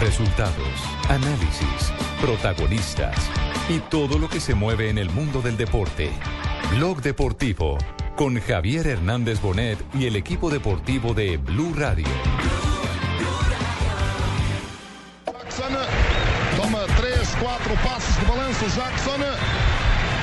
[0.00, 0.80] Resultados,
[1.10, 3.14] análisis, protagonistas
[3.68, 6.10] y todo lo que se mueve en el mundo del deporte.
[6.74, 7.76] Blog Deportivo
[8.16, 12.06] con Javier Hernández Bonet y el equipo deportivo de Blue Radio.
[15.26, 15.76] Jackson
[16.56, 18.64] toma três, quatro passos de balanço.
[18.74, 19.20] Jackson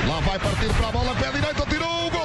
[0.08, 2.17] lá vai partir para a bola, pé direito, tirou o golo.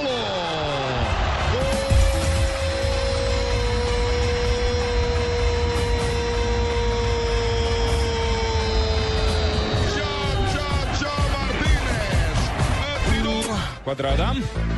[13.83, 14.35] Квадрата.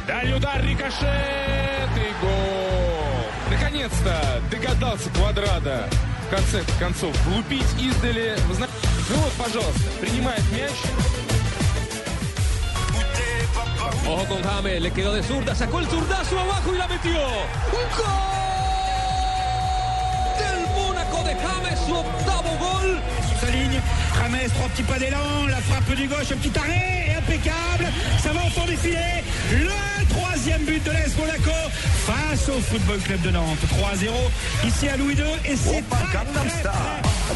[0.08, 3.26] Дальний удар, рикошет и гол.
[3.50, 5.88] Наконец-то догадался Квадрата
[6.26, 8.36] в конце концов влупить издали.
[9.10, 10.72] Ну вот, пожалуйста, принимает мяч.
[14.08, 17.20] Ojo con James, le quedó de zurda, sacó el zurdazo abajo y la metió.
[17.20, 18.45] ¡Un gol!
[21.25, 23.01] Del Mónaco de James, su octavo gol.
[23.41, 23.81] sa ligne.
[24.21, 27.87] James, trois petits pas d'élan, la frappe du gauche, un petit arrêt, et impeccable.
[28.23, 29.25] Ça va au fond des filets.
[29.51, 31.57] Le troisième but de l'AS Monaco
[32.07, 33.59] face au Football Club de Nantes.
[33.81, 34.11] 3-0
[34.67, 36.71] ici à Louis II et c'est très, très, très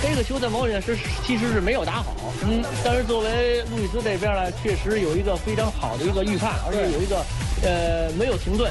[0.03, 2.05] 这个休赛毛也是其实是没有打好，
[2.43, 7.25] 嗯，但是作为路易斯这边呢，确实有一个非常好的一个预判，而且有一个
[7.63, 8.71] 呃没有停顿。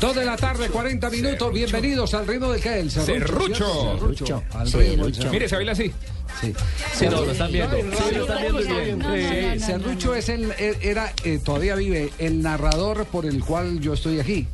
[0.00, 1.52] Dos de la tarde, 40 minutos.
[1.52, 3.96] Bienvenidos al ritmo del que el Serrucho.
[3.98, 4.42] Serrucho.
[4.52, 5.30] Al ritmo del Serrucho.
[5.32, 5.90] Mire, se baila así.
[6.40, 6.52] Sí.
[6.94, 7.76] Sí, no, lo están viendo.
[7.76, 9.58] Sí, lo están viendo bien.
[9.58, 10.52] Sí, Serrucho es el,
[10.82, 14.46] era, eh, todavía vive, el narrador por el cual yo estoy aquí.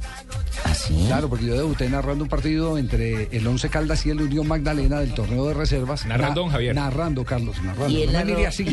[1.07, 5.01] Claro, porque yo debuté narrando un partido entre el Once Caldas y el Unión Magdalena
[5.01, 6.07] del torneo de reservas.
[6.07, 6.75] Narrando, don Javier.
[6.75, 7.89] Narrando, Carlos, narrando.
[7.89, 8.65] Y él No me así.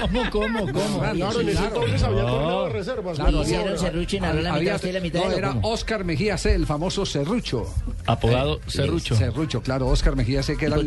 [0.00, 1.00] ¿Cómo, cómo, cómo?
[1.00, 3.18] Claro, en ese entonces había torneo de reservas.
[3.18, 5.68] ¿Y hicieron Serrucho y narró la mitad usted la mitad No, era cómo?
[5.68, 7.72] Oscar Mejía C, el famoso Serrucho.
[8.06, 9.16] Apodado Eh, Serrucho.
[9.16, 10.84] Serrucho, claro, Oscar Mejía C, que ¿Y era el.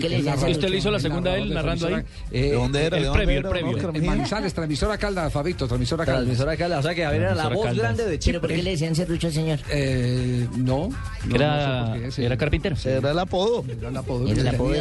[0.51, 1.93] ¿Usted le hizo la segunda a él narrando ahí?
[1.93, 2.27] transmisora.
[2.31, 2.97] Eh, ¿De dónde era?
[2.97, 3.69] El ¿De dónde previo, el previo.
[3.75, 4.09] Oscar En Mejía?
[4.09, 6.21] Manizales, transmisora Caldas, Fabito, transmisora Caldas.
[6.23, 7.77] Transmisora Caldas, o sea que Javier era la voz Caldas.
[7.77, 8.39] grande de ¿Pero Chile.
[8.39, 9.59] por qué le decían serrucho al señor?
[9.69, 10.89] Eh, no,
[11.27, 12.23] no, Era, no sé sí.
[12.25, 12.75] era carpintero.
[12.85, 13.63] Era el apodo.
[13.67, 14.75] Era el apodo que Era el le apodo.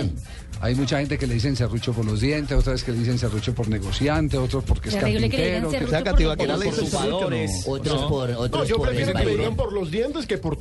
[0.59, 3.55] Hay mucha gente que le dicen serrucho por los dientes, otras que le dicen serrucho
[3.55, 5.61] por negociante, otros porque es que le carpintero.
[5.61, 6.93] que- O serrucho sea, por Catibaquera los le dice ojos.
[6.95, 7.65] jugadores.
[7.67, 10.57] Otros por, otros yo por el prefiero que me digan por los dientes que por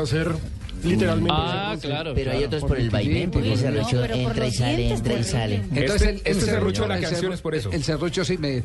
[0.00, 0.30] hacer
[0.84, 1.32] literalmente.
[1.34, 2.12] Ah, claro.
[2.14, 4.92] Pero hay otros por el vaivén, porque el serrucho No, pero por entra y sale,
[4.92, 5.54] entra y sale.
[5.74, 7.70] Entonces Este- el, este serrucho de la canción es por eso.
[7.72, 8.62] El serrucho sí me,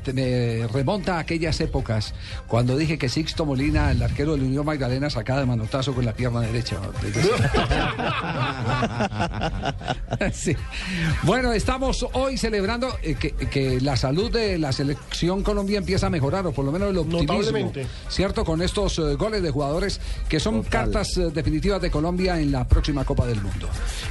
[0.71, 2.13] remonta a aquellas épocas
[2.47, 6.13] cuando dije que Sixto Molina, el arquero del Unión Magdalena, sacaba de manotazo con la
[6.13, 6.77] pierna derecha.
[10.33, 10.55] Sí.
[11.23, 16.09] Bueno, estamos hoy celebrando eh, que, que la salud de la selección Colombia empieza a
[16.09, 17.33] mejorar, o por lo menos el optimismo.
[17.33, 17.87] Notablemente.
[18.07, 18.45] ¿Cierto?
[18.45, 19.99] Con estos eh, goles de jugadores
[20.29, 23.67] que son cartas eh, definitivas de Colombia en la próxima Copa del Mundo.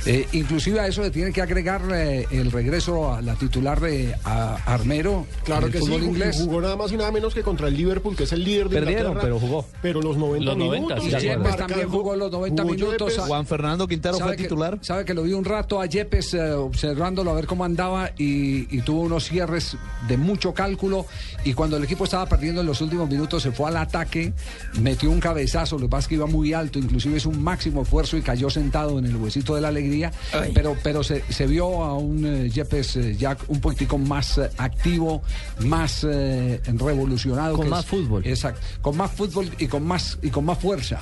[0.06, 4.14] Eh, inclusive a eso le tienen que agregar eh, el regreso a la titular de
[4.24, 6.36] a Armero Claro en el que sí, fútbol jugó, inglés.
[6.42, 8.76] jugó nada más y nada menos que contra el Liverpool, que es el líder de
[8.80, 9.20] Perdieron, Inglaterra.
[9.22, 9.66] pero jugó.
[9.82, 11.20] Pero los 90 Los 90, minutos.
[11.20, 11.26] sí.
[11.28, 13.12] Yepes también jugó los 90 Jugó minutos.
[13.12, 13.26] Yepes.
[13.28, 14.78] Juan Fernando Quintero fue ¿Sabe que- titular.
[14.80, 18.74] sabe que lo vi un rato a Yepes eh, observándolo a ver cómo andaba y,
[18.74, 19.76] y tuvo unos cierres
[20.08, 21.06] de mucho cálculo
[21.44, 24.32] y cuando el equipo estaba perdiendo en los últimos minutos se fue al ataque,
[24.80, 27.79] metió un cabezazo, lo que pasa es que iba muy alto, inclusive es un máximo
[27.82, 30.12] esfuerzo y cayó sentado en el huesito de la alegría,
[30.54, 34.50] pero, pero se, se vio a un eh, Yepes eh, ya un poquitico más eh,
[34.58, 35.22] activo,
[35.60, 37.56] más eh, revolucionado.
[37.56, 38.26] Con que más fútbol.
[38.26, 41.00] Exacto, con más fútbol y con más, y con más fuerza.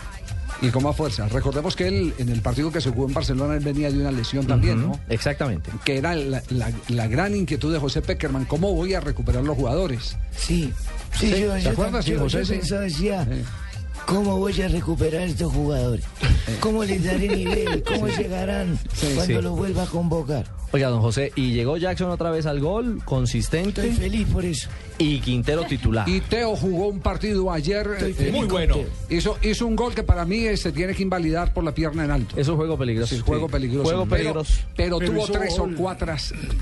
[0.61, 1.29] Y con más fuerza.
[1.29, 4.11] Recordemos que él, en el partido que se jugó en Barcelona, él venía de una
[4.11, 4.99] lesión también, ¿no?
[5.09, 5.71] Exactamente.
[5.85, 8.45] Que era la, la- la gran inquietud de José Peckerman.
[8.45, 10.17] ¿Cómo voy a recuperar los jugadores?
[10.37, 10.73] Sí,
[11.17, 11.41] sí, ¿Sí?
[11.43, 12.39] yo, ¿Te yo, acuerdas, yo- sí, José?
[12.39, 12.53] yo Sí.
[12.55, 13.45] pensaba, decía, Sí.
[14.09, 16.05] ¿Cómo voy a recuperar estos jugadores?
[16.61, 17.83] ¿Cómo les daré nivel?
[17.85, 19.43] ¿Cómo llegarán Sí, cuando sí.
[19.43, 20.47] los vuelva a convocar?
[20.71, 23.81] Oiga, don José, y llegó Jackson otra vez al gol, consistente.
[23.89, 24.69] Estoy feliz por eso.
[24.99, 26.07] Y Quintero titular.
[26.07, 27.89] Y Teo jugó un partido ayer.
[28.01, 28.77] eh, Muy bueno.
[29.09, 32.05] Hizo, hizo un gol que para mí eh, se tiene que invalidar por la pierna
[32.05, 32.37] en alto.
[32.39, 33.15] Es un juego peligroso.
[33.15, 33.85] Sí, juego peligroso.
[33.85, 34.55] Juego Pero- peligroso.
[34.77, 35.73] Pero, Pero tuvo hizo tres gol.
[35.75, 36.15] o cuatro,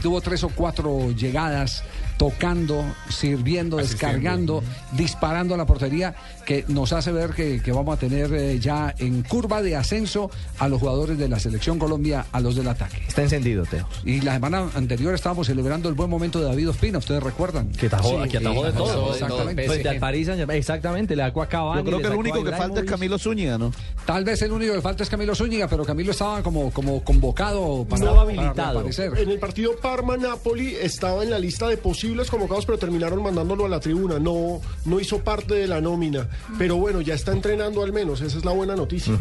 [0.03, 1.83] tuvo tres o cuatro llegadas,
[2.17, 6.15] tocando, sirviendo, descargando, disparando a la portería,
[6.45, 10.31] que nos hace ver que, que vamos a tener eh, ya en curva de ascenso
[10.59, 13.03] a los jugadores de la selección Colombia, a los del ataque.
[13.07, 13.87] Está encendido, Teo.
[14.05, 17.71] Y la semana anterior estábamos celebrando el buen momento de David Ospina, ustedes recuerdan.
[17.73, 19.13] Que atajó, que atajó de todo.
[19.13, 19.67] Exactamente.
[19.69, 20.29] Frente al París.
[20.29, 21.81] Exactamente, le sacó a Cavani.
[21.83, 22.87] Yo creo que el único que falta es.
[22.87, 23.73] Camilo Zúñiga, ¿no?
[24.07, 27.85] Tal vez el único que falta es Camilo Zúñiga, pero Camilo estaba como, como convocado
[27.89, 28.73] para, No para habilitado.
[28.75, 29.19] reaparecer.
[29.19, 33.69] En el partido Parma-Napoli estaba en la lista de posibles convocados, pero terminaron mandándolo a
[33.69, 34.19] la tribuna.
[34.19, 36.29] No, no hizo parte de la nómina.
[36.59, 38.21] Pero bueno, ya está entrenando al menos.
[38.21, 39.15] Esa es la buena noticia.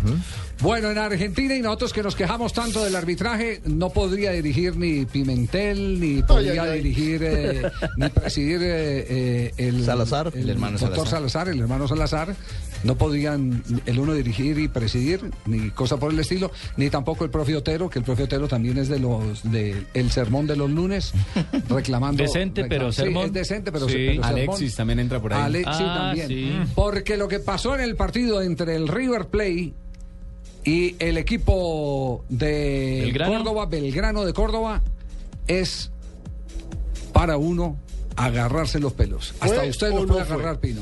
[0.62, 5.06] Bueno, en Argentina y nosotros que nos quejamos tanto del arbitraje, no podría dirigir ni
[5.06, 6.78] Pimentel, ni podría ay, ay.
[6.84, 10.32] dirigir, eh, ni presidir eh, eh, el, Salazar.
[10.34, 11.50] el, El hermano doctor Salazar.
[11.50, 12.36] el hermano Salazar.
[12.84, 17.30] No podían el uno dirigir y presidir, ni cosa por el estilo, ni tampoco el
[17.32, 20.70] profe Otero, que el profe Otero también es de los de el sermón de los
[20.70, 21.14] lunes,
[21.70, 22.24] reclamando.
[22.24, 23.26] Decente, pero sí, sermón.
[23.28, 23.96] es decente, pero, Sí.
[23.96, 24.26] pero sermón.
[24.30, 25.42] Alexis también entra por ahí.
[25.42, 26.28] Alexis Ah, también.
[26.28, 26.52] sí.
[26.76, 29.74] Porque lo que pasó en el partido entre el River Plate
[30.64, 33.38] y el equipo de Belgrano.
[33.38, 34.82] Córdoba, Belgrano de Córdoba,
[35.48, 35.92] es
[37.14, 37.78] para uno
[38.16, 39.34] agarrarse los pelos.
[39.40, 40.36] Hasta ¿Fue usted lo no puede fue?
[40.36, 40.82] agarrar, Pino.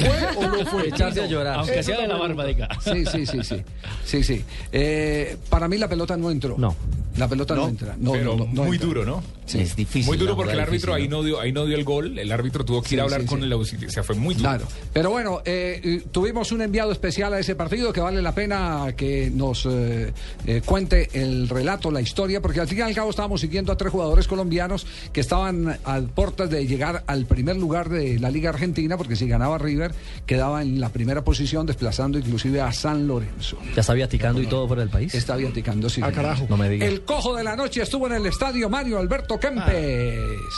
[0.00, 0.88] ¿Fue o no fue?
[0.94, 1.58] Echarse a llorar.
[1.58, 2.68] Aunque sea de la barba, diga.
[2.82, 3.62] Sí, sí, sí, sí.
[4.04, 4.44] Sí, sí.
[4.72, 6.56] Eh, para mí la pelota no entró.
[6.58, 6.74] No.
[7.16, 7.94] La pelota no, No, entra.
[7.98, 8.86] No, pero no, no, no muy entra.
[8.88, 9.22] duro, ¿no?
[9.52, 10.06] Es difícil.
[10.06, 12.18] Muy duro porque el árbitro ahí difícil, no dio ahí no dio el gol.
[12.18, 13.44] El árbitro tuvo que ir a hablar sí, con sí.
[13.44, 13.90] el auxiliar.
[13.90, 14.48] O sea, fue muy duro.
[14.48, 18.94] Claro, pero bueno, eh, tuvimos un enviado especial a ese partido que vale la pena
[18.96, 20.12] que nos eh,
[20.46, 23.76] eh, cuente el relato, la historia, porque al fin y al cabo estábamos siguiendo a
[23.76, 28.50] tres jugadores colombianos que estaban a puertas de llegar al primer lugar de la Liga
[28.50, 29.94] Argentina, porque si ganaba River
[30.26, 33.58] quedaba en la primera posición, desplazando inclusive a San Lorenzo.
[33.74, 35.14] Ya está viaticando y todo fuera del país.
[35.14, 36.00] Está viaticando, sí.
[36.02, 36.46] Ah, carajo.
[36.48, 36.86] No me diga.
[36.86, 40.54] El cojo de la noche estuvo en el estadio Mario Alberto Kempes.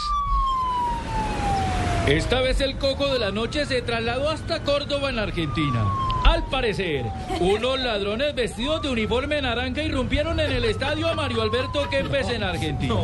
[2.06, 5.84] Esta vez el coco de la noche se trasladó hasta Córdoba, en Argentina.
[6.24, 7.04] Al parecer,
[7.40, 12.94] unos ladrones vestidos de uniforme naranja irrumpieron en el estadio Mario Alberto Kempes en Argentina.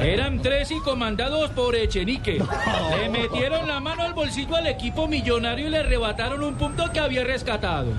[0.00, 2.42] Eran tres y comandados por Echenique.
[2.96, 7.00] Le metieron la mano al bolsillo al equipo millonario y le arrebataron un punto que
[7.00, 7.92] había rescatado.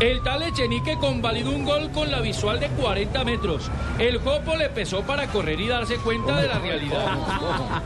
[0.00, 3.70] El tal Echenique convalidó un gol con la visual de 40 metros.
[3.98, 7.18] El Jopo le pesó para correr y darse cuenta de la realidad.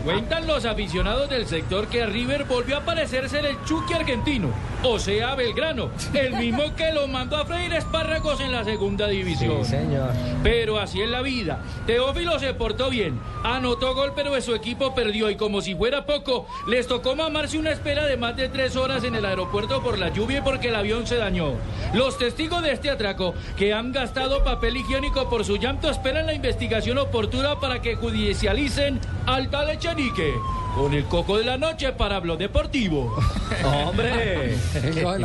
[0.04, 4.50] Cuentan los aficionados del sector que a River volvió a parecerse el Chucky argentino,
[4.84, 9.64] o sea, Belgrano, el mismo que lo mandó a freír espárragos en la segunda división.
[9.64, 10.10] Sí, señor.
[10.44, 11.64] Pero así es la vida.
[11.84, 16.46] Teófilo se portó bien, anotó gol, pero su equipo perdió y como si fuera poco,
[16.68, 20.10] les tocó mamarse una espera de más de tres horas en el aeropuerto por la
[20.10, 21.54] lluvia y porque el avión se dañó.
[21.92, 26.34] Los testigos de este atraco, que han gastado papel higiénico por su llanto, esperan la
[26.34, 30.34] investigación oportuna para que judicialicen al tal Echenique.
[30.74, 33.14] Con el coco de la noche para Blog Deportivo.
[33.86, 34.56] ¡Hombre!
[35.02, 35.18] No,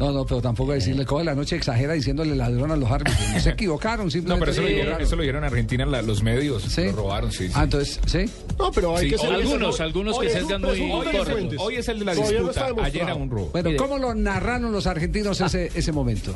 [0.00, 3.16] no, no, pero tampoco decirle cojo de la noche exagera diciéndole ladrón a los árbitros.
[3.32, 4.40] No se equivocaron, No, simplemente.
[4.40, 6.64] pero eso lo, se dijeron, eso lo dijeron en Argentina la- los medios.
[6.64, 6.86] ¿Sí?
[6.86, 7.46] Lo robaron, sí.
[7.46, 7.54] sí.
[7.54, 8.24] Ah, entonces, ¿sí?
[8.58, 11.58] No, pero hay Sí, que ser algunos, algunos que Oye, sesgan muy delincuentes.
[11.60, 12.66] Hoy es el de la no disputa.
[12.82, 13.50] Ayer era un robo.
[13.52, 13.78] Bueno, Mire.
[13.80, 16.34] ¿cómo lo narraron los argentinos ese, ese momento?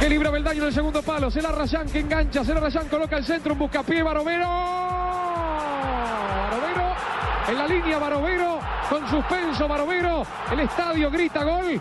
[0.00, 1.30] Que libra Beldaño en el segundo palo.
[1.30, 2.42] Se la Rayán que engancha.
[2.42, 3.52] Se la Rayán coloca el centro.
[3.52, 4.02] Un buscapié.
[4.02, 4.83] Barovero.
[7.54, 8.58] En la línea Barovero.
[8.90, 10.26] Con suspenso Barovero.
[10.50, 11.80] El estadio grita gol.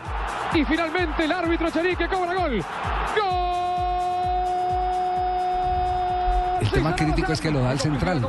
[0.54, 2.64] Y finalmente el árbitro Cherique cobra gol.
[6.62, 8.26] El tema crítico es que lo da el central.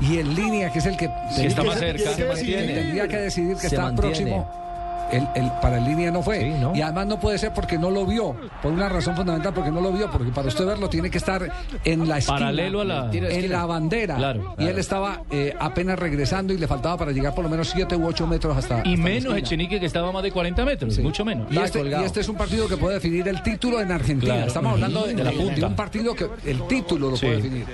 [0.00, 2.14] Y en línea, que es el que, está más cerca.
[2.14, 2.74] Se mantiene.
[2.74, 4.08] Tendría que decidir que Se está mantiene.
[4.08, 4.65] próximo.
[5.12, 6.40] El, el- para el línea no fue.
[6.40, 6.74] Sí, ¿no?
[6.74, 8.34] Y además no puede ser porque no lo vio.
[8.62, 10.10] Por una razón fundamental, porque no lo vio.
[10.10, 11.48] Porque para usted verlo tiene que estar
[11.84, 12.38] en la esquina.
[12.38, 14.16] Paralelo a la- En la bandera.
[14.16, 17.68] Claro, Y él estaba eh, apenas regresando y le faltaba para llegar por lo menos
[17.70, 18.78] 7 u 8 metros hasta.
[18.84, 19.36] Y hasta menos.
[19.36, 21.46] Echenique que estaba a más de 40 metros, mucho menos.
[21.50, 24.34] Y este, y este es un partido que puede definir el título en Argentina.
[24.34, 24.48] Claro.
[24.48, 25.66] Estamos hablando de, De la de punta.
[25.66, 27.26] un partido que el título lo Sí.
[27.26, 27.66] puede definir.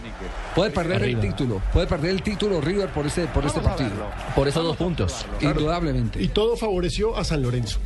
[0.55, 1.21] Puede perder Arriba.
[1.21, 1.63] el título.
[1.73, 3.91] Puede perder el título River por este, por este partido.
[4.35, 5.25] Por esos dos puntos.
[5.41, 6.23] Indudablemente.
[6.23, 7.79] Y todo favoreció a San Lorenzo.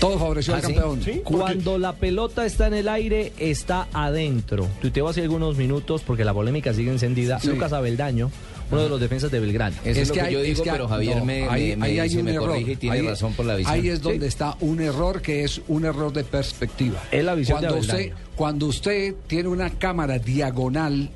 [0.00, 1.00] Todo favoreció ¿Ah, al campeón.
[1.02, 4.66] Sí, Cuando la pelota está en el aire, está adentro.
[4.80, 7.38] Tuiteo hace algunos minutos, porque la polémica sigue encendida.
[7.38, 7.46] Sí.
[7.48, 8.28] Lucas Abeldaño,
[8.72, 9.76] uno de los defensas de Belgrano.
[9.84, 12.24] Eso es, lo que yo digo, pero Javier me, ahí, me, ahí me hay un
[12.24, 12.48] me error.
[12.48, 13.74] corrige y tiene Ahí- razón por la visión.
[13.74, 14.26] Ahí es donde Sí.
[14.26, 17.00] está un error que es un error de perspectiva.
[17.12, 18.16] Es la visión de cuando usted, Aveldaño.
[18.34, 21.10] cuando usted tiene una cámara diagonal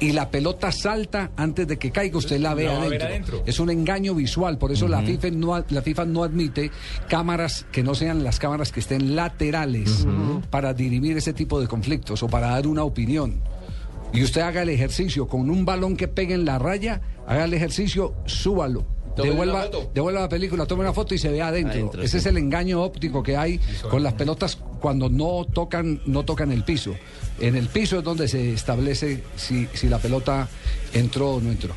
[0.00, 3.42] y la pelota salta antes de que caiga, usted la ve La va a adentro.
[3.46, 6.70] Es un engaño visual, por eso la, FIFA no, la FIFA no admite
[7.08, 10.06] cámaras que no sean las cámaras que estén laterales
[10.48, 13.40] para dirimir ese tipo de conflictos o para dar una opinión.
[14.12, 17.54] Y usted haga el ejercicio con un balón que pegue en la raya, haga el
[17.54, 18.84] ejercicio, súbalo.
[19.16, 21.72] Devuelva, la película, tome una foto y se ve adentro.
[21.72, 22.16] Adentro, Ese sí.
[22.18, 26.64] es el engaño óptico que hay con las pelotas cuando no tocan, no tocan el
[26.64, 26.94] piso.
[27.38, 30.48] En el piso es donde se establece si, si la pelota
[30.92, 31.74] entró o no entró.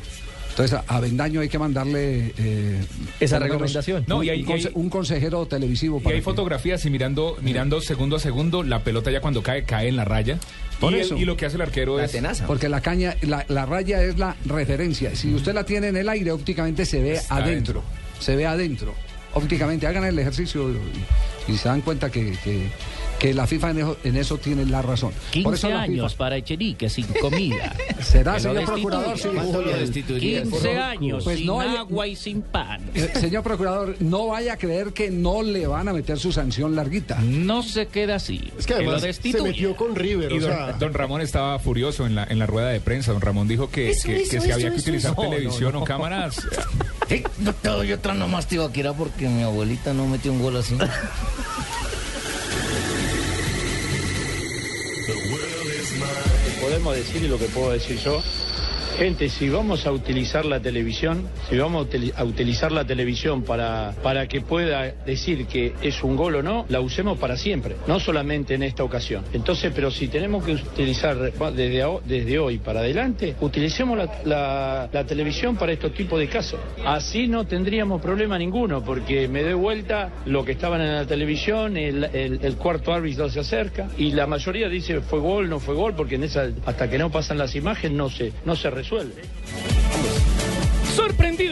[0.50, 2.80] Entonces, a, a Bendaño hay que mandarle eh,
[3.18, 4.04] Esa recomendación.
[4.06, 5.98] No, un, y hay- un conse- y hay- un consejero televisivo.
[5.98, 9.42] Y para hay que- fotografías y mirando, mirando segundo a segundo, la pelota ya cuando
[9.42, 10.38] cae, cae en la raya.
[10.78, 12.12] Por y, el- y lo que hace el arquero es.
[12.46, 15.16] Porque la caña, la, la raya es la referencia.
[15.16, 17.82] Si usted la tiene en el aire, ópticamente se ve Está adentro.
[18.20, 18.94] Se ve adentro.
[19.34, 22.68] Ópticamente, hagan el ejercicio y, y se dan cuenta que, que-
[23.18, 25.12] que la FIFA en eso, en eso tiene la razón.
[25.12, 27.74] Por 15 eso la años FIFA- para Echenique sin comida.
[28.02, 29.18] ¿Será, Que lo señor procurador?
[29.18, 29.28] Sí.
[29.32, 30.42] ¿Cuánto lo destituiría?
[30.42, 32.82] 15 años Pues sin no hay- agua y sin pan.
[32.94, 36.74] Eh, Señor procurador, no vaya a creer que no le van a meter su sanción
[36.76, 37.18] larguita.
[37.22, 38.52] No se queda así.
[38.58, 39.44] Es que lo además se destituya.
[39.44, 40.72] metió con River, Y o don, sea...
[40.72, 43.12] don Ramón estaba furioso en la, en la rueda de prensa.
[43.12, 45.22] Don Ramón dijo que, Eso, que, eso, que si eso, había que utilizar eso.
[45.22, 45.82] No, televisión no, no.
[45.84, 46.36] o cámaras.
[47.08, 47.22] Sí,
[47.62, 50.76] yo otra nomás te iba a quitar porque mi abuelita no metió un gol así.
[56.60, 58.22] podemos decir y lo que puedo decir yo.
[58.98, 63.42] Gente, si vamos a utilizar la televisión, si vamos a, utili- a utilizar la televisión
[63.42, 67.74] para, para que pueda decir que es un gol o no, la usemos para siempre,
[67.88, 69.24] no solamente en esta ocasión.
[69.32, 75.56] Entonces, pero si tenemos que utilizar desde, desde hoy para adelante, utilicemos la, la- televisión
[75.56, 76.60] para estos tipos de casos.
[76.86, 81.76] Así no tendríamos problema ninguno, porque me doy vuelta lo que estaban en la televisión,
[81.76, 85.74] el, el- el cuarto árbitro se acerca y la mayoría dice fue gol, no fue
[85.74, 89.22] gol, porque en esa, hasta que no pasan las imágenes no se, no se resuelve.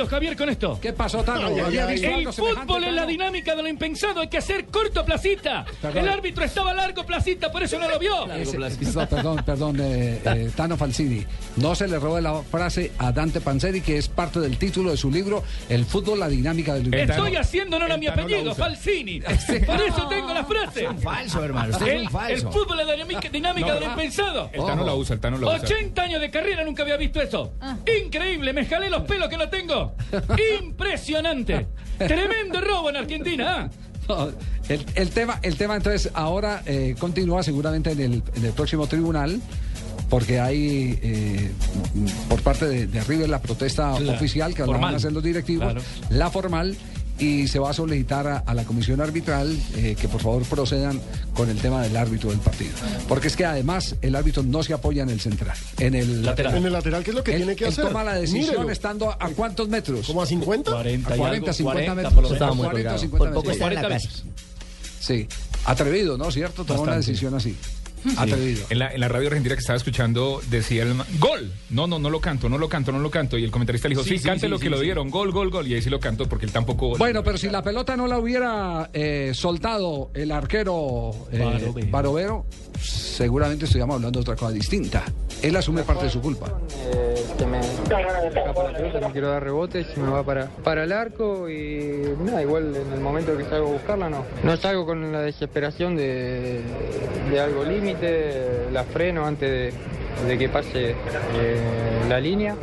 [0.06, 0.78] Javier, con esto.
[0.80, 1.46] ¿Qué pasó, Tano?
[1.48, 1.94] Ay, ay, ¿Había ay.
[2.26, 4.20] visto El fútbol es la dinámica de lo impensado.
[4.20, 5.64] Hay que hacer corto, Placita.
[5.80, 6.02] Perdón.
[6.04, 8.30] El árbitro estaba largo, Placita, por eso no lo vio.
[8.32, 8.58] Ese-
[9.06, 11.24] perdón, perdón, eh, eh, Tano Falsini.
[11.56, 14.96] No se le robe la frase a Dante Panzeri, que es parte del título de
[14.96, 18.06] su libro, El fútbol, la dinámica del El Tano- Estoy haciendo honor a el mi
[18.06, 18.54] apellido.
[18.54, 19.20] Falsini.
[19.66, 20.88] Por eso tengo la frase.
[20.88, 21.72] un falso, hermano.
[21.72, 22.32] Usted es El, un falso.
[22.48, 24.50] el fútbol es la dinámica, dinámica de lo impensado.
[24.52, 25.60] El Tano la usa, el Tano la usa.
[25.62, 27.52] 80 años de carrera nunca había visto eso.
[28.04, 29.81] Increíble, me jalé los pelos que no tengo.
[30.60, 31.66] Impresionante.
[31.98, 33.56] Tremendo robo en Argentina.
[33.58, 33.70] ¿ah?
[34.08, 34.28] No,
[34.68, 38.86] el, el tema, el tema entonces ahora eh, continúa seguramente en el, en el próximo
[38.86, 39.40] tribunal.
[40.10, 41.50] Porque hay eh,
[42.28, 44.12] por parte de, de River la protesta Claro.
[44.18, 45.80] oficial que van a hacer los directivos, Claro.
[46.10, 46.76] la formal,
[47.22, 51.00] y se va a solicitar a, a la comisión arbitral eh, que por favor procedan
[51.34, 52.72] con el tema del árbitro del partido.
[53.08, 56.56] Porque es que además el árbitro no se apoya en el central, en el Lateral.
[56.56, 57.84] En el lateral, ¿qué es lo que Él- tiene que él hacer?
[57.86, 58.70] toma la decisión Mírelo.
[58.70, 60.06] estando a, a cuántos metros?
[60.06, 60.70] ¿Como a 50?
[60.70, 62.14] 40 A y 40, algo, 50 40 metros.
[62.14, 62.98] por lo Estaba muy 40, colgado.
[62.98, 63.54] 50 Por poco metros.
[63.54, 64.22] está en la 40 casa.
[65.00, 65.28] Sí,
[65.64, 66.30] atrevido, ¿no?
[66.30, 66.64] ¿Cierto?
[66.64, 67.56] Tomó una decisión así.
[68.16, 68.66] Atrevido.
[68.70, 71.52] En la, en la radio argentina que estaba escuchando decía el gol.
[71.70, 73.38] No, no, no lo canto, no lo canto, no lo canto.
[73.38, 74.84] Y el comentarista le dijo, sí, Sí, sí, cante sí, lo sí, que lo sí.
[74.84, 75.66] dieron, gol, gol, gol.
[75.66, 76.96] Y ahí sí lo canto porque él tampoco.
[76.98, 82.46] Bueno, pero si la pelota no la hubiera eh, soltado el arquero eh, Barovero.
[82.80, 85.04] Seguramente estuviéramos hablando de otra cosa distinta.
[85.42, 86.58] Él asume parte de su culpa.
[87.38, 91.48] que me escapa la pelota, no quiero dar rebotes, me va para, para el arco
[91.48, 94.24] y nada, igual en el momento que salgo a buscarla no.
[94.42, 96.60] No salgo con la desesperación de,
[97.30, 97.91] de algo límite,
[98.72, 100.94] la freno antes de, de que pase eh,
[102.08, 102.54] la línea.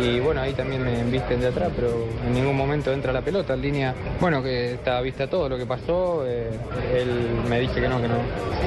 [0.00, 3.52] Y bueno, ahí también me embisten de atrás, pero en ningún momento entra la pelota.
[3.52, 6.24] En línea, bueno, que está vista todo lo que pasó.
[6.26, 6.48] eh,
[6.94, 7.08] él
[7.46, 8.14] me dice que no, que no,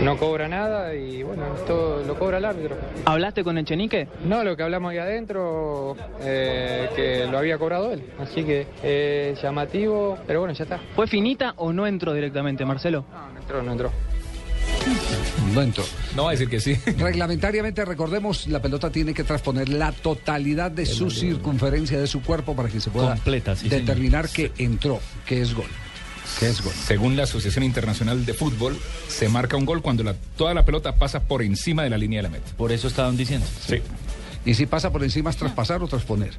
[0.03, 2.75] no cobra nada y bueno, todo lo cobra el árbitro.
[3.05, 4.07] ¿Hablaste con Echenique?
[4.23, 8.03] No, lo que hablamos ahí adentro, eh, que lo había cobrado él.
[8.19, 10.79] Así que eh, llamativo, pero bueno, ya está.
[10.95, 13.03] ¿Fue finita o no entró directamente, Marcelo?
[13.11, 13.91] No, no entró, no entró.
[15.53, 15.83] No entró.
[16.15, 16.75] No va a decir que sí.
[16.97, 22.55] Reglamentariamente, recordemos, la pelota tiene que transponer la totalidad de su circunferencia de su cuerpo
[22.55, 23.81] para que se pueda Completa, sí, señor.
[23.85, 25.67] determinar que entró, que es gol.
[26.39, 26.73] Que es gol.
[26.73, 30.95] Según la Asociación Internacional de Fútbol, se marca un gol cuando la- toda la pelota
[30.95, 32.51] pasa por encima de la línea de la meta.
[32.57, 33.45] Por eso estaban diciendo.
[33.67, 33.81] Sí.
[34.45, 36.31] Y si pasa por encima es traspasar o transponer.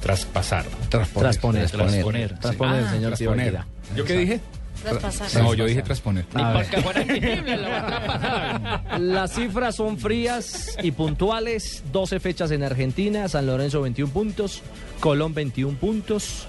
[0.00, 0.64] Traspasar.
[0.88, 1.30] Transponer.
[1.36, 1.70] Transponer, Transponer.
[1.70, 2.90] transponer, transponer, Sí.
[2.90, 3.50] señor Transponer.
[3.50, 3.66] Tibaquira.
[3.96, 4.40] ¿Yo qué dije?
[4.84, 5.42] Traspasar.
[5.42, 6.24] No, yo dije transponer.
[6.24, 9.00] Porque Niebla la va a traspasar.
[9.00, 11.82] Las cifras son frías y puntuales.
[11.92, 13.28] 12 fechas en Argentina.
[13.28, 14.62] San Lorenzo 21 puntos.
[15.00, 16.46] Colón 21 puntos.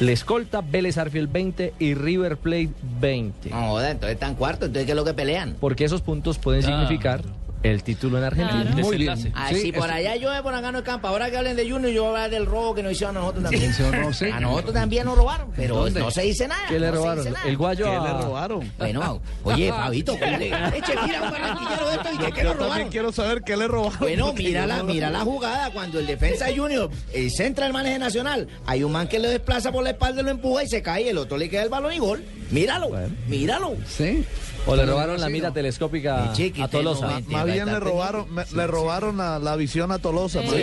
[0.00, 3.50] La escolta, Vélez Arfield 20 y River Plate 20.
[3.50, 5.56] No, entonces están cuartos, entonces ¿qué es lo que pelean?
[5.60, 7.22] Porque esos puntos pueden significar
[7.64, 8.70] el título en Argentina.
[8.76, 9.32] Muy bien.
[9.34, 11.08] Ah, Sí, sí, por es- allá llueve, por acá no escampa.
[11.08, 13.20] Ahora que hablen de Junior, yo voy a hablar del robo que nos hicieron a
[13.20, 13.74] nosotros también.
[14.02, 14.30] No sé.
[14.32, 15.98] A nosotros también nos robaron, pero ¿Dónde?
[16.00, 16.60] no se dice nada.
[16.68, 17.26] ¿Qué le no robaron?
[17.46, 18.72] El guayo ¿Qué a- le robaron?
[18.78, 22.58] Bueno, oye, Fabito, ¿cómo le- eche, mira un barranquillero de esto y que, lo también
[22.58, 22.88] robaron.
[22.90, 23.98] quiero saber qué le robaron.
[23.98, 28.46] Bueno, mira la, mira la jugada cuando el defensa Junior eh, centra el manejo nacional.
[28.66, 31.08] Hay un man que lo desplaza por la espalda, lo empuja y se cae.
[31.08, 32.22] El otro le queda el balón y gol.
[32.50, 32.90] Míralo,
[33.26, 33.74] míralo.
[33.88, 34.22] Sí.
[34.66, 37.20] O le robaron la mira telescópica Eh, a Tolosa.
[37.20, 40.40] no, Más bien le robaron, me- le robaron la, la visión a Tolosa.
[40.42, 40.56] Eso,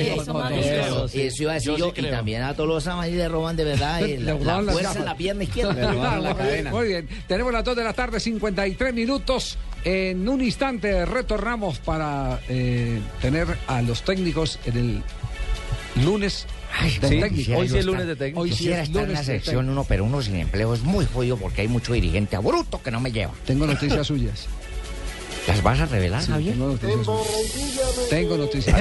[1.44, 4.02] iba a decir Yo yo, sí y también a Tolosa ahí le roban de verdad
[4.04, 5.74] eh, Le la, fuerza en la pierna izquierda.
[6.34, 7.10] Muy bien, Muy bien.
[7.28, 9.58] Tenemos las 2 de la tarde, 53 minutos.
[9.84, 16.46] En un instante retornamos para eh, tener a los técnicos en el lunes
[16.80, 18.42] sí, hoy sí es lunes de técnico.
[18.42, 21.06] Hoy sí Quisiera es estar en la sección uno, pero uno sin empleo es muy
[21.06, 23.34] jodido porque hay mucho dirigente bruto que no me lleva.
[23.46, 24.48] Tengo noticias suyas.
[25.48, 26.54] ¿Las vas a revelar, Sí, Javier?
[26.54, 28.10] tengo noticias suyas.
[28.10, 28.76] Tengo noticias.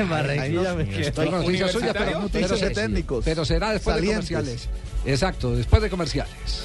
[1.14, 3.25] Tengo noticias suyas, pero, pero, Noticias de técnicos.
[3.25, 4.28] pero será después Salientes.
[4.28, 4.68] de comerciales.
[5.06, 6.64] Exacto, después de comerciales.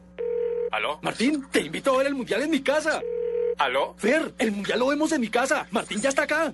[1.01, 3.01] Martín, te invito a ver el mundial en mi casa.
[3.57, 3.95] ¿Aló?
[3.97, 5.67] Fer, el mundial lo vemos en mi casa.
[5.71, 6.53] Martín ya está acá.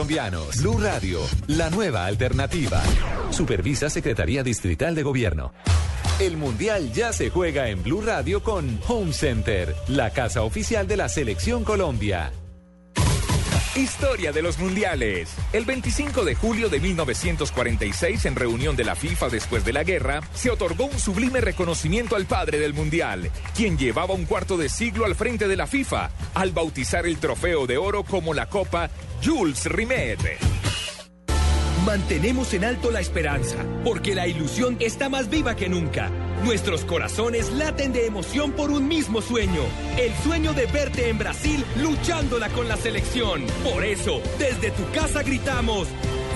[0.00, 0.56] colombianos.
[0.62, 2.82] Blue Radio, la nueva alternativa.
[3.28, 5.52] Supervisa Secretaría Distrital de Gobierno.
[6.18, 10.96] El Mundial ya se juega en Blue Radio con Home Center, la casa oficial de
[10.96, 12.32] la Selección Colombia.
[13.76, 15.32] Historia de los Mundiales.
[15.52, 20.22] El 25 de julio de 1946, en reunión de la FIFA después de la guerra,
[20.34, 25.04] se otorgó un sublime reconocimiento al padre del Mundial, quien llevaba un cuarto de siglo
[25.04, 28.90] al frente de la FIFA, al bautizar el trofeo de oro como la Copa
[29.24, 30.18] Jules Rimet.
[31.86, 36.10] Mantenemos en alto la esperanza, porque la ilusión está más viva que nunca.
[36.44, 39.62] Nuestros corazones laten de emoción por un mismo sueño,
[39.98, 43.44] el sueño de verte en Brasil luchándola con la selección.
[43.62, 45.88] Por eso, desde tu casa gritamos,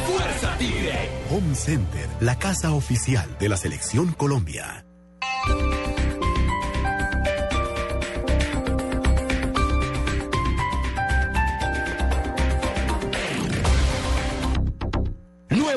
[0.07, 1.09] ¡Fuerza Tigre!
[1.31, 4.85] Home Center, la casa oficial de la Selección Colombia.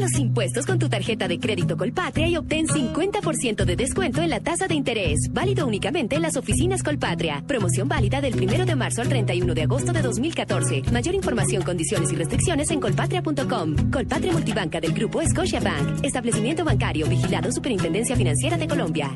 [0.00, 4.40] Los impuestos con tu tarjeta de crédito Colpatria y obtén 50% de descuento en la
[4.40, 5.28] tasa de interés.
[5.30, 7.44] Válido únicamente en las oficinas Colpatria.
[7.46, 10.84] Promoción válida del 1 de marzo al 31 de agosto de 2014.
[10.90, 13.90] Mayor información, condiciones y restricciones en colpatria.com.
[13.90, 16.02] Colpatria Multibanca del Grupo Scotia Bank.
[16.02, 19.10] Establecimiento bancario vigilado Superintendencia Financiera de Colombia.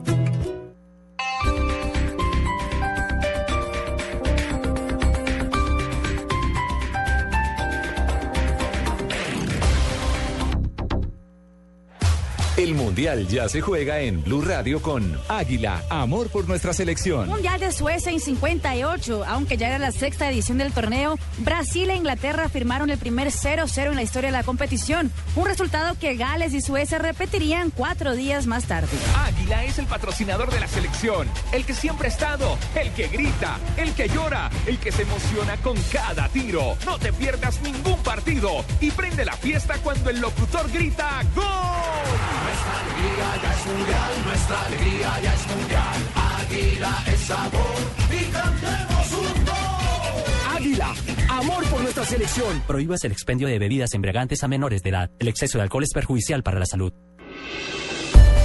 [12.65, 17.29] El Mundial ya se juega en Blue Radio con Águila, amor por nuestra selección.
[17.29, 21.95] Mundial de Suecia en 58, aunque ya era la sexta edición del torneo, Brasil e
[21.95, 26.55] Inglaterra firmaron el primer 0-0 en la historia de la competición, un resultado que Gales
[26.55, 28.89] y Suecia repetirían cuatro días más tarde.
[29.15, 33.59] Águila es el patrocinador de la selección, el que siempre ha estado, el que grita,
[33.77, 36.79] el que llora, el que se emociona con cada tiro.
[36.87, 42.54] No te pierdas ningún partido y prende la fiesta cuando el locutor grita ¡Gol!
[42.55, 45.97] Nuestra alegría ya es mundial, nuestra alegría ya es mundial.
[46.15, 47.77] Águila es sabor
[48.11, 50.57] y cantemos un gol.
[50.57, 50.95] Águila,
[51.31, 52.63] amor por nuestra selección.
[52.67, 55.11] Prohíbas el expendio de bebidas embriagantes a menores de edad.
[55.19, 56.93] El exceso de alcohol es perjudicial para la salud.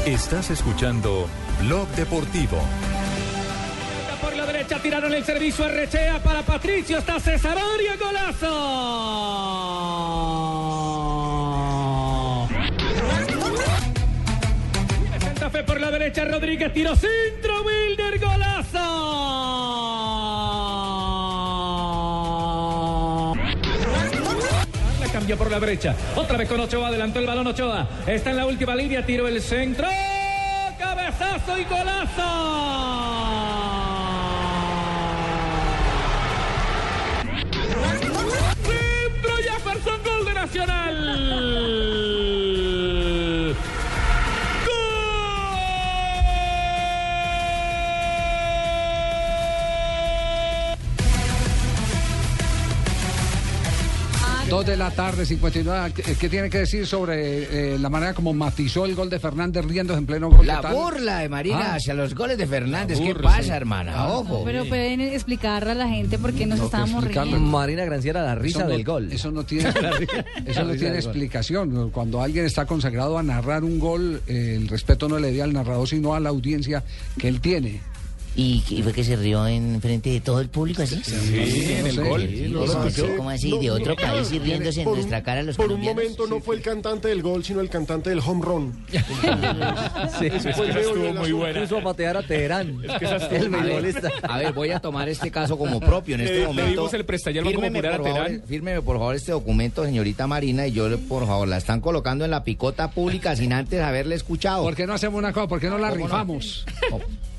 [0.08, 1.28] Estás escuchando
[1.62, 2.58] Blog Deportivo.
[4.22, 6.98] Por la derecha tiraron el servicio a Rechea para Patricio.
[6.98, 9.20] Está César Aria, golazo.
[15.50, 18.80] Por la derecha, Rodríguez tiro centro, Wilder, golazo.
[25.00, 25.96] La cambió por la derecha.
[26.16, 27.88] Otra vez con Ochoa, adelantó el balón Ochoa.
[28.06, 29.88] Está en la última línea, tiro el centro.
[30.78, 32.90] Cabezazo y golazo.
[54.50, 55.94] Dos de la tarde, 59.
[55.94, 59.64] ¿Qué, qué tiene que decir sobre eh, la manera como matizó el gol de Fernández
[59.66, 60.48] riendo en pleno gol?
[60.48, 61.76] La burla de Marina Ah.
[61.76, 63.00] hacia los goles de Fernández.
[63.00, 63.50] ¿Qué pasa, sí.
[63.52, 63.94] hermana?
[63.96, 64.08] Ah.
[64.14, 64.44] Ojo.
[64.46, 67.40] Pero pueden explicarle a la gente por qué nos No, estábamos riendo.
[67.40, 69.12] Marina Granciera, la risa no- del gol.
[69.12, 69.70] Eso no tiene,
[70.46, 71.92] eso no tiene explicación.
[71.92, 75.54] Cuando alguien está consagrado a narrar un gol, eh, el respeto no le dé al
[75.54, 76.84] narrador, sino a la audiencia
[77.20, 77.82] que él tiene.
[78.36, 81.02] ¿Y, y fue que se rió en frente de todo el público así?
[81.34, 82.30] en el gol.
[82.54, 82.88] ¿Cómo Lo así?
[82.88, 83.16] escuché.
[83.18, 83.52] ¿Cómo así?
[83.52, 86.56] No, De otro país y riéndose en nuestra cara los Por un momento no fue
[86.56, 88.86] el cantante del gol, sino el cantante del home run.
[90.20, 91.62] Sí, el meollo del asunto.
[91.62, 92.82] Puso a patear a Teherán.
[93.32, 94.10] el beisbolista.
[94.24, 96.90] A ver, voy a tomar este caso como propio en este momento.
[96.94, 97.06] el
[97.44, 98.44] Fírmeme, a por favor, Terán.
[98.48, 102.32] fírmeme, por favor, este documento, señorita Marina, y yo, por favor, la están colocando en
[102.32, 104.64] la picota pública sin antes haberle escuchado.
[104.64, 105.48] ¿Por qué no hacemos una cosa?
[105.48, 106.66] ¿Por qué no la rifamos?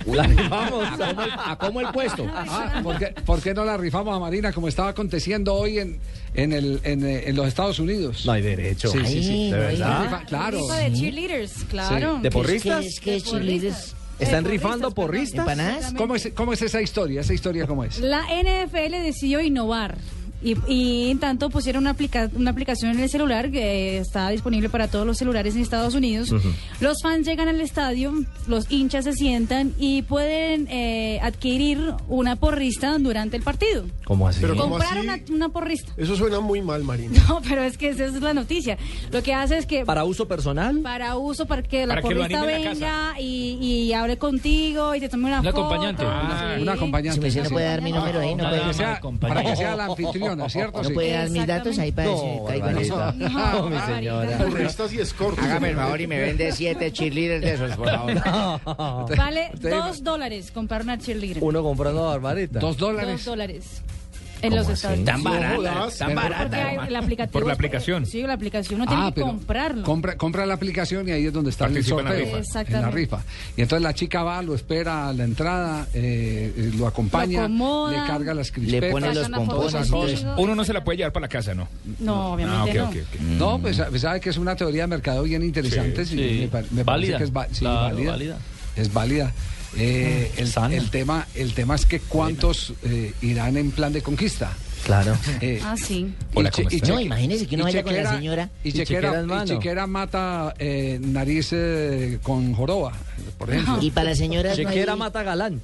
[0.07, 0.85] La rifamos.
[0.89, 2.27] ¿A cómo, el, a cómo el puesto?
[2.33, 5.99] Ah, ¿por, qué, por qué no la rifamos a Marina como estaba aconteciendo hoy en,
[6.35, 8.25] en, el, en, eh, en los Estados Unidos?
[8.27, 8.91] No hay derecho.
[8.91, 9.51] Sí, sí, sí.
[9.51, 10.05] ¿De verdad?
[10.11, 10.67] Rifa- Claro.
[10.69, 12.19] De cheerleaders, claro.
[12.23, 12.81] ¿De porristas?
[12.83, 13.95] ¿Qué es que es cheerleaders?
[14.19, 15.67] ¿Están rifando porristas, porristas?
[15.69, 15.95] ¿Empanadas?
[15.95, 17.23] ¿Cómo es, ¿Cómo es esa historia?
[17.23, 18.01] ¿Esa historia cómo es?
[18.01, 19.97] La NFL decidió innovar.
[20.43, 24.69] Y, y en tanto pusieron una, aplica- una aplicación en el celular que está disponible
[24.71, 26.33] para todos los celulares en Estados Unidos.
[26.81, 28.13] Los fans llegan al estadio,
[28.47, 33.85] los hinchas se sientan y pueden eh, adquirir una porrista durante el partido.
[34.05, 34.39] ¿Cómo así?
[34.41, 35.07] Pero ¿cómo Comprar así?
[35.07, 35.93] una, una porrista.
[35.97, 37.21] Eso suena muy mal, Marina.
[37.29, 38.77] No, pero es que esa es la noticia.
[39.13, 40.81] Lo que hace es que ¿Para uso personal?
[40.81, 45.09] para uso para que la Para porrista la venga y, y hable contigo y te
[45.09, 45.51] tome una foto.
[45.51, 46.03] acompañante.
[46.07, 46.63] Ah, sí.
[46.63, 47.31] Un acompañante.
[47.31, 49.57] Si me no puede dar mi número ahí, no para, puede, que sea, para que
[49.57, 50.83] sea la anfitriona, ¿cierto?
[50.83, 52.47] no puede dar mis datos ahí para No,
[52.79, 52.93] decir.
[52.95, 54.39] No, mi señora.
[54.39, 55.45] Porristas y escortes.
[55.45, 57.89] Hágame el favor y me vende siete cheerleaders de esos, por
[58.65, 59.17] favor.
[59.17, 61.43] Vale dos dólares comprar una cheerleader.
[61.43, 62.59] Uno comprando a Barbarita.
[62.59, 63.83] Dos Dos dólares.
[64.43, 64.69] En ¿Cómo los?
[64.71, 66.87] Estados Tan No barata, tan Porque barata.
[66.87, 67.33] el aplicativo.
[67.33, 68.07] Por la aplicación.
[68.07, 68.81] Sí, la aplicación.
[68.81, 69.83] Uno tiene Ah, que pero comprarlo.
[69.83, 72.37] compra, compra la aplicación y ahí es donde está el Participa en la sorteo.
[72.39, 72.61] rifa.
[72.77, 73.23] En la rifa.
[73.57, 77.45] Y entonces la chica va, lo espera a la entrada, eh, eh, lo acompaña, Lo
[77.45, 78.91] acomoda, le carga las Le crispetas.
[78.91, 80.25] pone los pompones.
[80.37, 81.69] Uno no se la puede llevar para la casa, ¿no?
[81.99, 82.89] No, obviamente Ah, no.
[82.89, 83.21] ok, ok, ok.
[83.21, 86.05] No, pues pues, sabe que es una teoría de mercado bien interesante.
[86.07, 86.39] sí, sí.
[86.43, 87.19] me, pa- me parece Válida.
[87.19, 88.11] que es va- sí, Claro, válida.
[88.11, 88.39] válida.
[88.77, 89.33] Es válida.
[89.77, 94.53] Eh, el, el tema, el tema es que cuántos eh, irán en plan de conquista.
[94.85, 95.17] Claro.
[95.41, 96.13] Eh, Ah, sí.
[96.35, 96.89] Hola, ¿cómo está?
[96.89, 98.51] No, imagínese que uno vaya con la chequera- señora.
[98.65, 102.93] Y Y chequera chequera, y chequera mata eh, nariz eh, con joroba,
[103.39, 103.79] por ejemplo.
[103.83, 105.61] Y para las señoras no hay- Chequera mata galán.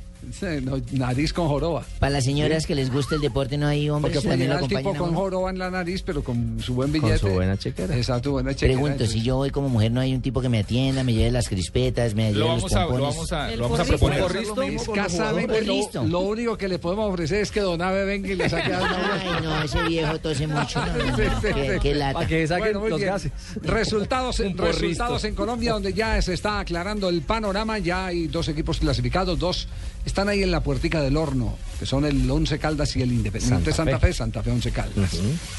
[0.63, 1.85] No, nariz con joroba.
[2.01, 4.57] Para las señoras que les gusta el deporte no hay hombres Porque que también lo
[4.59, 7.19] al tipo acompañen a con joroba en la nariz, pero con su buen Con billete.
[7.21, 7.97] su buena chequera.
[7.97, 8.79] Exacto, buena chequera.
[8.81, 11.31] Pregunto, si yo voy como mujer, no hay un tipo que me atienda, me lleve
[11.31, 13.15] las crispetas, me lleve Lo los a, lo pompones.
[13.17, 14.55] vamos a, lo vamos a porrista.
[14.55, 14.75] proponer.
[14.75, 16.05] Escasamente lo, Listo.
[16.05, 18.95] lo único que le podemos ofrecer es que Don Ave venga y le saque algo.
[19.13, 20.81] Ay, no, ese viejo tose mucho.
[20.85, 21.79] No, no, no, Sí, sí, qué, sí.
[21.81, 22.13] qué lata.
[22.15, 23.13] Para que saquen Bueno, los bien.
[23.13, 23.33] gases.
[23.63, 27.79] Resultados, resultados en Colombia, donde ya se está aclarando el panorama.
[27.79, 29.69] Ya hay dos equipos clasificados, dos
[30.17, 31.59] están ahí en la puertica del horno.
[31.79, 34.07] Que son el Once Caldas y el Independiente Santa Santa, Fe.
[34.07, 35.13] Fe, Santa Fe Once Caldas.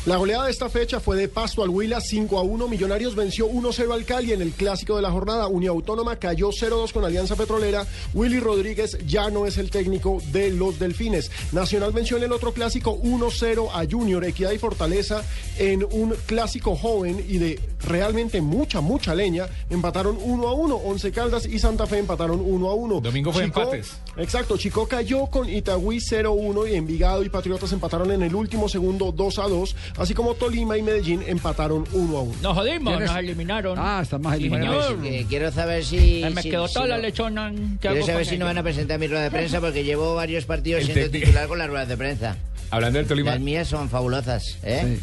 [0.06, 2.68] La goleada de esta fecha fue de Pasto al Huila 5 a 1.
[2.68, 5.48] Millonarios venció 1-0 al Cali en el clásico de la jornada.
[5.48, 7.86] Unión Autónoma cayó 0-2 con Alianza Petrolera.
[8.14, 11.32] Willy Rodríguez ya no es el técnico de los Delfines.
[11.52, 15.24] Nacional venció en el otro clásico 1-0 a Junior, Equidad y Fortaleza
[15.58, 19.48] en un clásico joven y de realmente mucha, mucha leña.
[19.70, 20.76] Empataron 1 a 1.
[20.76, 23.02] Once Caldas y Santa Fe empataron 1 a 1.
[23.02, 23.98] Domingo fue empates.
[24.18, 29.14] Exacto, Chico cayó con Itagüí 0-1 y Envigado y Patriotas empataron en el último segundo
[29.14, 32.42] 2-2, así como Tolima y Medellín empataron 1-1.
[32.42, 33.78] Nos jodimos, nos eliminaron.
[33.80, 34.90] Ah, está más Sí, eliminado.
[34.90, 35.06] señor.
[35.06, 36.24] Eh, quiero saber si.
[36.24, 37.52] Ay, me si- quedó si toda la no- lechona.
[37.82, 38.46] ¿Qué Quiero saber si no ella?
[38.46, 41.68] van a presentar mi rueda de prensa porque llevo varios partidos siendo titular con las
[41.70, 42.38] ruedas de prensa.
[42.70, 43.32] Hablando del Tolima.
[43.32, 45.00] Las mías son fabulosas, ¿eh?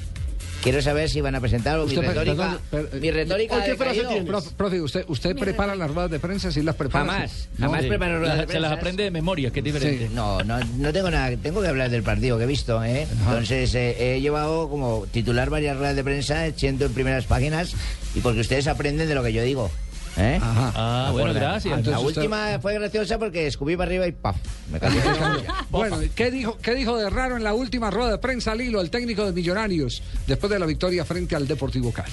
[0.64, 2.58] Quiero saber si van a presentar o mi retórica.
[2.70, 3.54] perdón, per- mi retórica.
[3.56, 4.24] ha decaído.
[4.24, 6.50] Profe, profe, ¿usted, usted prepara las ruedas de prensa?
[6.50, 7.04] ¿Sí las prepara?
[7.04, 7.66] Jamás, No.
[7.66, 8.74] jamás preparo ruedas de Se las prensa.
[8.74, 10.08] aprende de memoria, que es diferente.
[10.14, 11.36] No, no, no tengo nada.
[11.36, 13.06] Tengo que hablar del partido que he visto, ¿eh?
[13.26, 17.74] Entonces, eh, he llevado como titular varias ruedas de prensa, siendo en primeras páginas,
[18.14, 19.70] y porque ustedes aprenden de lo que yo digo.
[20.16, 20.38] ¿Eh?
[20.40, 21.42] Ah, bueno, Acuerdan.
[21.50, 21.72] gracias.
[21.72, 24.36] La Entonces usted- última fue graciosa porque escupí para arriba y ¡paf!
[24.72, 25.00] Me cayó.
[25.70, 28.90] Bueno, ¿qué dijo, ¿qué dijo de raro en la última rueda de prensa Lilo, el
[28.90, 32.12] técnico de Millonarios, después de la victoria frente al Deportivo Cali?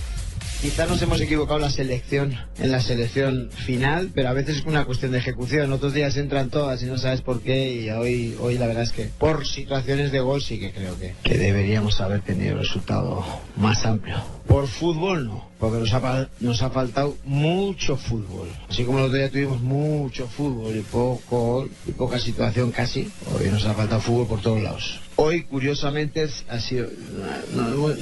[0.61, 4.65] Quizás nos hemos equivocado en la selección, en la selección final, pero a veces es
[4.65, 5.71] una cuestión de ejecución.
[5.73, 8.91] Otros días entran todas y no sabes por qué y hoy, hoy la verdad es
[8.91, 13.25] que por situaciones de gol sí que creo que, que deberíamos haber tenido un resultado
[13.57, 14.17] más amplio.
[14.51, 18.49] Por fútbol no, porque nos ha, nos ha faltado mucho fútbol.
[18.69, 23.49] Así como el otro día tuvimos mucho fútbol y poco y poca situación casi, hoy
[23.49, 24.99] nos ha faltado fútbol por todos lados.
[25.15, 26.89] Hoy, curiosamente, ha sido.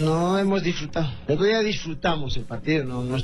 [0.02, 1.12] No, hemos disfrutado.
[1.28, 3.16] El otro día disfrutamos el partido, no, no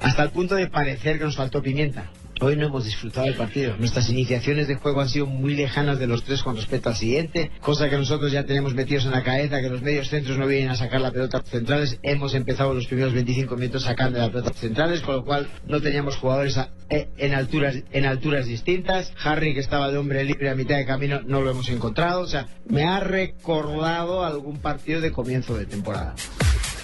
[0.00, 2.10] hasta el punto de parecer que nos faltó pimienta.
[2.44, 3.74] Hoy no hemos disfrutado el partido.
[3.78, 7.50] Nuestras iniciaciones de juego han sido muy lejanas de los tres con respecto al siguiente,
[7.62, 10.68] cosa que nosotros ya tenemos metidos en la cabeza, que los medios centros no vienen
[10.68, 11.98] a sacar la pelota centrales.
[12.02, 16.16] Hemos empezado los primeros 25 minutos sacando la pelota centrales, con lo cual no teníamos
[16.16, 19.10] jugadores a- eh, en alturas en alturas distintas.
[19.24, 22.20] Harry, que estaba de hombre libre a mitad de camino, no lo hemos encontrado.
[22.20, 26.14] O sea, me ha recordado algún partido de comienzo de temporada.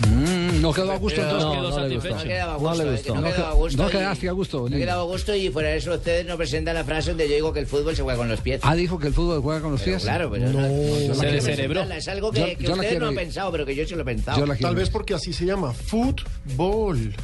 [0.08, 1.44] Mm, no quedó a gusto entonces.
[1.46, 2.14] no, no le gustó.
[2.14, 3.12] No quedaba a gusto, No le gustó.
[3.14, 4.64] quedaba a gusto no y- quedaste a gusto.
[4.66, 7.52] Quedado a gusto y fuera de eso ustedes no presentan la frase donde yo digo
[7.52, 8.60] que el fútbol se juega con los pies.
[8.64, 10.02] Ah, dijo que el fútbol juega con los Pero pies.
[10.04, 13.18] claro, pero no, quiero presentarla, Es algo que, Yo- que no han ir.
[13.18, 14.44] pensado, pero que yo sí lo he pensado.
[14.60, 17.14] Tal vez porque así se llama fútbol.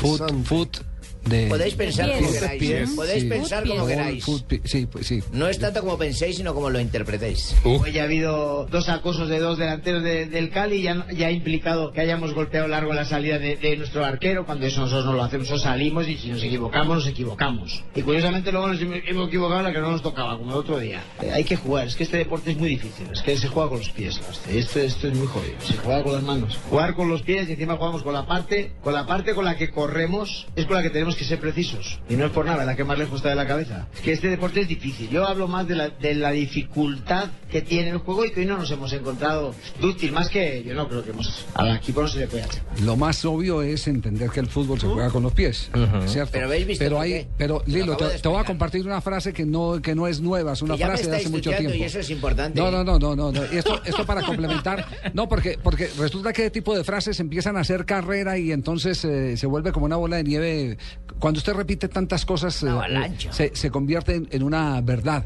[0.00, 0.78] Foot, foot
[1.24, 1.46] de...
[1.48, 2.18] Podéis pensar Pies.
[2.18, 2.58] como queráis.
[2.60, 2.90] Pies.
[2.90, 3.28] Podéis Sí.
[3.28, 4.24] pensar como queráis.
[4.64, 5.22] sí, pues sí.
[5.32, 7.54] No es tanto como penséis, sino como lo interpretéis.
[7.64, 11.30] Hoy ha habido dos acosos de dos delanteros de- del Cali y ya, ya ha
[11.30, 14.44] implicado que hayamos golpeado largo la salida de, de nuestro arquero.
[14.46, 17.84] Cuando eso nosotros no lo hacemos, nosotros salimos y si nos equivocamos, nos equivocamos.
[17.94, 20.78] Y curiosamente luego nos hemos equivocado en la que no nos tocaba, como el otro
[20.78, 21.02] día.
[21.22, 23.68] Eh, hay que jugar, es que este deporte es muy difícil, es que se juega
[23.68, 24.20] con los pies.
[24.30, 24.58] Este.
[24.58, 26.58] Esto, esto es muy jodido, se juega con las manos.
[26.68, 29.56] Jugar con los pies y encima jugamos con la parte, con la parte con la
[29.56, 32.00] que corremos, es con la que tenemos que ser precisos.
[32.08, 33.88] Y no es por nada, la que más lejos está de la cabeza.
[33.94, 35.08] Es que este deporte es difícil.
[35.10, 38.46] Yo hablo más de la, de la dificultad que tiene el juego y que hoy
[38.46, 41.46] no nos hemos encontrado dúctil, más que yo no creo que hemos...
[41.54, 42.62] Al equipo no se le puede hacer.
[42.82, 45.70] Lo más obvio es entender que el fútbol se juega con los pies,
[46.06, 46.32] ¿cierto?
[46.32, 49.32] Pero ¿habéis visto pero hay, pero Lo Lilo, te, te voy a compartir una frase
[49.32, 51.74] que no que no es nueva, es una ya frase de hace mucho tiempo.
[51.74, 52.60] y eso es importante.
[52.60, 53.42] No, no, no, no, no, no.
[53.44, 57.60] Esto, esto para complementar, no, porque porque resulta que ese tipo de frases empiezan a
[57.60, 60.78] hacer carrera y entonces eh, se vuelve como una bola de nieve.
[61.18, 63.32] Cuando usted repite tantas cosas, eh, avalancha.
[63.32, 65.24] se, se convierte en, en una verdad.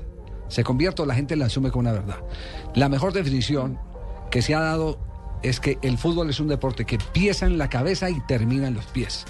[0.48, 2.18] Se convierte o la gente la asume como una verdad.
[2.74, 3.78] La mejor definición
[4.30, 4.98] que se ha dado
[5.42, 8.74] es que el fútbol es un deporte que empieza en la cabeza y termina en
[8.74, 9.24] los pies.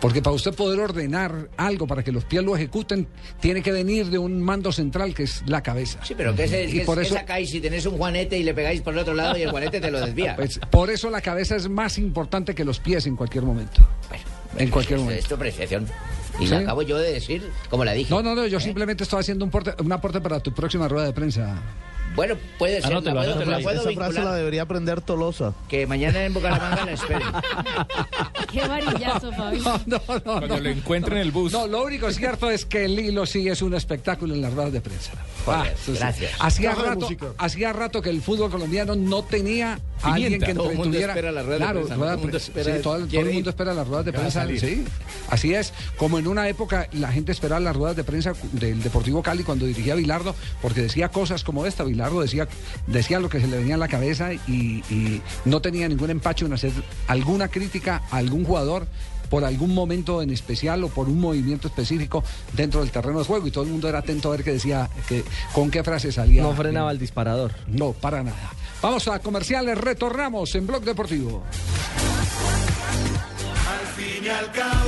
[0.00, 3.06] Porque para usted poder ordenar algo para que los pies lo ejecuten,
[3.40, 6.00] tiene que venir de un mando central que es la cabeza.
[6.04, 8.54] Sí, pero ¿qué, se, Y qué- por eso- sacáis si tenéis un juanete y le
[8.54, 10.34] pegáis por el otro lado y el juanete te lo desvía?
[10.36, 13.82] Pues, por eso la cabeza es más importante que los pies en cualquier momento.
[14.56, 15.22] En cualquier Esto momento.
[15.22, 15.86] es tu apreciación.
[16.40, 16.50] Y ¿Sí?
[16.54, 18.10] la acabo yo de decir como la dije.
[18.12, 21.06] No, no, no, yo simplemente estoy haciendo un, porte- un aporte para tu próxima rueda
[21.06, 21.56] de prensa.
[22.14, 23.62] Bueno, puede ser, Anótelo, la puedo, anótelo la ahí.
[23.64, 25.54] puedo Esa frase la debería aprender Tolosa.
[25.68, 27.26] Que mañana en Bucaramanga la esperen.
[28.52, 29.62] Qué varillazo, Fabio.
[30.24, 31.52] Cuando lo encuentren en el bus.
[31.52, 34.72] No, lo único cierto es que el hilo sí es un espectáculo en las ruedas
[34.72, 35.12] de prensa.
[35.84, 35.92] Sí.
[35.98, 36.32] gracias.
[36.38, 40.76] Hacía rato, hacía rato que el fútbol colombiano no tenía a alguien que Todo el
[40.76, 41.12] mundo entretuviera.
[41.14, 43.08] espera la rueda de claro, prensa, rueda todo el mundo espera- sí, todo, el- todo
[43.10, 43.34] quiere el ir.
[43.36, 44.46] mundo espera las ruedas de prensa.
[44.58, 44.84] Sí,
[45.30, 45.72] así es.
[45.96, 49.66] Como en una época la gente esperaba las ruedas de prensa del Deportivo Cali cuando
[49.66, 51.82] dirigía Bilardo, porque decía cosas como esta.
[52.02, 52.48] Bilardo decía,
[52.88, 56.46] decía lo que se le venía en la cabeza y, y no tenía ningún empacho
[56.46, 56.72] en hacer
[57.06, 58.88] alguna crítica a algún jugador
[59.30, 63.46] por algún momento en especial o por un movimiento específico dentro del terreno de juego
[63.46, 66.42] y todo el mundo era atento a ver qué decía, que, con qué frase salía.
[66.42, 67.52] No frenaba el disparador.
[67.68, 68.52] No, para nada.
[68.82, 71.44] Vamos a comerciales, retornamos en Blog Deportivo.
[73.70, 74.81] Al fin y al cabo,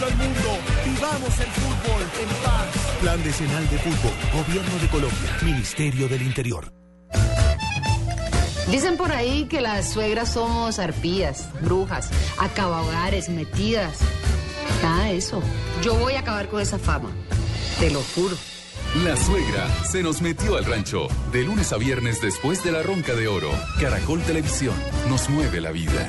[0.00, 0.58] Al mundo.
[0.84, 2.66] Vivamos el fútbol en paz.
[3.00, 6.72] Plan Decenal de Fútbol, Gobierno de Colombia, Ministerio del Interior.
[8.70, 13.98] Dicen por ahí que las suegras somos arpías, brujas, acabahogares, metidas.
[14.82, 15.42] Nada de eso.
[15.82, 17.10] Yo voy a acabar con esa fama.
[17.78, 18.36] Te lo juro.
[19.04, 21.08] La suegra se nos metió al rancho.
[21.32, 23.50] De lunes a viernes después de la ronca de oro.
[23.80, 24.74] Caracol Televisión
[25.08, 26.08] nos mueve la vida.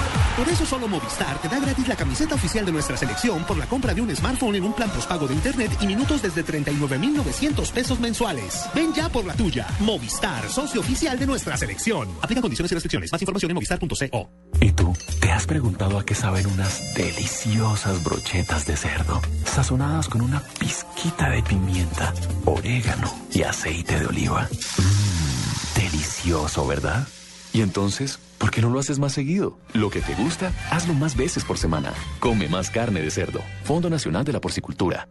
[0.37, 3.65] Por eso solo Movistar te da gratis la camiseta oficial de nuestra selección por la
[3.65, 7.99] compra de un smartphone en un plan postpago de internet y minutos desde 39,900 pesos
[7.99, 8.65] mensuales.
[8.73, 9.67] Ven ya por la tuya.
[9.81, 12.07] Movistar, socio oficial de nuestra selección.
[12.21, 13.11] Aplica condiciones y restricciones.
[13.11, 14.29] Más información en movistar.co.
[14.61, 14.93] ¿Y tú?
[15.19, 19.21] ¿Te has preguntado a qué saben unas deliciosas brochetas de cerdo?
[19.45, 22.13] Sazonadas con una pizquita de pimienta,
[22.45, 24.47] orégano y aceite de oliva.
[24.77, 27.05] Mmm, delicioso, ¿verdad?
[27.53, 29.57] Y entonces, ¿por qué no lo haces más seguido?
[29.73, 31.93] Lo que te gusta, hazlo más veces por semana.
[32.19, 33.41] Come más carne de cerdo.
[33.63, 35.07] Fondo Nacional de la Porcicultura.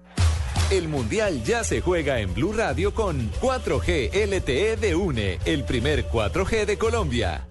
[0.71, 6.09] El Mundial ya se juega en Blue Radio con 4G LTE de UNE, el primer
[6.09, 7.50] 4G de Colombia.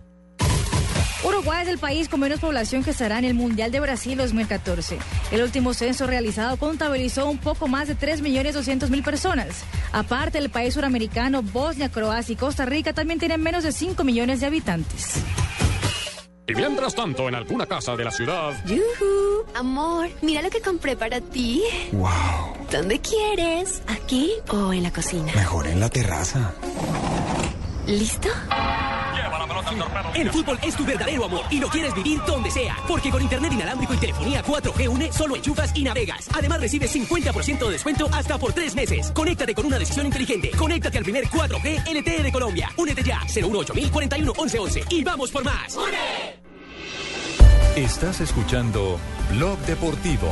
[1.24, 4.98] Uruguay es el país con menos población que estará en el Mundial de Brasil 2014.
[5.32, 9.64] El último censo realizado contabilizó un poco más de 3.200.000 personas.
[9.92, 14.40] Aparte, el país suramericano, Bosnia, Croacia y Costa Rica también tienen menos de 5 millones
[14.40, 15.16] de habitantes.
[16.48, 18.54] Y mientras tanto, en alguna casa de la ciudad.
[18.66, 21.62] Yuhu, amor, mira lo que compré para ti.
[21.92, 22.10] Wow.
[22.72, 23.84] ¿Dónde quieres?
[23.88, 25.32] ¿Aquí o en la cocina?
[25.36, 26.54] Mejor en la terraza.
[27.86, 28.30] ¿Listo?
[30.14, 32.78] El fútbol es tu verdadero amor y lo quieres vivir donde sea.
[32.88, 36.30] Porque con internet inalámbrico y telefonía 4G UNE solo enchufas y navegas.
[36.34, 39.12] Además recibes 50% de descuento hasta por tres meses.
[39.12, 40.52] Conéctate con una decisión inteligente.
[40.52, 42.70] Conéctate al primer 4G LTE de Colombia.
[42.78, 45.78] Únete ya 018 41 1111 y vamos por más.
[47.76, 49.00] Estás escuchando
[49.32, 50.30] Blog Deportivo.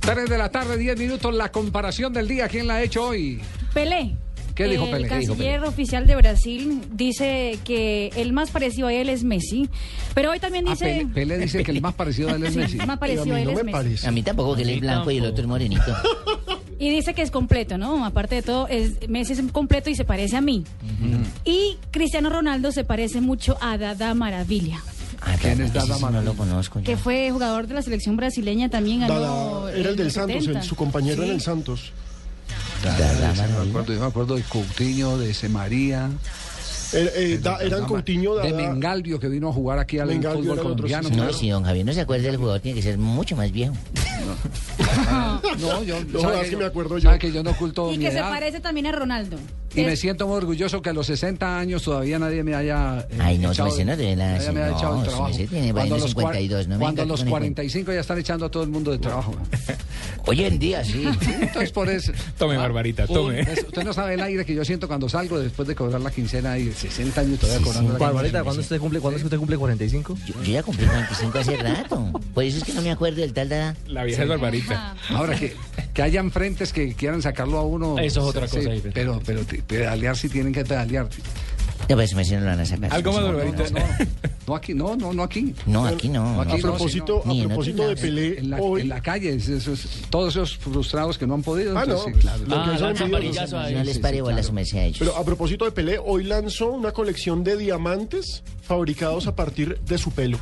[0.00, 2.48] Tres de la tarde, 10 minutos, la comparación del día.
[2.48, 3.40] ¿Quién la ha hecho hoy?
[3.72, 4.16] Pelé.
[4.54, 5.04] ¿Qué dijo Pelé?
[5.04, 9.24] El ¿Qué dijo canciller oficial de Brasil dice que el más parecido a él es
[9.24, 9.66] Messi,
[10.14, 10.84] pero hoy también Ah, dice...
[10.84, 12.78] Pelé, Pelé dice que el más parecido a él es Sí, Messi.
[12.78, 14.06] el más parecido a él es Messi.
[14.06, 15.96] A mí tampoco, que él es blanco y el otro es morenito.
[16.78, 18.04] Y dice que es completo, ¿no?
[18.04, 20.64] Aparte de todo, es, Messi es completo y se parece a mí.
[21.46, 24.82] Y Cristiano Ronaldo se parece mucho a Dada Maravilla,
[25.40, 29.00] ¿Quién es Dada No lo conozco que fue jugador de la selección brasileña también.
[29.00, 29.18] ganó
[29.62, 30.62] Dada, era el del Santos, el- 70.
[30.62, 31.28] su compañero Sí.
[31.28, 31.92] en el Santos.
[32.82, 36.10] Yo me acuerdo, yo me acuerdo de Coutinho, de Ese María.
[36.92, 40.42] Era- eh, da- eran Coutinho, de Dada- Mengalvio que vino a jugar aquí al Mengalvio
[40.42, 41.08] fútbol el otro, colombiano.
[41.08, 43.50] sí, No, si don Javier no se acuerda del jugador, tiene que ser mucho más
[43.50, 43.74] viejo.
[45.60, 47.02] No, yo, No, sabe es que que me acuerdo yo.
[47.08, 48.30] sabe que yo no oculto Y mi que se edad.
[48.30, 49.36] parece también a Ronaldo.
[49.74, 53.06] Y me siento muy orgulloso que a los 60 años todavía nadie me haya.
[53.10, 55.24] eh, Ay, no, echado- la- nadie me haya echado el trabajo.
[55.28, 58.18] merced tiene Cuando los, cua- 52, no me cuando los con el 45 ya están
[58.18, 59.34] echando a todo el mundo de trabajo.
[60.26, 61.04] Hoy en día, sí.
[61.40, 62.12] Entonces, por eso.
[62.38, 63.40] Tome, Barbarita, tome.
[63.42, 66.58] usted no sabe el aire que yo siento cuando salgo después de cobrar la quincena
[66.58, 68.42] y 60 años todavía cobrando la Barbarita.
[68.42, 70.16] ¿cuándo usted cumple, ¿cuándo es que usted cumple 45?
[70.26, 72.12] Yo, yo ya cumplí 45 hace rato.
[72.34, 73.76] Por eso es que no me acuerdo del tal Dada.
[73.86, 74.96] La vieja es Barbarita.
[75.10, 75.54] Ahora que,
[75.94, 77.98] que hayan frentes que quieran sacarlo a uno.
[77.98, 81.08] Eso es otra sí, cosa pero, pero te- pedalear si tienen que pedalear.
[81.88, 82.92] Ya pues, me no lo van a sacar.
[82.92, 83.62] Algo más, No, Barbarita.
[83.70, 83.86] no, no.
[84.46, 85.54] No aquí, no, no, no aquí.
[85.66, 86.40] No, aquí no.
[86.40, 87.96] aquí A no, propósito, Ni a en propósito de.
[87.96, 88.80] Pelé, En la, hoy...
[88.82, 91.78] en la calle, es- esos- todos esos frustrados que no han podido.
[91.78, 92.44] Ah, entonces, no, sí, claro.
[92.50, 93.74] Ah, lanza varillazo ahí.
[93.74, 94.98] No les pare bola su merced a ellos.
[94.98, 99.98] Pero a propósito de Pelé, hoy lanzó una colección de diamantes fabricados a partir de
[99.98, 100.38] su pelo.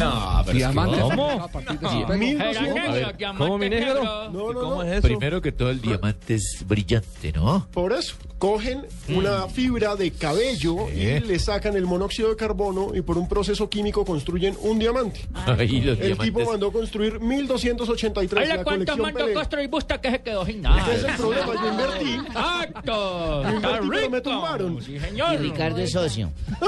[0.00, 0.72] No, pero.
[0.74, 1.30] ¿Cómo?
[1.30, 1.90] A partir de No.
[1.90, 2.16] 50.
[2.16, 2.74] Mil A doscientos.
[2.94, 4.02] ver, A ver, ¿Cómo, mi negro?
[4.04, 4.82] No, no, ¿Cómo no.
[4.84, 5.02] es eso?
[5.02, 7.66] Primero que todo, el diamante es brillante, ¿no?
[7.72, 13.00] Por eso, cogen una fibra de cabello y le sacan el monóxido de carbono y
[13.02, 15.20] por un proceso químico construyen un diamante.
[15.46, 16.48] Ay, los el tipo diamantes.
[16.48, 19.28] mandó construir 1283 Hola, la ¿cuántos mandó
[19.62, 20.80] y Busta que se quedó sin nada?
[20.82, 22.18] Ese es el problema, yo invertí.
[22.26, 24.82] ¡Está invertí, pero me tumbaron.
[24.82, 25.34] Sí, señor.
[25.34, 26.30] Y Ricardo es socio.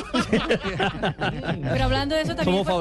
[1.72, 2.74] Pero hablando de eso también Somos fue-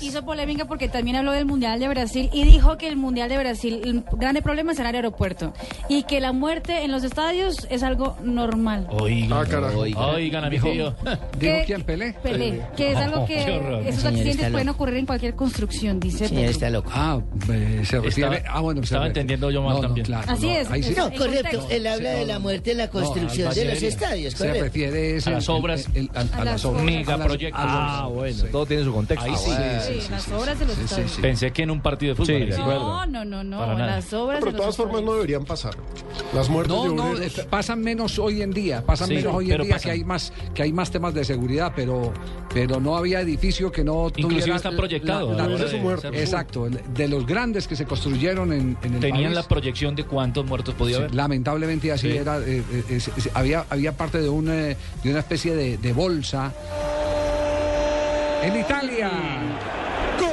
[0.00, 3.38] hizo polémica porque también habló del Mundial de Brasil y dijo que el Mundial de
[3.38, 5.52] Brasil, el grande problema será el aeropuerto
[5.88, 8.86] y que la muerte en los estadios es algo normal.
[8.90, 9.80] Oigan, Ah, carajo.
[9.80, 10.02] oigan.
[10.02, 10.94] Oigan a mi Dijo- tío.
[11.38, 12.12] ¿Dijo quién, Pelé?
[12.22, 13.86] Pelé, que es algo que Qué horror.
[13.86, 16.90] esos accidentes pueden ocurrir en cualquier construcción, dice Señor, está loco.
[16.94, 17.20] Ah,
[17.52, 18.36] eh, se refiere.
[18.38, 20.06] Estaba- ah, bueno, se estaba entendiendo yo mal no, no, también.
[20.06, 21.66] claro, Así no, es, sí- No, correcto.
[21.70, 24.64] Él habla de la muerte en la construcción de los estadios, se correcto.
[24.64, 25.86] refiere es A las obras.
[25.94, 26.84] el- el- a, a A las obras.
[26.84, 27.60] Megaproyectos.
[27.64, 29.24] Ah, bueno, todo tiene su contexto.
[29.26, 29.64] Ahí Ah, sí.
[29.64, 29.80] bueno.
[30.00, 31.18] Sí, en las obras de los estadios.
[31.20, 32.48] Pensé que en un partido de fútbol.
[32.48, 33.06] De acuerdo.
[33.06, 35.74] No, no, no, no, las obras Pero de los todas formas no deberían pasar.
[36.34, 37.40] Las muertes No, de no, obreros.
[37.50, 39.82] pasan menos hoy en día, pasan Sí, menos hoy en día pasan.
[39.82, 42.12] que hay más que hay más temas de seguridad, pero
[42.52, 45.78] pero no había edificio que no Inclusive tuviera está la- proyectado, la- ahora de su
[45.78, 46.08] muerte.
[46.08, 49.34] exacto, de los grandes que se construyeron en, en el Tenían país.
[49.36, 51.14] la proyección de cuántos muertos podía Sí, haber.
[51.14, 52.16] lamentablemente así Sí.
[52.16, 52.38] era.
[52.38, 53.00] eh, eh,
[53.34, 56.52] había, había parte de, un, eh, de una especie de, de bolsa.
[58.42, 59.10] En Italia.
[60.18, 60.30] Gol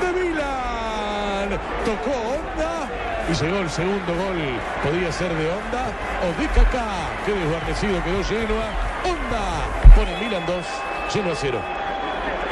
[0.00, 1.60] de Milan.
[1.84, 2.88] Tocó Onda
[3.30, 4.60] y llegó el segundo gol.
[4.82, 7.08] Podía ser de Onda o de Kaká.
[7.24, 8.68] Qué desguarnecido quedó Genoa.
[9.04, 10.66] Onda pone Milan 2,
[11.12, 11.60] Genoa 0.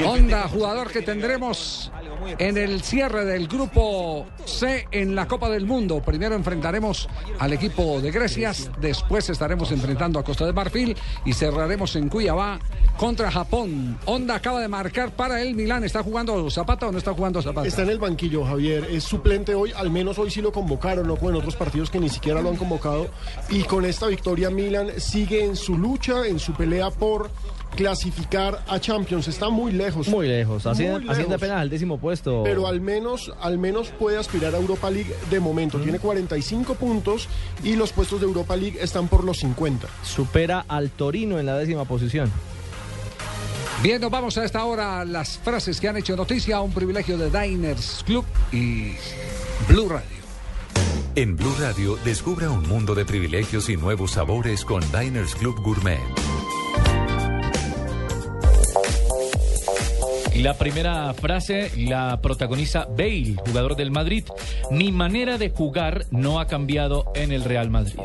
[0.05, 1.91] Honda, jugador que tendremos
[2.39, 6.03] en el cierre del grupo C en la Copa del Mundo.
[6.03, 7.09] Primero enfrentaremos
[7.39, 12.59] al equipo de Grecia, después estaremos enfrentando a Costa de Marfil y cerraremos en Cuyabá
[12.97, 13.99] contra Japón.
[14.07, 15.85] Honda acaba de marcar para el Milán.
[15.85, 17.67] ¿Está jugando Zapata o no está jugando Zapata?
[17.67, 18.87] Está en el banquillo, Javier.
[18.91, 22.01] Es suplente hoy, al menos hoy sí lo convocaron, no como en otros partidos que
[22.01, 23.09] ni siquiera lo han convocado.
[23.51, 27.31] Y con esta victoria, Milan sigue en su lucha, en su pelea por
[27.77, 29.29] clasificar a Champions.
[29.29, 30.09] Está muy lejos.
[30.09, 32.43] Muy lejos, haciendo, apenas al décimo puesto.
[32.43, 35.79] Pero al menos, al menos puede aspirar a Europa League de momento.
[35.79, 37.29] Tiene 45 puntos
[37.63, 39.87] y los puestos de Europa League están por los 50.
[40.03, 42.33] Supera al Torino en la décima posición.
[43.83, 46.61] Bien, nos vamos a esta hora a las frases que han hecho noticia.
[46.61, 48.93] Un privilegio de Diners Club y
[49.69, 50.17] Blue Radio.
[51.15, 56.01] En Blue Radio, descubra un mundo de privilegios y nuevos sabores con Diners Club Gourmet.
[60.39, 64.25] La primera frase la protagoniza Bale, jugador del Madrid.
[64.71, 68.01] Mi manera de jugar no ha cambiado en el Real Madrid.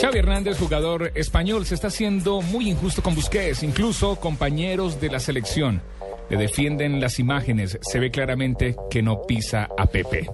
[0.00, 3.62] Xavi Hernández, jugador español, se está haciendo muy injusto con Busquets.
[3.62, 5.82] Incluso compañeros de la selección
[6.30, 7.78] le defienden las imágenes.
[7.82, 10.26] Se ve claramente que no pisa a Pepe.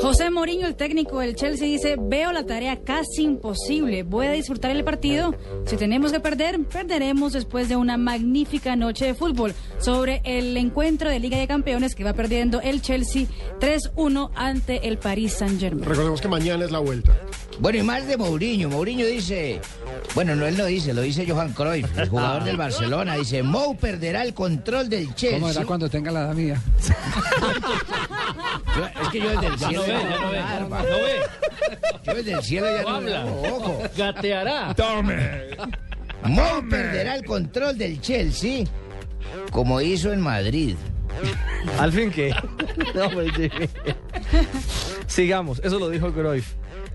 [0.00, 4.02] José Mourinho, el técnico del Chelsea, dice, veo la tarea casi imposible.
[4.02, 5.34] Voy a disfrutar el partido.
[5.64, 9.54] Si tenemos que perder, perderemos después de una magnífica noche de fútbol.
[9.78, 13.26] Sobre el encuentro de Liga de Campeones que va perdiendo el Chelsea
[13.60, 15.84] 3-1 ante el Paris Saint-Germain.
[15.84, 17.16] Recordemos que mañana es la vuelta.
[17.58, 18.68] Bueno, y más de Mourinho.
[18.68, 19.60] Mourinho dice,
[20.14, 23.16] bueno, no él lo dice, lo dice Johan Cruyff, el jugador del Barcelona.
[23.16, 25.38] Dice, Mou perderá el control del Chelsea.
[25.38, 26.60] ¿Cómo era cuando tenga la edad mía?
[29.02, 29.82] Es que yo desde el Ya cielo...
[29.86, 31.20] no ve, ya no ve, no ve.
[32.04, 33.24] Yo desde el cielo ya No no habla.
[33.24, 33.82] veo, ojo.
[33.96, 34.74] Gateará.
[36.24, 38.64] Mou perderá el control del Chelsea
[39.52, 40.74] como hizo en Madrid.
[41.78, 42.34] Al fin que.
[42.94, 43.30] No, pues.
[45.06, 46.54] Sigamos, eso lo dijo Cruyff.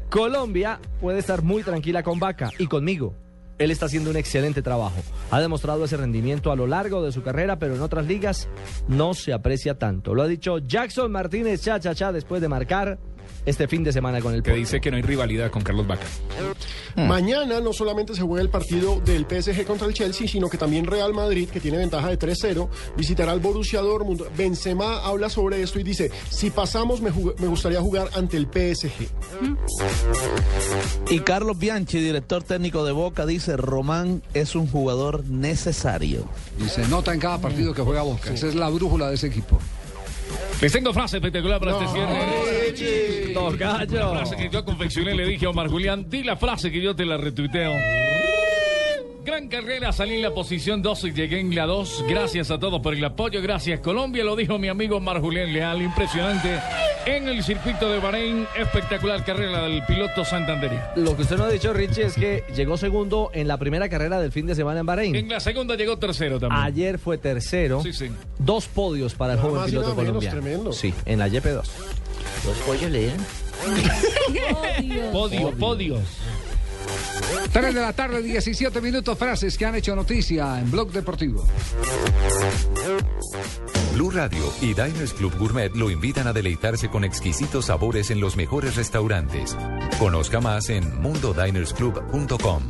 [0.09, 3.15] Colombia puede estar muy tranquila con Vaca y conmigo.
[3.61, 4.95] Él está haciendo un excelente trabajo.
[5.29, 8.49] Ha demostrado ese rendimiento a lo largo de su carrera, pero en otras ligas
[8.87, 10.15] no se aprecia tanto.
[10.15, 12.97] Lo ha dicho Jackson Martínez cha cha cha después de marcar
[13.45, 14.59] este fin de semana con el Que Porto.
[14.59, 16.05] dice que no hay rivalidad con Carlos Vaca.
[16.95, 20.85] Mañana no solamente se juega el partido del PSG contra el Chelsea, sino que también
[20.85, 22.67] Real Madrid, que tiene ventaja de 3-0,
[22.97, 24.23] visitará al Borussia Dortmund.
[24.37, 29.07] Benzema habla sobre esto y dice, si pasamos me, me gustaría jugar ante el PSG.
[31.09, 36.25] Y Carlos Bianchi, director técnico de Boca, dice, Román es un jugador necesario.
[36.63, 38.33] Y se nota en cada partido que juega Boca.
[38.33, 39.59] Esa es la brújula de ese equipo.
[40.61, 43.33] Les tengo frase espectacular para este cierre.
[43.33, 44.13] Tocayo.
[44.13, 46.95] La frase que yo confeccioné le dije a Omar Julián, di la frase que yo
[46.95, 47.73] te la retuiteo.
[49.23, 52.05] Gran carrera, salí en la posición 2 y llegué en la 2.
[52.09, 53.39] Gracias a todos por el apoyo.
[53.41, 55.79] Gracias Colombia, lo dijo mi amigo Mar Julián Leal.
[55.81, 56.59] Impresionante
[57.05, 58.47] en el circuito de Bahrein.
[58.57, 60.71] Espectacular carrera del piloto Santander.
[60.95, 64.19] Lo que usted no ha dicho, Richie, es que llegó segundo en la primera carrera
[64.19, 65.15] del fin de semana en Bahrein.
[65.15, 66.59] En la segunda llegó tercero también.
[66.63, 67.83] Ayer fue tercero.
[67.83, 68.09] Sí, sí.
[68.39, 70.39] Dos podios para el Nada joven piloto colombiano.
[70.41, 70.73] tremendo.
[70.73, 71.61] Sí, en la YP2.
[72.43, 73.25] Dos pollos le dieron.
[75.11, 76.01] Podio, podios.
[77.51, 81.45] 3 de la tarde, 17 minutos, frases que han hecho noticia en Blog Deportivo.
[83.93, 88.37] Blue Radio y Diners Club Gourmet lo invitan a deleitarse con exquisitos sabores en los
[88.37, 89.57] mejores restaurantes.
[89.99, 92.63] Conozca más en mundodinersclub.com.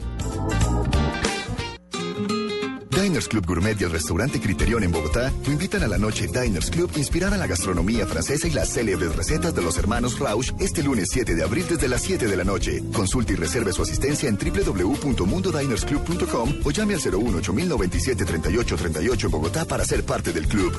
[3.12, 6.72] Diners Club Gourmet y el restaurante Criterion en Bogotá lo invitan a la noche Diners
[6.72, 10.82] Club inspirada en la gastronomía francesa y las célebres recetas de los hermanos Rauch este
[10.82, 12.82] lunes 7 de abril desde las 7 de la noche.
[12.94, 19.32] Consulte y reserve su asistencia en www.mundodinersclub.com o llame al 01 8097 38 38 en
[19.32, 20.72] Bogotá para ser parte del club.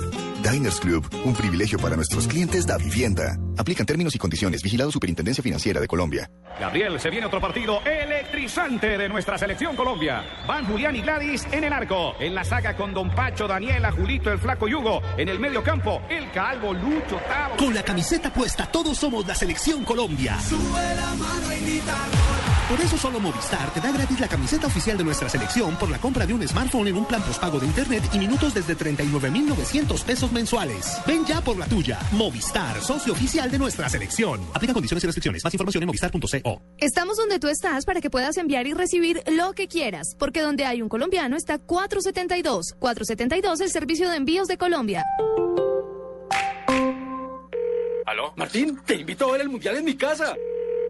[0.43, 3.39] Diners Club, un privilegio para nuestros clientes da vivienda.
[3.57, 4.63] Aplican términos y condiciones.
[4.63, 6.31] Vigilado Superintendencia Financiera de Colombia.
[6.61, 10.25] Gabriel, se viene otro partido electrizante de nuestra selección Colombia.
[10.47, 12.15] Van Julián y Gladys en el arco.
[12.21, 15.01] En la saga con Don Pacho, Daniela, Julito, el Flaco Yugo.
[15.17, 17.57] En el medio campo, el Calvo, Lucho, Tavo.
[17.57, 20.39] Con la camiseta puesta, todos somos la selección Colombia.
[22.73, 25.99] Por eso solo Movistar te da gratis la camiseta oficial de nuestra selección por la
[25.99, 30.33] compra de un smartphone en un plan postpago de internet y minutos desde 39.900 pesos
[30.33, 30.97] mensuales.
[31.07, 31.99] Ven ya por la tuya.
[32.13, 34.41] Movistar, socio oficial de nuestra selección.
[34.55, 35.45] Aplica condiciones y restricciones.
[35.45, 36.63] Más información en movistar.co.
[36.79, 40.65] Estamos donde tú estás para que puedas enviar y recibir lo que quieras, porque donde
[40.65, 42.77] hay un colombiano está 472.
[42.79, 45.05] 472, el servicio de envíos de Colombia.
[48.07, 48.33] ¿Aló?
[48.37, 50.35] Martín, te invito a ver el mundial en mi casa.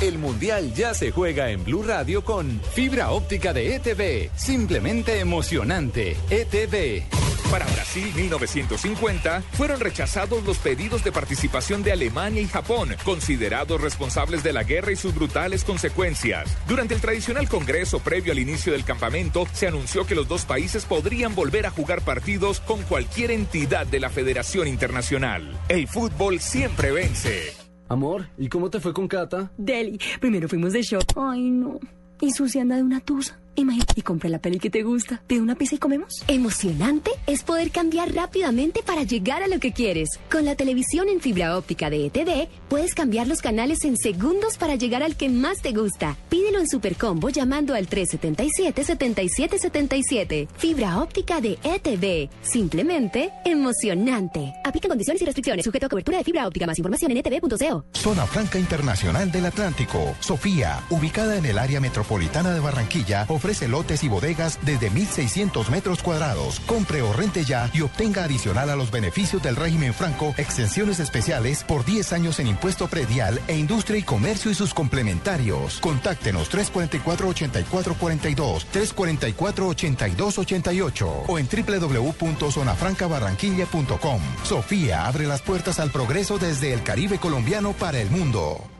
[0.00, 4.30] El Mundial ya se juega en Blue Radio con fibra óptica de ETV.
[4.34, 6.16] Simplemente emocionante.
[6.30, 7.04] ETV.
[7.50, 14.42] Para Brasil 1950 fueron rechazados los pedidos de participación de Alemania y Japón, considerados responsables
[14.42, 16.56] de la guerra y sus brutales consecuencias.
[16.66, 20.86] Durante el tradicional congreso previo al inicio del campamento, se anunció que los dos países
[20.86, 25.60] podrían volver a jugar partidos con cualquier entidad de la Federación Internacional.
[25.68, 27.59] El fútbol siempre vence.
[27.90, 29.50] Amor, ¿y cómo te fue con Cata?
[29.58, 31.00] Deli, primero fuimos de show.
[31.16, 31.80] Ay, no.
[32.20, 33.36] Y Susi anda de una tusa.
[33.60, 35.20] Imagínate, y compré la peli que te gusta.
[35.26, 36.24] Pide una pizza y comemos.
[36.28, 40.08] Emocionante es poder cambiar rápidamente para llegar a lo que quieres.
[40.30, 44.76] Con la televisión en fibra óptica de ETV, puedes cambiar los canales en segundos para
[44.76, 46.16] llegar al que más te gusta.
[46.30, 50.48] Pídelo en Supercombo llamando al 377-7777.
[50.56, 52.30] Fibra óptica de ETV.
[52.40, 54.54] Simplemente emocionante.
[54.64, 55.66] Aplica condiciones y restricciones.
[55.66, 56.66] Sujeto a cobertura de fibra óptica.
[56.66, 57.84] Más información en etv.co.
[57.92, 60.16] Zona Franca Internacional del Atlántico.
[60.20, 66.02] Sofía, ubicada en el área metropolitana de Barranquilla, ofrece lotes y bodegas desde 1.600 metros
[66.02, 66.60] cuadrados.
[66.60, 71.64] Compre o rente ya y obtenga adicional a los beneficios del régimen franco extensiones especiales
[71.64, 75.80] por 10 años en impuesto predial e industria y comercio y sus complementarios.
[75.80, 84.20] Contáctenos 344-8442, 344-8288 o en www.zonafrancabarranquilla.com.
[84.44, 88.79] Sofía abre las puertas al progreso desde el Caribe colombiano para el mundo.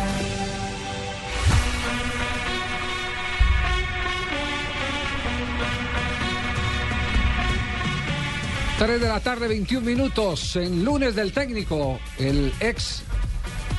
[8.81, 13.03] Tres de la tarde, 21 minutos, en lunes del técnico, el ex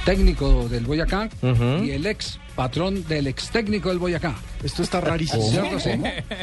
[0.05, 1.29] técnico del Boyacá
[1.83, 4.37] y el ex patrón del ex técnico del Boyacá.
[4.63, 5.43] Esto está rarísimo.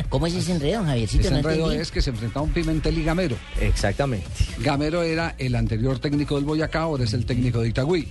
[0.09, 1.21] ¿Cómo es ese enredo, Javiercito?
[1.21, 1.81] Ese No enredo entendí.
[1.81, 3.37] es que se enfrentaba un Pimentel y Gamero.
[3.61, 4.27] Exactamente.
[4.57, 8.09] Gamero era el anterior técnico del Boyacá, ahora es el técnico de Itagüí.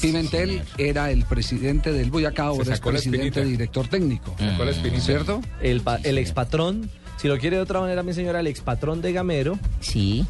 [0.00, 4.34] Pimentel era el presidente del Boyacá, ahora es presidente director técnico.
[4.38, 5.02] sacó la espinita.
[5.02, 5.42] ¿Cierto?
[5.60, 6.90] El, pa- el expatrón,
[7.22, 9.56] si lo quiere de otra manera, mi señora, el expatrón de Gamero.
[9.78, 10.26] Sí.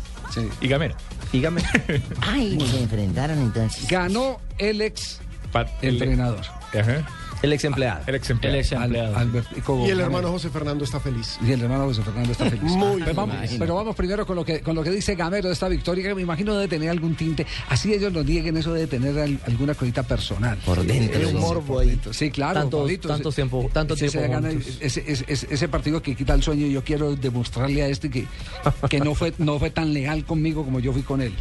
[0.60, 0.94] Y Gamero.
[1.32, 1.66] Y Gamero.
[2.20, 3.88] Ay, se enfrentaron entonces.
[3.88, 5.18] Ganó el ex
[5.80, 6.42] entrenador.
[7.42, 8.00] El ex empleado.
[8.06, 8.54] El ex empleado.
[8.56, 9.16] El ex empleado.
[9.16, 11.38] Al- Albertico Y el hermano José Fernando está feliz.
[11.46, 12.62] Y el hermano José Fernando está feliz.
[12.72, 13.16] Muy pero, bien.
[13.16, 16.04] vamos, pero vamos primero con lo que con lo que dice Gamero de esta victoria,
[16.08, 17.46] que me imagino debe tener algún tinte.
[17.68, 20.56] Así ellos nos nieguen, eso debe tener al- alguna cosita personal.
[20.64, 21.88] Por dentro, sí, un sí, morbo por ahí.
[21.90, 22.12] dentro.
[22.12, 22.60] Sí, claro.
[22.60, 26.66] Tanto- Pablito, tanto ese- tiempo- tanto ese tiempo gana ese partido que quita el sueño,
[26.66, 28.26] yo quiero demostrarle a este que,
[28.88, 31.32] que no fue no fue tan leal conmigo como yo fui con él.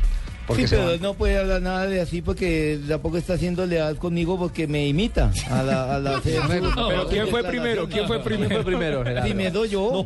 [0.56, 4.38] Sí, pero va- no puede hablar nada de así porque tampoco está siendo leal conmigo
[4.38, 5.96] porque me imita a la...
[5.96, 7.88] A la Pero ¿quién fue primero?
[7.88, 8.48] ¿Quién fue primero?
[8.50, 9.04] ¿Quién fue primero?
[9.22, 10.04] Primero yo.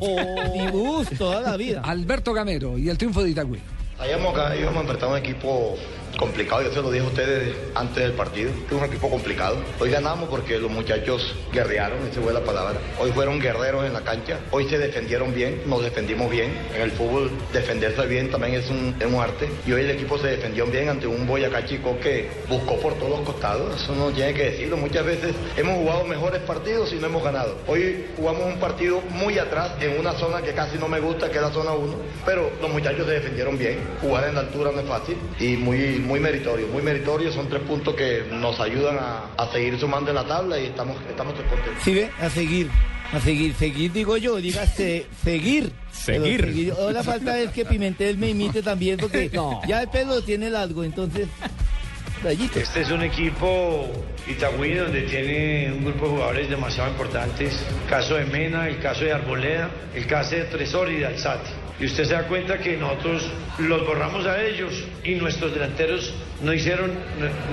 [0.53, 1.81] Mi bus toda la vida.
[1.83, 3.59] Alberto Gamero y el triunfo de Itagüí.
[4.07, 5.75] Íbamos a enfrentar un equipo
[6.17, 9.57] complicado, yo se lo dije a ustedes antes del partido, es un equipo complicado.
[9.79, 12.79] Hoy ganamos porque los muchachos guerrearon, esa fue la palabra.
[12.99, 16.51] Hoy fueron guerreros en la cancha, hoy se defendieron bien, nos defendimos bien.
[16.75, 19.49] En el fútbol defenderse bien también es un, es un arte.
[19.65, 23.09] Y hoy el equipo se defendió bien ante un Boyacá chico que buscó por todos
[23.09, 24.77] los costados, eso no tiene que decirlo.
[24.77, 27.57] Muchas veces hemos jugado mejores partidos y no hemos ganado.
[27.67, 31.37] Hoy jugamos un partido muy atrás en una zona que casi no me gusta, que
[31.37, 31.93] es la zona 1,
[32.25, 33.79] pero los muchachos se defendieron bien.
[34.01, 37.31] Jugar en la altura no es fácil y muy, muy meritorio, muy meritorio.
[37.31, 40.97] Son tres puntos que nos ayudan a, a seguir sumando en la tabla y estamos,
[41.09, 41.83] estamos contentos.
[41.83, 42.69] Sí, ve, a seguir.
[43.13, 45.71] A seguir, seguir digo yo, dígase seguir.
[45.91, 46.41] Seguir.
[46.53, 49.29] Pero Ahora la falta es que Pimentel me imite también porque
[49.67, 51.27] ya el pelo tiene largo, entonces...
[52.23, 52.59] Rayito.
[52.59, 53.87] Este es un equipo
[54.27, 57.53] Itagüí donde tiene un grupo de jugadores demasiado importantes.
[57.53, 61.64] El caso de Mena, el caso de Arboleda, el caso de Tresor y de Alzate.
[61.79, 64.71] Y usted se da cuenta que nosotros los borramos a ellos
[65.03, 66.91] y nuestros delanteros no hicieron,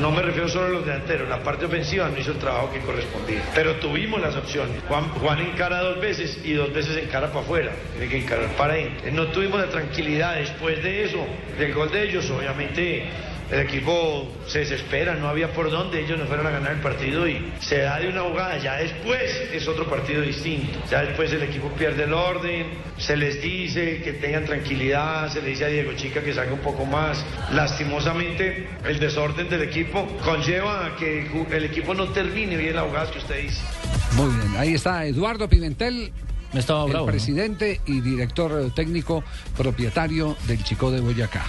[0.01, 2.79] no- me refiero solo a los delanteros, la parte ofensiva no hizo el trabajo que
[2.81, 3.43] correspondía.
[3.55, 4.81] Pero tuvimos las opciones.
[4.87, 7.73] Juan, Juan encara dos veces y dos veces encara para afuera.
[7.97, 9.11] Tiene que encarar para adentro.
[9.13, 11.27] No tuvimos la tranquilidad después de eso,
[11.59, 12.31] del gol de ellos.
[12.31, 13.05] Obviamente
[13.53, 17.29] el equipo se desespera, no había por dónde, ellos no fueron a ganar el partido
[17.29, 21.43] y se da de una jugada, ya después es otro partido distinto, ya después el
[21.43, 25.93] equipo pierde el orden, se les dice que tengan tranquilidad, se le dice a Diego
[25.93, 27.23] Chica que salga un poco más,
[27.53, 33.11] lastimosamente el desorden del equipo conlleva a que el equipo no termine bien las jugadas
[33.11, 33.61] que usted dice.
[34.17, 36.11] Muy bien, ahí está Eduardo Pimentel,
[36.61, 37.13] estaba el bravo, ¿no?
[37.13, 39.25] presidente y director técnico
[39.57, 41.45] propietario del Chico de Boyacá.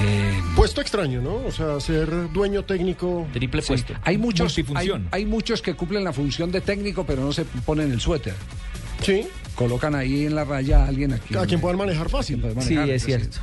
[0.00, 1.36] Eh, Puesto extraño, ¿no?
[1.46, 3.26] O sea, ser dueño técnico.
[3.32, 7.32] Triple sí, hay muchos, hay, hay muchos que cumplen la función de técnico, pero no
[7.32, 8.34] se ponen el suéter.
[9.02, 9.26] Sí.
[9.54, 11.36] Colocan ahí en la raya a alguien aquí.
[11.36, 12.42] A quien puedan manejar fácil.
[12.60, 13.38] Sí, es cierto.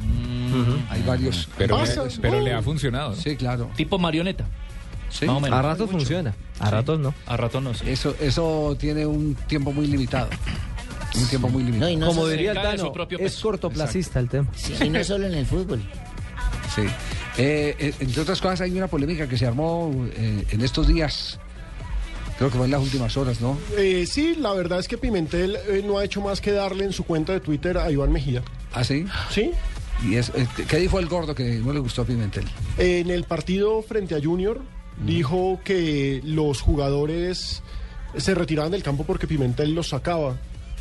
[0.89, 1.47] Hay varios.
[1.57, 2.19] Pero, hay le, varios.
[2.19, 3.15] pero le ha funcionado.
[3.15, 3.69] Sí, claro.
[3.75, 4.45] Tipo marioneta.
[5.09, 5.25] Sí.
[5.25, 5.59] Más o menos.
[5.59, 7.13] A ratos funciona, a ratos no.
[7.25, 7.73] A ratos no.
[7.73, 7.89] sí.
[7.89, 10.29] Eso, eso tiene un tiempo muy limitado.
[11.15, 12.07] Un tiempo muy limitado.
[12.07, 14.47] Como se diría el propio es cortoplacista el tema.
[14.83, 15.81] Y no solo en el fútbol.
[16.75, 16.83] Sí.
[17.37, 21.39] Eh, eh, entre otras cosas, hay una polémica que se armó eh, en estos días.
[22.37, 23.57] Creo que fue en las últimas horas, ¿no?
[23.77, 26.93] Eh, sí, la verdad es que Pimentel eh, no ha hecho más que darle en
[26.93, 28.41] su cuenta de Twitter a Iván Mejía.
[28.73, 29.05] ¿Ah, sí?
[29.29, 29.51] Sí.
[30.07, 32.45] Y es, eh, ¿Qué dijo el gordo que no le gustó a Pimentel?
[32.77, 34.61] En el partido frente a Junior
[35.05, 37.61] dijo que los jugadores
[38.17, 40.37] se retiraban del campo porque Pimentel los sacaba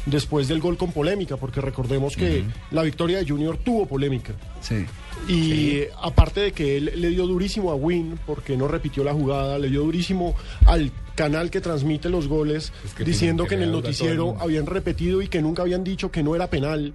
[0.07, 4.33] después del gol con polémica, porque recordemos que la victoria de Junior tuvo polémica.
[4.61, 4.87] Sí.
[5.29, 9.13] Y eh, aparte de que él le dio durísimo a Win porque no repitió la
[9.13, 10.35] jugada, le dio durísimo
[10.67, 15.29] al canal que transmite los goles, que diciendo que en el noticiero habían repetido y
[15.29, 16.95] que nunca habían dicho que no era penal.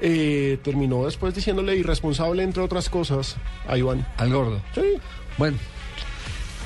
[0.00, 4.06] Eh, terminó después diciéndole irresponsable, entre otras cosas, a Iván.
[4.16, 4.62] Al gordo.
[4.74, 4.82] Sí.
[5.36, 5.58] Bueno.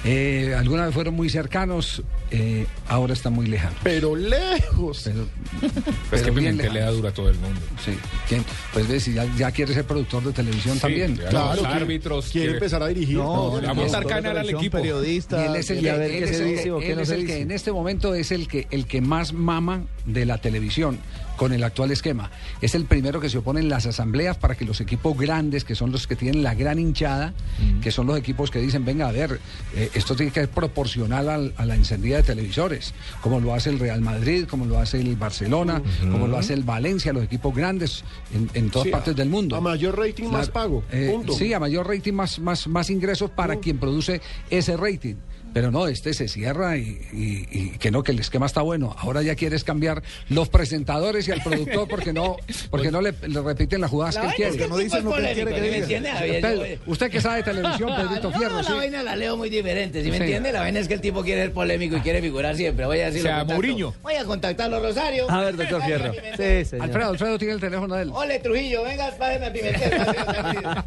[0.05, 3.79] Eh, alguna vez fueron muy cercanos, eh, ahora están muy lejanos.
[3.83, 5.03] Pero lejos.
[5.05, 5.73] Pero, Es
[6.11, 6.97] pero que bien Pimentel le da lejanos.
[6.97, 7.61] duro a todo el mundo.
[7.85, 7.93] Sí.
[8.29, 8.45] ¿Quién?
[8.73, 11.17] Pues ves, si ya, ya quiere ser productor de televisión Sí, también.
[11.17, 13.17] Claro, los árbitros, quiere empezar a dirigir.
[13.17, 14.79] No, No, a montar canal al equipo.
[14.79, 15.43] periodista.
[15.43, 17.09] Y él es el, Y que, él es el que- o qué él no es
[17.09, 17.41] se el que dice.
[17.43, 20.99] en este momento es el que, el que más mama de la televisión
[21.39, 22.31] con el actual esquema.
[22.61, 25.75] Es el primero que se opone en las asambleas para que los equipos grandes, que
[25.75, 27.33] son los que tienen la gran hinchada,
[27.81, 29.41] que son los equipos que dicen, venga, a ver,
[29.75, 33.71] eh, esto tiene que ser proporcional al- a la encendida de televisores, como lo hace
[33.71, 35.81] el Real Madrid, como lo hace el Barcelona,
[36.11, 38.03] como lo hace el Valencia, los equipos grandes
[38.35, 39.55] en, en todas Sí, partes del mundo.
[39.57, 40.83] A mayor rating, más pago.
[40.91, 41.33] Eh, punto.
[41.35, 44.21] sí, a mayor rating, más, más, más ingresos para quien produce
[44.51, 45.15] ese rating.
[45.55, 48.95] Pero no, este se cierra y, y- y que no, que el esquema está bueno.
[48.99, 52.37] Ahora ya quieres cambiar los presentadores y al productor porque no,
[52.71, 54.51] porque no le, le repiten las jugadas La que él quiere.
[54.51, 56.11] es que polémico, ¿sí me entiende?
[56.11, 58.73] A ver, Pedro, yo- usted que sabe de televisión, Pedrito No, Fierro, la sí.
[58.73, 60.23] vaina la leo muy diferente, ¿sí me Sí.
[60.25, 60.53] entiende?
[60.53, 62.85] La vaina es que el tipo quiere ser polémico y quiere figurar siempre.
[62.87, 63.31] Voy a decirlo.
[63.31, 63.95] O sea, Mourinho.
[64.03, 65.31] Voy a contactarlo, Rosario.
[65.31, 66.13] A ver, doctor Fierro.
[66.37, 66.85] Sí, señor.
[66.87, 68.11] Alfredo, Alfredo tiene el teléfono de él.
[68.13, 69.91] Ole, Trujillo, venga, pásame a Pimentel.
[69.99, 70.85] Vaina.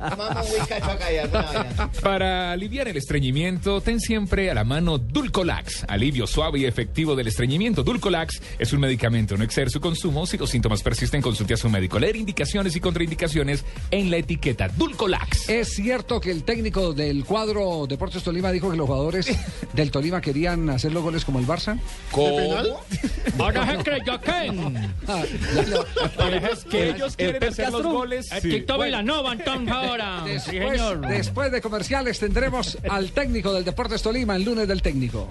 [2.04, 7.28] Para aliviar el estreñimiento, ten siempre a la mano Dulcolax, alivio suave y efectivo del
[7.28, 7.84] estreñimiento.
[7.84, 10.26] Dulcolax es un medicamento, no exceder su consumo.
[10.26, 11.98] Si los síntomas persisten, consulte a su médico.
[12.00, 15.50] Leer indicaciones y contraindicaciones en la etiqueta Dulcolax.
[15.50, 19.28] ¿Es cierto que el técnico del cuadro Deportes Tolima dijo que los jugadores
[19.74, 21.80] del Tolima querían hacer los goles como el Barça?
[22.12, 22.56] ¿Cómo?
[23.40, 24.94] Ahora se creyó Ken.
[26.52, 28.30] Es que ellos quieren hacer los goles.
[28.44, 30.24] Vilanova, entonces ahora.
[30.26, 31.08] Sí, Después, señor.
[31.08, 35.28] después de comerciales tendremos al técnico del Deportes Tolima el lunes del técnico.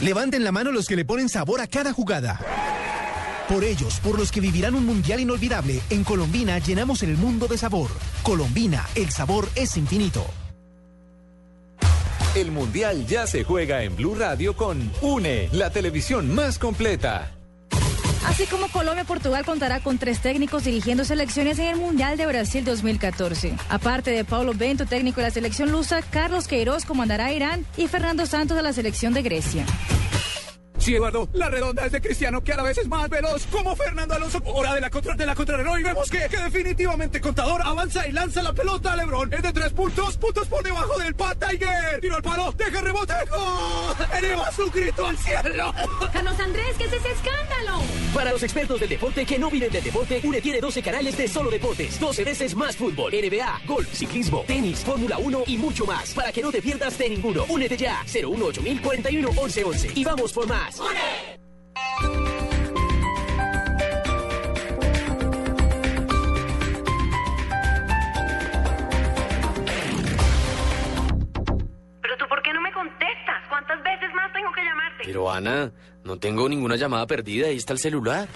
[0.00, 2.40] Levanten la mano los que le ponen sabor a cada jugada.
[3.48, 7.58] Por ellos, por los que vivirán un mundial inolvidable, en Colombina llenamos el mundo de
[7.58, 7.90] sabor.
[8.22, 10.26] Colombina, el sabor es infinito.
[12.34, 17.33] El Mundial ya se juega en Blue Radio con UNE, la televisión más completa.
[18.26, 22.64] Así como Colombia, Portugal contará con tres técnicos dirigiendo selecciones en el Mundial de Brasil
[22.64, 23.54] 2014.
[23.68, 27.86] Aparte de Paulo Bento, técnico de la selección lusa, Carlos Queiroz comandará a Irán y
[27.86, 29.66] Fernando Santos a la selección de Grecia.
[30.84, 33.74] Sí, Eduardo, la redonda es de Cristiano, que a la vez es más veloz, como
[33.74, 34.38] Fernando Alonso.
[34.44, 38.12] Hora de la contra de la contrarreloj y vemos que, que definitivamente Contador avanza y
[38.12, 39.32] lanza la pelota a Lebron.
[39.32, 42.02] Es de tres puntos, puntos por debajo del Pat Tiger.
[42.02, 43.14] Tiro al palo, deja el rebote.
[43.30, 43.96] ¡Gol!
[44.18, 45.72] Eleva su grito al cielo.
[46.12, 47.80] Carlos Andrés, ¿qué es ese escándalo?
[48.12, 51.28] Para los expertos del deporte que no viven del deporte, UNE tiene 12 canales de
[51.28, 56.12] solo deportes, 12 veces más fútbol, NBA, golf, ciclismo, tenis, Fórmula 1 y mucho más.
[56.12, 57.46] Para que no te pierdas de ninguno.
[57.48, 60.73] Únete ya, 018 41 11 11 y vamos por más.
[72.02, 73.48] Pero tú, ¿por qué no me contestas?
[73.48, 75.04] ¿Cuántas veces más tengo que llamarte?
[75.04, 75.72] Pero Ana,
[76.02, 78.28] no tengo ninguna llamada perdida, ahí está el celular.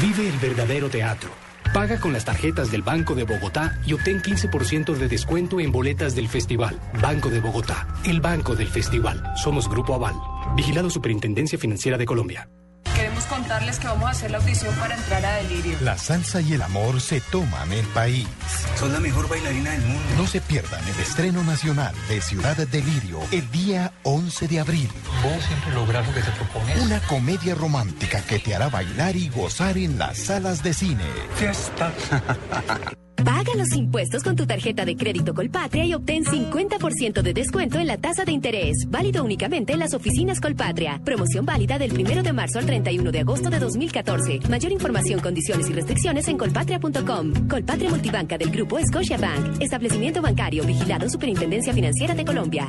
[0.00, 1.45] Vive el verdadero teatro.
[1.76, 6.14] Paga con las tarjetas del Banco de Bogotá y obtén 15% de descuento en boletas
[6.14, 6.80] del festival.
[7.02, 9.22] Banco de Bogotá, el banco del festival.
[9.36, 10.14] Somos Grupo Aval.
[10.56, 12.48] Vigilado Superintendencia Financiera de Colombia.
[13.28, 15.76] Contarles que vamos a hacer la audición para entrar a Delirio.
[15.80, 18.26] La salsa y el amor se toman el país.
[18.78, 20.02] Son la mejor bailarina del mundo.
[20.16, 24.90] No se pierdan el estreno nacional de Ciudad Delirio el día 11 de abril.
[25.22, 26.82] Vos siempre lograr lo que te propones.
[26.82, 31.04] Una comedia romántica que te hará bailar y gozar en las salas de cine.
[31.36, 31.92] Fiesta.
[33.26, 37.88] Paga los impuestos con tu tarjeta de crédito Colpatria y obtén 50% de descuento en
[37.88, 38.84] la tasa de interés.
[38.86, 41.00] Válido únicamente en las oficinas Colpatria.
[41.04, 44.38] Promoción válida del 1 de marzo al 31 de agosto de 2014.
[44.48, 47.48] Mayor información, condiciones y restricciones en colpatria.com.
[47.48, 49.60] Colpatria Multibanca del Grupo Scotiabank.
[49.60, 52.68] Establecimiento bancario vigilado Superintendencia Financiera de Colombia.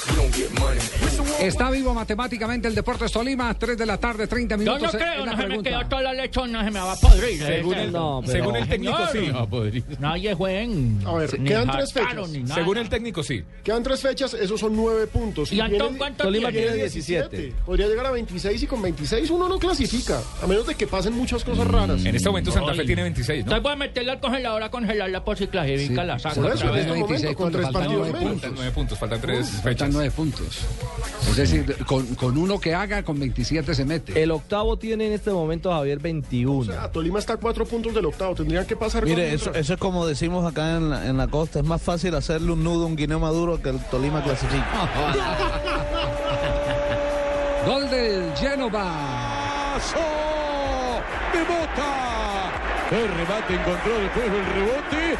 [1.39, 4.81] Está vivo matemáticamente el Deportes Tolima, 3 de la tarde, 30 Yo minutos.
[4.81, 6.95] no es creo, la no se me quedó toda la lechona, se me va a
[6.95, 7.41] podrir.
[7.43, 7.83] Según ese.
[7.83, 9.83] el- no, pero- Según el técnico, Señor, sí.
[9.99, 11.01] Nadie fue en...
[11.05, 12.29] A ver, ni quedan tres fechas.
[12.29, 12.55] ni nada.
[12.55, 13.43] Según el técnico, sí.
[13.63, 15.51] Quedan tres fechas, esos son nueve puntos.
[15.51, 16.67] ¿Y tiene- Antón cuánto Tolima tiene?
[16.67, 17.53] tiene 17.
[17.65, 20.21] Podría llegar a 26 y con 26 uno no clasifica.
[20.43, 22.05] A menos de que pasen muchas cosas raras.
[22.05, 23.51] En este momento Santa Fe tiene 26, ¿no?
[23.55, 26.51] Entonces voy a meterla al congelador a congelarla por si clasifica Sí, la saca por
[26.53, 26.85] eso, vez.
[26.85, 28.23] es 26 con tres faltan partidos nueve menos.
[28.23, 28.41] puntos.
[28.41, 29.89] Faltan nueve puntos, faltan tres Faltan fechas.
[30.01, 30.65] Nueve puntos.
[31.29, 34.19] Es decir, con, con uno que haga, con 27 se mete.
[34.21, 36.73] El octavo tiene en este momento Javier 21.
[36.77, 38.33] Ah, Tolima está a cuatro puntos del octavo.
[38.35, 41.59] Tendrían que pasar Mire, eso, es como decimos acá en la, en la costa.
[41.59, 44.63] Es más fácil hacerle un nudo a un guineo maduro que el Tolima clasifique.
[47.65, 49.77] Gol del Genova.
[51.31, 52.51] de Mota.
[52.91, 55.15] El remate encontró después el rebote.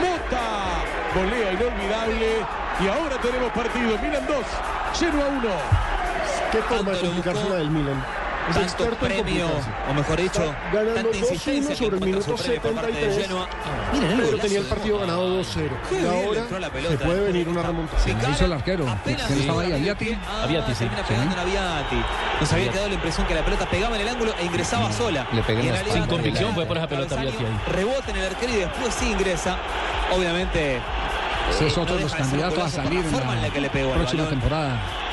[0.00, 0.82] Mota.
[1.14, 2.61] Volea inolvidable.
[2.84, 3.98] Y ahora tenemos partido.
[3.98, 4.36] Milan 2,
[4.98, 5.48] Genoa 1.
[6.50, 8.04] ¿Qué forma de complicarse la del Milan?
[8.50, 9.46] Es Tanto premio,
[9.88, 12.90] o mejor dicho, tanta 2-1 insistencia sobre el que minuto encuentra su premio por parte
[12.90, 13.26] de 73.
[13.28, 13.46] Genoa.
[13.92, 15.44] Miren, el pero golazo tenía el partido ganado 2-0.
[15.88, 17.04] Qué Y bien ahora entró la se pelota.
[17.04, 18.04] puede venir una remontada.
[18.04, 18.84] ¿Qué hizo el arquero?
[18.84, 19.72] ¿Quién Apenas estaba ahí?
[19.72, 20.18] ¿Aviati?
[20.28, 20.90] Ah, Aviati, sí.
[21.08, 21.96] pegando en Aviati.
[22.40, 25.24] Nos había quedado la impresión que la pelota pegaba en el ángulo e ingresaba sola.
[25.32, 27.60] Le realidad, Sin convicción la- fue por esa pelota Aviati ahí.
[27.72, 29.56] Rebota en el arquero y después sí ingresa.
[30.10, 30.80] Obviamente.
[31.60, 34.28] Es otro de los candidatos a salir en la que le pegó la al próxima
[34.28, 35.11] temporada.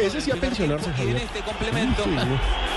[0.00, 1.16] Ese- sí a pensionarse, Javier.
[1.16, 2.04] este complemento,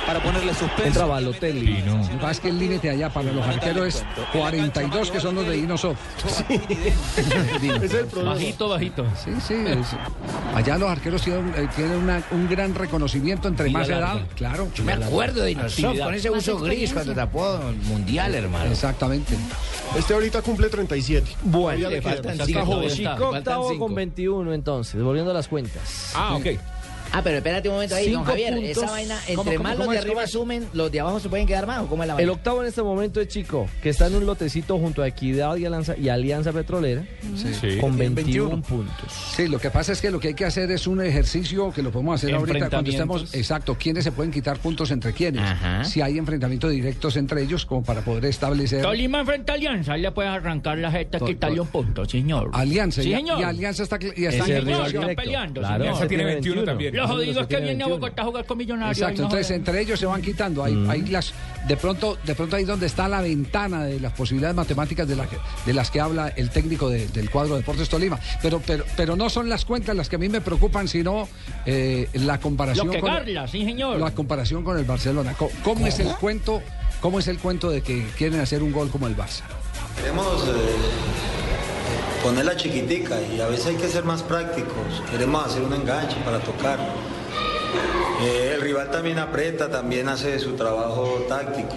[0.06, 0.84] para ponerle suspenso.
[0.86, 1.82] Entra Balotelli.
[1.82, 5.36] Lo que pasa es que el límite allá para los arqueros es 42, que son
[5.36, 5.96] los de Inosov.
[6.50, 8.34] Es el problema.
[8.36, 9.06] Bajito, bajito.
[9.24, 9.54] Sí, sí.
[9.68, 9.96] es-
[10.56, 14.20] allá los arqueros tienen, eh, tienen una- un gran reconocimiento entre más edad.
[14.36, 14.68] Claro.
[14.76, 18.72] Yo me acuerdo de Inosov con ese uso gris cuando tapó el mundial, hermano.
[18.72, 19.36] Exactamente.
[19.98, 21.36] Este ahorita cumple 37.
[21.44, 22.90] Bueno, le faltan Está cinco, joven.
[22.90, 26.09] Chico octavo con 21 entonces, volviendo a las cuentas.
[26.16, 26.60] Ah, ok.
[27.12, 28.54] Ah, pero espérate un momento ahí, don Cinco Javier.
[28.56, 28.70] puntos.
[28.84, 31.20] Esa vaina, entre ¿Cómo, cómo, más cómo los de es, arriba sumen, los de abajo
[31.20, 31.80] se pueden quedar más.
[31.84, 32.32] ¿O cómo es la El vaina?
[32.34, 35.66] octavo en este momento es Chico, que está en un lotecito junto a Equidad y
[35.66, 37.04] Alianza, y Alianza Petrolera,
[37.36, 37.78] Sí.
[37.80, 39.12] con Tienen 21, puntos.
[39.36, 41.82] Sí, lo que pasa es que lo que hay que hacer es un ejercicio que
[41.82, 43.34] lo podemos hacer ahorita cuando estemos.
[43.34, 45.42] Exacto, quiénes se pueden quitar puntos entre quiénes.
[45.88, 48.82] Si hay enfrentamientos directos entre ellos, como para poder establecer.
[48.82, 52.50] Tolima frente a Alianza, le puedes arrancar la jeta, quitarle un punto, señor.
[52.54, 53.40] Alianza, Sí, y, señor.
[53.40, 55.22] y Alianza está, y en- rival Están directo.
[55.22, 55.82] peleando, Claro, señor.
[55.82, 56.99] Alianza tiene 21 también.
[57.02, 58.98] Lo jodido es que viene a Bogotá a jugar con Millonarios.
[58.98, 60.64] Exacto, no entonces entre ellos se van quitando.
[60.64, 61.34] Hay, hay las,
[61.68, 65.26] de pronto, de pronto ahí donde está la ventana de las posibilidades matemáticas de, la
[65.28, 68.20] que- de las que habla el técnico de- del cuadro de Deportes Tolima.
[68.42, 71.28] Pero, pero, pero no son las cuentas las que a mí me preocupan, sino
[71.66, 73.98] eh, la comparación Lo que con Carla, sí, señor.
[74.00, 75.36] la comparación con el Barcelona.
[75.64, 76.62] ¿Cómo, es el cuento?
[77.02, 79.42] ¿Cómo es el cuento de que quieren hacer un gol como el Barça?
[79.96, 80.76] Queremos eh,
[82.24, 85.02] ponerla chiquitica y a veces hay que ser más prácticos.
[85.12, 86.80] Queremos hacer un enganche para tocar.
[88.22, 91.76] Eh, el rival también aprieta, también hace su trabajo táctico.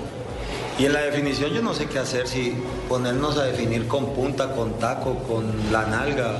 [0.78, 2.56] Y en la definición yo no sé qué hacer, si
[2.88, 6.38] ponernos a definir con punta, con taco, con la nalga.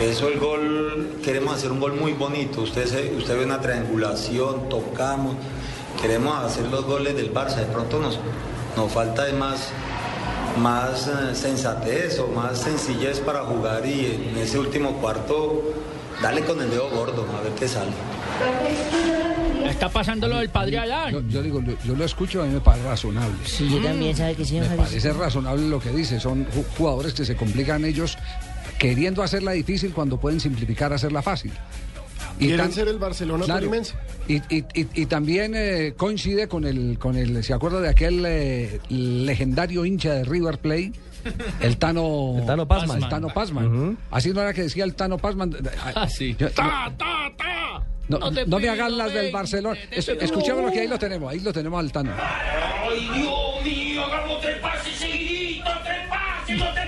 [0.00, 2.60] Eso el gol, queremos hacer un gol muy bonito.
[2.60, 5.36] Usted, usted ve una triangulación, tocamos.
[6.00, 7.56] Queremos hacer los goles del Barça.
[7.56, 8.18] De pronto nos,
[8.76, 9.70] nos falta de más,
[10.58, 15.62] más eh, sensatez o más sencillez para jugar y en ese último cuarto
[16.22, 17.90] darle con el dedo gordo, a ver qué sale.
[19.68, 21.12] Está pasando lo del padre Adán.
[21.12, 23.36] Yo, yo digo, yo, yo lo escucho, a mí me parece razonable.
[23.44, 26.20] Sí, yo también, ¿sabe que sí, Me parece razonable lo que dice.
[26.20, 28.16] Son ju- jugadores que se complican ellos
[28.78, 31.52] queriendo hacerla difícil cuando pueden simplificar hacerla fácil.
[32.38, 33.70] Quieren tan- ser el Barcelona Claro.
[34.28, 38.24] Y, y- y- y también eh, coincide con el, con el, ¿se acuerda de aquel
[38.26, 40.92] eh, legendario hincha de River Plate?
[41.60, 43.02] El Tano, El Tano Pazman.
[43.02, 43.98] El Tano Pazman.
[44.10, 45.54] Así no era que decía el Tano Pazman.
[45.94, 46.34] Ah, sí.
[46.38, 47.82] Yo- Ta, ta, ta.
[48.08, 49.78] no, No te no me hagan las del Barcelona.
[49.90, 51.32] Es- escuchemos lo que ahí lo tenemos.
[51.32, 52.12] Ahí lo tenemos al Tano.
[52.18, 54.04] ¡Ay, Dios mío!
[54.04, 56.80] Hagamos tres pases seguiditos, tres pases, no te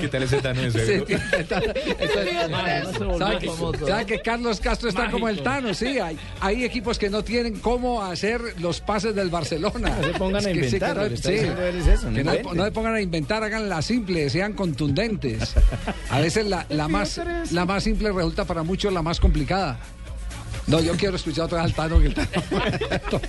[0.00, 0.86] ¿Qué tal ese Tano ese?
[1.06, 1.60] Sí, está- está-
[3.18, 3.46] ¿Sabe que,
[3.86, 5.74] sabe que Carlos Castro está como el Tano?
[5.74, 9.90] Sí, hay, hay equipos que no tienen cómo hacer los pases del Barcelona.
[10.00, 11.16] No se pongan a inventar, que
[12.24, 12.32] no-
[12.64, 15.54] se pongan a inventar, hagan la simple, sean contundentes.
[16.10, 17.20] A veces la, la más,
[17.52, 19.78] la más simple resulta para muchos la más complicada.
[20.66, 22.00] No, yo quiero escuchar otra vez al Tano.
[22.00, 22.28] Que el Tano-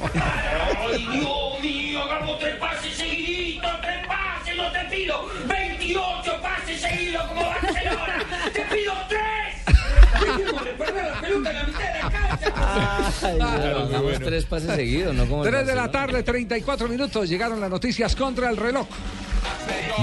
[0.92, 2.02] ¡Ay, Dios mío!
[2.04, 8.26] Hagamos tres pases seguiditos, tres pases, no te pido 28 pases seguidos como Barcelona.
[8.54, 9.18] ¡Te pido tres!
[10.78, 12.54] Perder la pelota en la mitad de la cancha.
[13.24, 15.26] Ay, pero hagamos tres pases seguidos, ¿no?
[15.28, 17.30] Como el 3 de la tarde, 34 minutos.
[17.30, 18.88] Llegaron las noticias contra el reloj.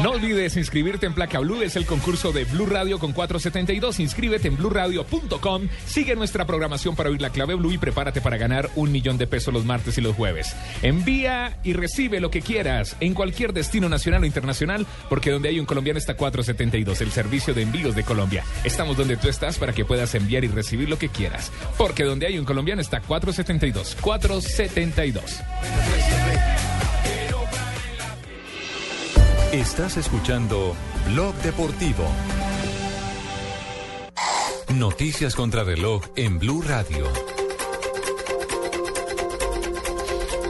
[0.03, 4.01] No olvides inscribirte en Placa Blue, es el concurso de Blue Radio con 472.
[4.01, 5.69] Inscríbete en bluradio.com.
[5.87, 9.27] Sigue nuestra programación para oír la clave Blue y prepárate para ganar un millón de
[9.27, 10.55] pesos los martes y los jueves.
[10.83, 15.61] Envía y recibe lo que quieras en cualquier destino nacional o internacional, porque donde hay
[15.61, 18.45] un colombiano está 472, el servicio de envíos de Colombia.
[18.65, 22.27] Estamos donde tú estás para que puedas enviar y recibir lo que quieras, porque donde
[22.27, 23.97] hay un colombiano está 472.
[24.01, 26.84] 472.
[29.55, 30.75] Estás escuchando
[31.13, 32.03] Blog Deportivo.
[34.75, 37.07] Noticias contra reloj en Blue Radio.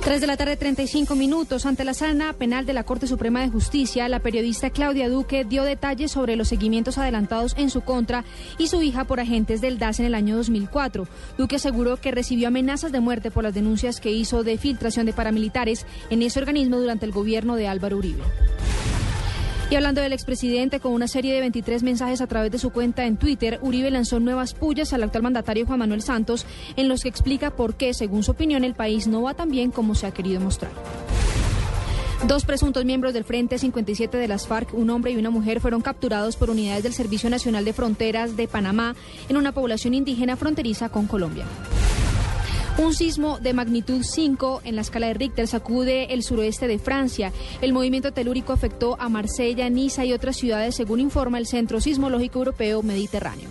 [0.03, 1.67] 3 de la tarde, 35 minutos.
[1.67, 5.65] Ante la sala penal de la Corte Suprema de Justicia, la periodista Claudia Duque dio
[5.65, 8.25] detalles sobre los seguimientos adelantados en su contra
[8.57, 11.07] y su hija por agentes del DAS en el año 2004.
[11.37, 15.13] Duque aseguró que recibió amenazas de muerte por las denuncias que hizo de filtración de
[15.13, 18.23] paramilitares en ese organismo durante el gobierno de Álvaro Uribe.
[19.71, 23.07] Y hablando del expresidente, con una serie de 23 mensajes a través de su cuenta
[23.07, 26.47] en Twitter, Uribe lanzó nuevas pullas al actual mandatario Juan Manuel Santos,
[26.77, 29.71] en los que explica por qué, según su opinión, el país no va tan bien
[29.71, 30.73] como se ha querido mostrar.
[32.27, 35.83] Dos presuntos miembros del Frente 57 de las FARC, un hombre y una mujer, fueron
[35.83, 38.95] capturados por unidades del Servicio Nacional de Fronteras de Panamá
[39.29, 41.45] en una población indígena fronteriza con Colombia.
[42.77, 47.33] Un sismo de magnitud 5 en la escala de Richter sacude el suroeste de Francia.
[47.61, 52.41] El movimiento telúrico afectó a Marsella, Niza y otras ciudades, según informa el Centro Sismológico
[52.41, 53.49] Europeo Mediterráneo.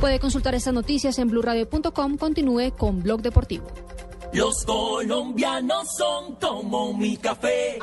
[0.00, 2.16] Puede consultar estas noticias en blurradio.com.
[2.16, 3.66] Continúe con Blog Deportivo.
[4.32, 7.78] Los colombianos son como mi café.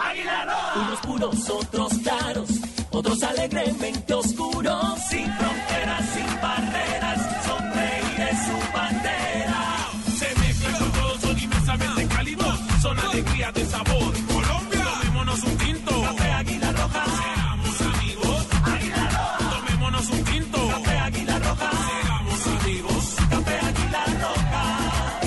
[0.76, 2.50] Unos puros, otros claros,
[2.92, 5.00] otros alegremente oscuros.
[5.10, 9.29] Sin fronteras, sin barreras, son reyes su bandera.
[13.20, 14.14] Alegría de sabor.
[14.28, 16.02] Colombia, tomémonos un tinto.
[16.02, 17.06] Café Águila Roja.
[17.06, 18.48] Seamos amigos.
[18.64, 19.50] Águila Roja.
[19.50, 20.68] Tomémonos un tinto.
[20.70, 21.72] Café Águila Roja.
[21.72, 23.16] Seamos amigos.
[23.30, 25.20] Café Águila Roja.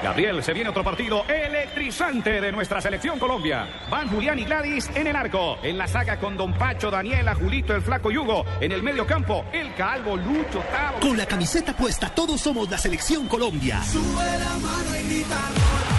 [0.00, 3.66] Gabriel, se viene otro partido electrizante de nuestra selección Colombia.
[3.90, 5.58] Van Julián y Gladys en el arco.
[5.64, 8.44] En la saga con Don Pacho, Daniela, Julito, el Flaco Yugo.
[8.60, 11.00] En el medio campo, el Calvo, Lucho, Tavo.
[11.00, 13.82] Con la camiseta puesta, todos somos la selección Colombia.
[13.82, 15.36] Sube la mano y grita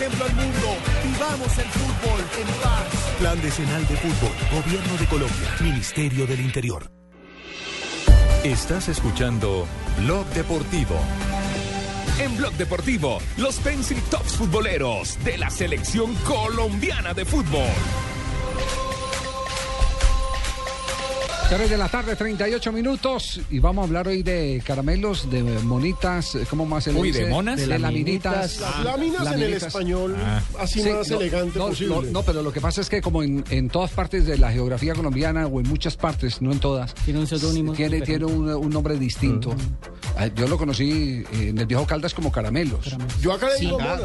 [0.00, 0.76] ejemplo al mundo.
[1.04, 3.16] Vivamos el fútbol en paz.
[3.18, 4.62] Plan Decenal de Fútbol.
[4.62, 5.56] Gobierno de Colombia.
[5.60, 6.90] Ministerio del Interior.
[8.42, 9.66] Estás escuchando
[9.98, 10.96] Blog Deportivo.
[12.18, 17.68] En Blog Deportivo, los Pencil Tops futboleros de la selección colombiana de fútbol.
[21.50, 23.40] 3 de la tarde, 38 minutos.
[23.50, 27.18] Y vamos a hablar hoy de caramelos, de monitas, ¿cómo más se le Uy, ¿de
[27.20, 27.30] dice?
[27.30, 27.58] monas?
[27.58, 28.60] De, De laminitas.
[28.60, 30.14] Las láminas en el español,
[30.60, 31.94] así Sí, más no, elegante no, posible.
[31.96, 34.52] no, no, pero lo que pasa es que como en, en todas partes de la
[34.52, 38.70] geografía colombiana, o en muchas partes, no en todas, tiene un Tiene, tiene un, un
[38.70, 39.52] nombre distinto.
[40.16, 42.96] Ah, Yo lo conocí eh, en el viejo Caldas como caramelos.
[43.20, 44.02] Yo acá le digo monas.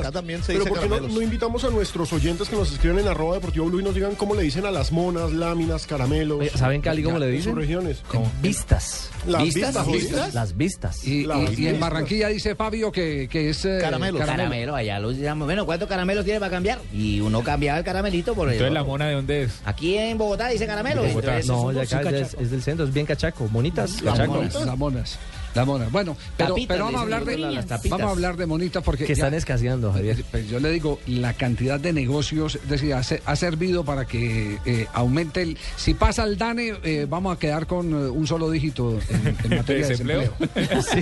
[0.48, 3.68] Pero ¿por qué no, no invitamos a nuestros oyentes que nos escriben en arroba deportivo
[3.68, 6.40] blue y nos digan cómo le dicen a las monas, láminas, caramelos?
[6.40, 7.56] Oye, ¿saben Cali cómo le dicen?
[7.56, 8.04] regiones.
[8.42, 9.10] Vistas.
[9.28, 10.34] ¿Las vistas, jodidas?
[10.34, 11.04] Las vistas.
[11.06, 13.66] Y, y- y en Barranquilla dice Fabio que, que es...
[13.66, 15.48] eh, Caramelo, allá lo llamamos.
[15.48, 16.80] Bueno, ¿cuántos caramelos tiene para cambiar?
[16.94, 19.62] Y uno cambiaba el caramelito por el Entonces, ¿la mona de dónde es?
[19.66, 21.04] Aquí en Bogotá dice caramelo.
[21.04, 21.92] entonces No, es
[22.40, 23.48] es, del centro, es bien cachaco.
[23.48, 25.20] Monitas, Las monas, las monas.
[25.56, 25.92] Las monas.
[25.92, 27.92] Bueno, pero, Tapitas, pero vamos a hablar de las tapitas.
[27.98, 30.24] vamos a hablar de monitas porque Que están escaseando, Javier.
[30.30, 34.60] Pues yo le digo la cantidad de negocios, es decir, ha, ha servido para que
[34.66, 35.58] eh, aumente el.
[35.78, 39.58] Si pasa el DANE, eh, vamos a quedar con eh, un solo dígito en, en
[39.58, 40.34] materia de desempleo?
[40.54, 40.82] desempleo.
[40.86, 41.02] Sí.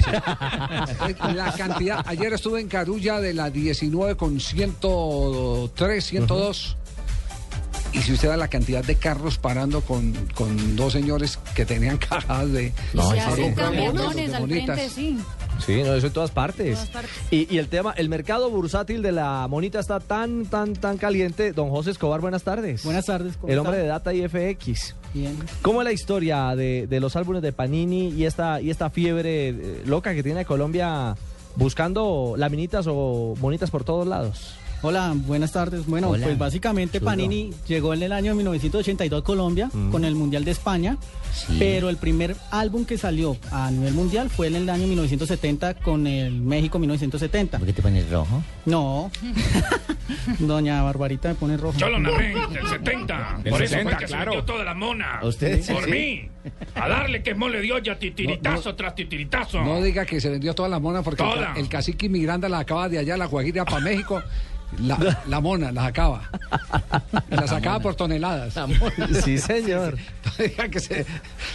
[1.35, 2.03] La cantidad.
[2.05, 6.77] Ayer estuve en Carulla de la 19 con 103, 102.
[7.93, 11.97] Y si usted da la cantidad de carros parando con, con dos señores que tenían
[12.09, 12.73] cajas de.
[12.93, 13.11] No,
[13.55, 15.17] camiones al frente, sí.
[15.63, 16.73] Sí, no, eso en todas partes.
[16.73, 17.11] todas partes.
[17.29, 21.53] Y, y el tema, el mercado bursátil de la monita está tan, tan, tan caliente.
[21.53, 22.83] Don José Escobar, buenas tardes.
[22.83, 23.37] Buenas tardes.
[23.37, 23.83] ¿cómo El hombre está?
[23.83, 24.95] de Data y FX.
[25.13, 25.37] Bien.
[25.61, 29.49] ¿Cómo es la historia de, de los álbumes de Panini y esta, y esta fiebre
[29.49, 31.15] eh, loca que tiene Colombia
[31.55, 34.55] buscando laminitas o monitas por todos lados?
[34.85, 35.85] Hola, buenas tardes.
[35.85, 36.25] Bueno, Hola.
[36.25, 37.09] pues básicamente Chulo.
[37.11, 39.91] Panini llegó en el año 1982 a Colombia Mm.
[39.91, 40.97] con el Mundial de España,
[41.57, 46.05] pero el primer álbum que salió a nivel mundial fue en el año 1970 con
[46.05, 47.59] el México 1970.
[47.59, 48.43] ¿Por qué te pones rojo?
[48.65, 49.09] No.
[50.39, 51.77] Doña Barbarita me pone rojo.
[51.77, 53.39] Yo lo narré del 70.
[53.41, 54.31] Del Por eso 70, fue que claro.
[54.31, 55.19] se vendió toda la mona.
[55.19, 55.65] ¿A usted?
[55.73, 55.91] Por Sí.
[55.91, 56.29] mí.
[56.75, 59.61] A darle que es mole de olla, titiritazo tras titiritazo.
[59.63, 61.53] No diga que se vendió toda la mona porque el, Toda.
[61.53, 64.21] ca- el cacique Miranda la acaba de allá, la Guajira para México.
[64.81, 66.29] La, la mona las acaba.
[67.29, 68.53] Las sacaba por toneladas.
[69.23, 69.97] Sí, señor.
[70.25, 71.05] No diga que se,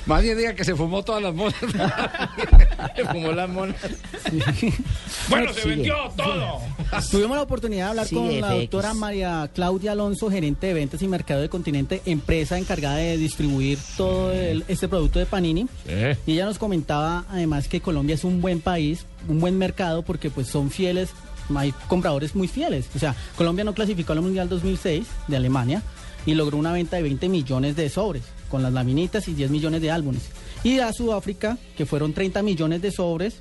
[0.07, 1.55] más bien diga que se fumó todas las monas.
[2.97, 3.77] Se fumó las monas.
[5.29, 5.75] Bueno, se Sigue.
[5.77, 6.61] vendió todo.
[7.11, 8.61] Tuvimos la oportunidad de hablar Sigue, con la FX.
[8.61, 13.79] doctora María Claudia Alonso, gerente de ventas y mercado de Continente, empresa encargada de distribuir
[13.97, 15.67] todo el- este producto de Panini.
[16.27, 20.31] Y ella nos comentaba además que Colombia es un buen país, un buen mercado porque
[20.31, 21.11] pues son fieles,
[21.57, 22.89] hay compradores muy fieles.
[22.95, 25.83] O sea, Colombia no clasificó al Mundial 2006 de Alemania
[26.27, 29.81] y logró una venta de 20 millones de sobres con las laminitas y 10 millones
[29.83, 30.23] de álbumes.
[30.65, 33.41] Y a Sudáfrica, que fueron 30 millones de sobres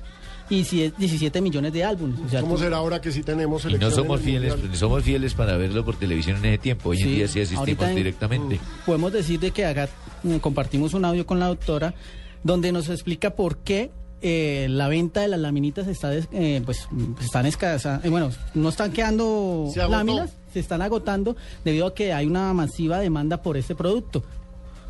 [0.50, 2.20] y si- 17 millones de álbumes.
[2.24, 4.76] O sea, ¿Cómo tú- será ahora que sí tenemos Y no somos fieles, Mundial?
[4.76, 6.90] somos fieles para verlo por televisión en ese tiempo.
[6.90, 8.58] Hoy en día sí asistimos en- directamente.
[8.86, 9.88] podemos decir de que acá
[10.24, 11.94] eh, compartimos un audio con la doctora
[12.42, 13.90] donde nos explica por qué
[14.22, 16.88] eh, la venta de las laminitas está des- eh, pues
[17.22, 22.12] están escasas eh, bueno no están quedando Se láminas se están agotando debido a que
[22.12, 24.24] hay una masiva demanda por este producto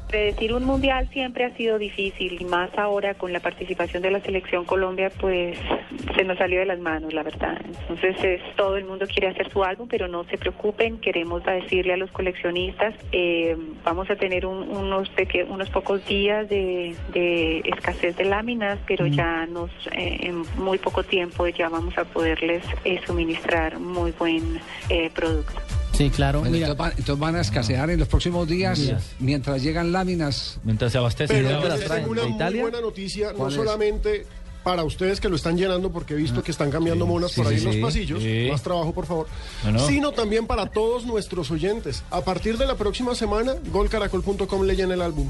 [0.09, 4.21] Predecir un mundial siempre ha sido difícil y más ahora con la participación de la
[4.21, 5.59] selección Colombia, pues
[6.17, 7.61] se nos salió de las manos, la verdad.
[7.67, 11.93] Entonces es, todo el mundo quiere hacer su álbum, pero no se preocupen, queremos decirle
[11.93, 13.55] a los coleccionistas, eh,
[13.85, 15.11] vamos a tener un- unos,
[15.51, 21.03] unos pocos días de, de escasez de láminas, pero ya nos eh, en muy poco
[21.03, 25.53] tiempo ya vamos a poderles eh, suministrar muy buen eh, producto.
[25.99, 29.03] Sí claro Bueno, mira entonces, van, entonces van a escasear en los próximos días, Días.
[29.18, 30.59] mientras llegan láminas.
[30.64, 31.34] Mientras se abastece.
[31.34, 32.62] Pero una ¿De muy Italia?
[32.62, 34.24] buena noticia, no solamente
[34.62, 37.51] para ustedes que lo están llenando, porque he visto que están cambiando monas sí, por
[37.51, 38.49] ahí sí, en los pasillos, sí.
[38.51, 39.26] más trabajo por favor,
[39.62, 39.78] Bueno.
[39.86, 42.03] sino también para todos nuestros oyentes.
[42.11, 45.28] A partir de la próxima semana, golcaracol.com le llena el álbum.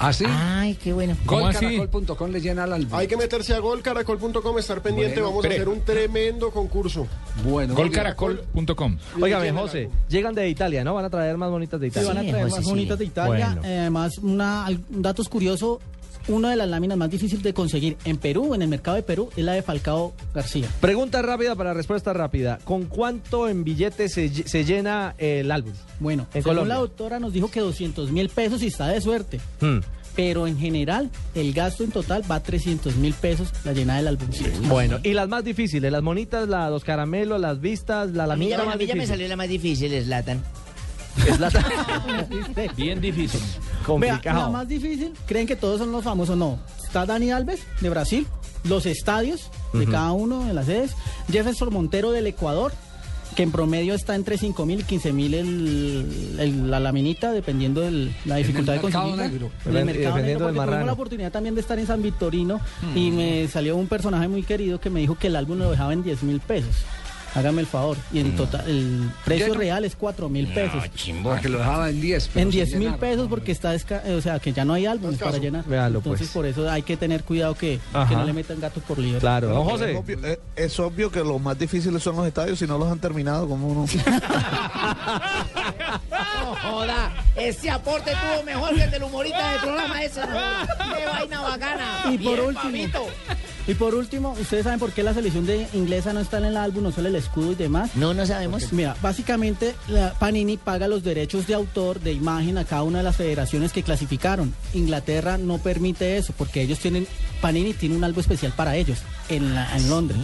[0.00, 0.24] ¿Ah, sí?
[0.28, 1.16] Ay, qué bueno.
[1.24, 2.94] Golcaracol.com le llena el álbum.
[2.94, 7.06] Hay que meterse a golcaracol.com, estar pendiente, Bueno, vamos a hacer un tremendo concurso.
[7.44, 7.74] Bueno.
[7.74, 8.98] Golcaracol.com.
[9.24, 10.94] El José, llegan de Italia, ¿no?
[10.94, 12.08] Van a traer más bonitas de Sí, Italia.
[12.08, 12.70] van a Sí, traer José, más sí.
[12.70, 13.46] bonitas de Italia.
[13.54, 13.62] Bueno.
[13.68, 15.80] Eh, además, una, al- un dato curioso,
[16.28, 19.30] una de las láminas más difíciles de conseguir en Perú, en el mercado de Perú,
[19.36, 20.68] es la de Falcao García.
[20.80, 22.58] Pregunta rápida para respuesta rápida.
[22.64, 25.72] ¿Con cuánto en billetes se, se llena el álbum?
[26.00, 26.74] Bueno, En según Colombia.
[26.74, 29.40] la doctora nos dijo que 200 mil pesos y está de suerte.
[29.60, 29.78] Hmm.
[30.16, 34.08] Pero en general, el gasto en total va a 300 mil pesos la llenada del
[34.08, 34.28] álbum.
[34.68, 38.48] Bueno, y las más difíciles, las monitas, la, los caramelos, las vistas, la A mí,
[38.48, 40.42] ya, a más mí ya me salió la más difícil, Slatan.
[41.26, 41.50] Es la-
[42.76, 43.40] Bien difícil.
[43.40, 44.40] Vea, complicado.
[44.42, 46.36] la más difícil, ¿creen que todos son los famosos?
[46.36, 46.58] No.
[46.84, 48.26] Está Dani Alves, de Brasil,
[48.64, 50.92] los estadios de cada uno de las sedes,
[51.30, 52.72] Jefferson Montero del Ecuador,
[53.36, 57.82] que en promedio está entre 5 mil y 15 mil el, el- la laminita, dependiendo
[57.82, 59.28] de la dificultad de mercado conseguirla.
[59.28, 59.50] negro.
[59.66, 60.86] En el mercado dependiendo negro, del porque marrano.
[60.86, 62.60] la oportunidad también de estar en San Victorino
[62.94, 65.92] y me salió un personaje muy querido que me dijo que el álbum lo dejaba
[65.92, 66.74] en 10 mil pesos.
[67.38, 67.96] Hágame el favor.
[68.12, 70.82] Y en total, el precio real es 4 mil pesos.
[70.84, 72.30] Ah, que lo dejaba en 10.
[72.34, 74.86] pero En sin 10 mil pesos porque está, eh, o sea, que ya no hay
[74.86, 75.64] álbumes para llenar.
[75.64, 76.34] Véalo, Entonces pues.
[76.34, 78.08] por eso hay que tener cuidado que, Ajá.
[78.08, 79.20] que no le metan gato por liebre.
[79.20, 79.96] Claro, don Es José.
[79.96, 82.98] obvio, eh, es obvio que los más difíciles son los estadios si no los han
[82.98, 83.86] terminado como uno.
[86.44, 90.20] No joda, ese aporte tuvo mejor que el del humorista del programa ese.
[90.20, 90.26] ¿no?
[90.26, 91.84] Qué vaina bacana.
[92.10, 93.06] Y por Bien, último, papito.
[93.66, 96.56] y por último, ¿ustedes saben por qué la selección de inglesa no está en el
[96.56, 97.90] álbum, no solo el escudo y demás?
[97.94, 98.62] No, no sabemos.
[98.62, 102.98] Porque, mira, básicamente la Panini paga los derechos de autor de imagen a cada una
[102.98, 104.52] de las federaciones que clasificaron.
[104.74, 107.06] Inglaterra no permite eso porque ellos tienen
[107.40, 108.98] Panini tiene un álbum especial para ellos
[109.28, 110.18] en, la- en Londres.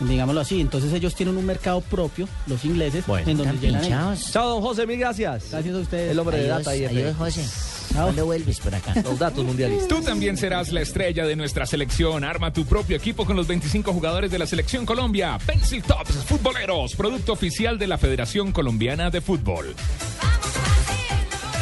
[0.00, 4.32] Digámoslo así, entonces ellos tienen un mercado propio, los ingleses, en donde Están llenan pinchados.
[4.32, 5.50] Chao, don José, mil gracias.
[5.50, 6.12] Gracias a ustedes.
[6.12, 7.44] El hombre de data y adiós, José.
[7.94, 8.94] ¿Cuándo vuelves por acá?
[9.02, 9.88] Los datos mundialistas.
[9.88, 12.22] Tú también serás la estrella de nuestra selección.
[12.22, 15.38] Arma tu propio equipo con los 25 jugadores de la selección Colombia.
[15.44, 19.74] Pencil Tops Futboleros, producto oficial de la Federación Colombiana de Fútbol.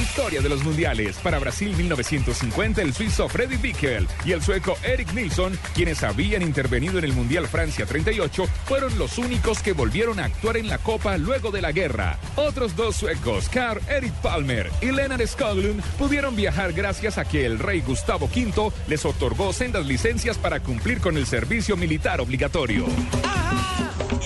[0.00, 1.16] Historia de los mundiales.
[1.18, 6.98] Para Brasil 1950, el suizo Freddy Bickel y el sueco Eric Nilsson, quienes habían intervenido
[6.98, 11.16] en el Mundial Francia 38, fueron los únicos que volvieron a actuar en la Copa
[11.18, 12.18] luego de la guerra.
[12.36, 17.58] Otros dos suecos, Carl Eric Palmer y Lennart Skoglund, pudieron viajar gracias a que el
[17.58, 22.86] rey Gustavo V les otorgó sendas licencias para cumplir con el servicio militar obligatorio.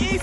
[0.01, 0.19] Y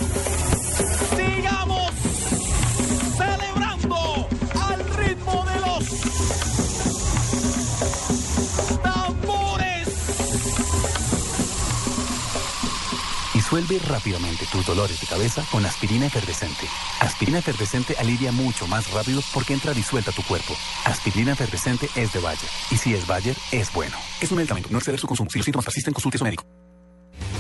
[13.70, 16.68] Disuelve rápidamente tus dolores de cabeza con aspirina efervescente.
[17.02, 20.56] Aspirina efervescente alivia mucho más rápido porque entra disuelta a tu cuerpo.
[20.86, 22.50] Aspirina efervescente es de Bayer.
[22.72, 23.96] Y si es Bayer, es bueno.
[24.22, 24.70] Es un medicamento.
[24.72, 25.30] No exceder su consumo.
[25.30, 26.44] Si los síntomas persisten, consulte a su médico.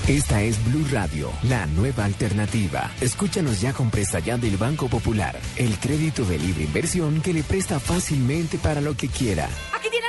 [0.08, 2.90] Esta es Blue Radio, la nueva alternativa.
[3.00, 7.44] Escúchanos ya con Presta Ya del Banco Popular, el crédito de libre inversión que le
[7.44, 9.48] presta fácilmente para lo que quiera.
[9.72, 10.09] Aquí tienen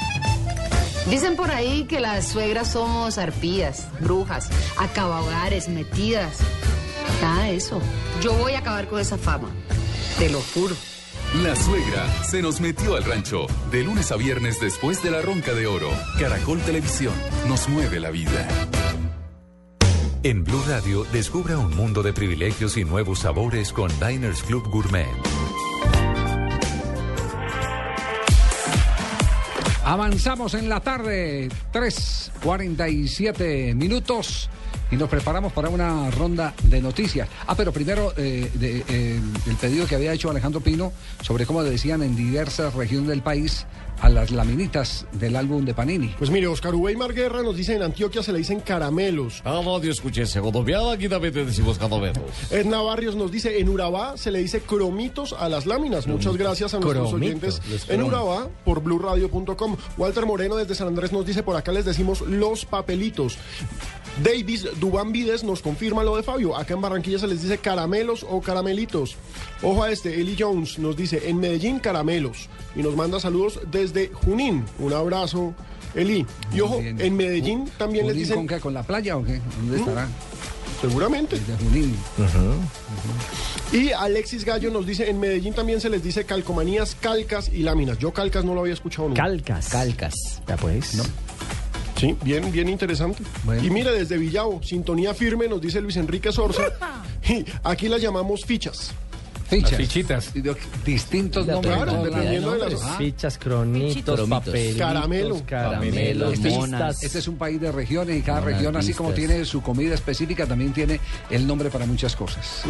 [1.09, 6.37] Dicen por ahí que las suegras somos arpías, brujas, acabahogares, metidas.
[7.21, 7.81] Nada de eso.
[8.21, 9.49] Yo voy a acabar con esa fama.
[10.17, 10.75] Te lo juro.
[11.43, 13.47] La suegra se nos metió al rancho.
[13.71, 15.89] De lunes a viernes después de la ronca de oro.
[16.19, 17.13] Caracol Televisión
[17.47, 18.47] nos mueve la vida.
[20.23, 25.07] En Blue Radio, descubra un mundo de privilegios y nuevos sabores con Diners Club Gourmet.
[29.83, 34.47] Avanzamos en la tarde, 3.47 minutos.
[34.91, 37.27] Y nos preparamos para una ronda de noticias.
[37.47, 42.03] Ah, pero primero eh, eh, el pedido que había hecho Alejandro Pino sobre cómo decían
[42.03, 43.65] en diversas regiones del país
[44.01, 46.13] a las laminitas del álbum de Panini.
[46.17, 49.41] Pues mire, Oscar Weimar Guerra nos dice en Antioquia se le dicen caramelos.
[49.45, 52.23] Ah, no, yo escuché segodoviada, aquí también te decimos caramelos.
[52.49, 56.07] Edna Barrios nos dice en Urabá se le dice cromitos a las láminas.
[56.07, 58.01] Muchas gracias a nuestros Cromitos, oyentes en.
[58.01, 59.77] Urabá por blurradio.com.
[59.97, 63.37] Walter Moreno desde San Andrés nos dice por acá les decimos los papelitos.
[64.23, 66.57] Davis Dubán Vides nos confirma lo de Fabio.
[66.57, 69.15] Acá en Barranquilla se les dice caramelos o caramelitos.
[69.63, 72.49] Ojo a este, Eli Jones nos dice en Medellín caramelos.
[72.75, 74.65] Y nos manda saludos desde Junín.
[74.79, 75.53] Un abrazo,
[75.93, 76.25] Eli.
[76.53, 78.35] Y ojo, en Medellín también les ¿Junín dicen...
[78.37, 78.59] con qué?
[78.59, 79.39] ¿Con la playa o qué?
[79.57, 79.79] ¿Dónde ¿Mm?
[79.79, 80.07] estará?
[80.81, 81.39] Seguramente.
[81.39, 81.95] De Junín.
[83.71, 87.99] Y Alexis Gallo nos dice, en Medellín también se les dice calcomanías, calcas y láminas.
[87.99, 89.21] Yo calcas no lo había escuchado nunca.
[89.21, 89.69] Calcas.
[89.69, 90.13] Calcas.
[90.47, 90.95] Ya pues.
[90.95, 91.03] No.
[91.97, 93.21] Sí, bien, bien interesante.
[93.61, 96.63] Y mire, desde Villavo, sintonía firme, nos dice Luis Enrique Sorza.
[97.29, 98.91] y aquí las llamamos fichas.
[99.51, 99.75] Fichas.
[99.77, 100.31] fichitas.
[100.85, 101.75] Distintos nombres.
[101.75, 102.95] Claro, dependiendo de las- Ah.
[102.97, 105.41] Fichas, cronitos, papelitos, Caramelo.
[105.45, 107.03] caramelos, Este es, monas.
[107.03, 109.93] este es un país de regiones y cada Monas región, así como tiene su comida
[109.93, 110.99] específica, también tiene
[111.29, 112.63] el nombre para muchas cosas.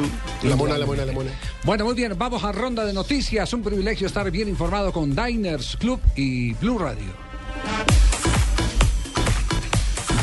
[0.43, 1.29] La mona, la mona, la mona.
[1.63, 3.53] Bueno, muy bien, vamos a ronda de noticias.
[3.53, 7.21] Un privilegio estar bien informado con Diners Club y Blue Radio.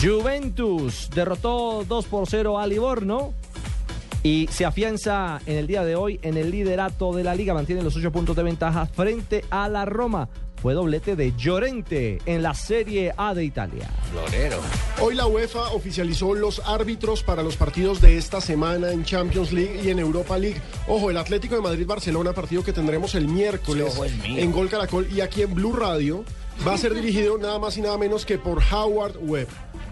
[0.03, 3.33] Juventus derrotó 2 por 0 a Livorno
[4.29, 7.55] y se afianza en el día de hoy en el liderato de la liga.
[7.55, 10.29] Mantiene los 8 puntos de ventaja frente a la Roma.
[10.61, 13.89] Fue doblete de Llorente en la Serie A de Italia.
[14.11, 14.59] Florero.
[15.01, 19.81] Hoy la UEFA oficializó los árbitros para los partidos de esta semana en Champions League
[19.83, 20.61] y en Europa League.
[20.89, 25.23] Ojo, el Atlético de Madrid-Barcelona, partido que tendremos el miércoles Sí, en Gol Caracol y
[25.23, 26.23] aquí en Blue Radio,
[26.67, 29.49] va a ser dirigido nada más y nada menos que por Howard Webb,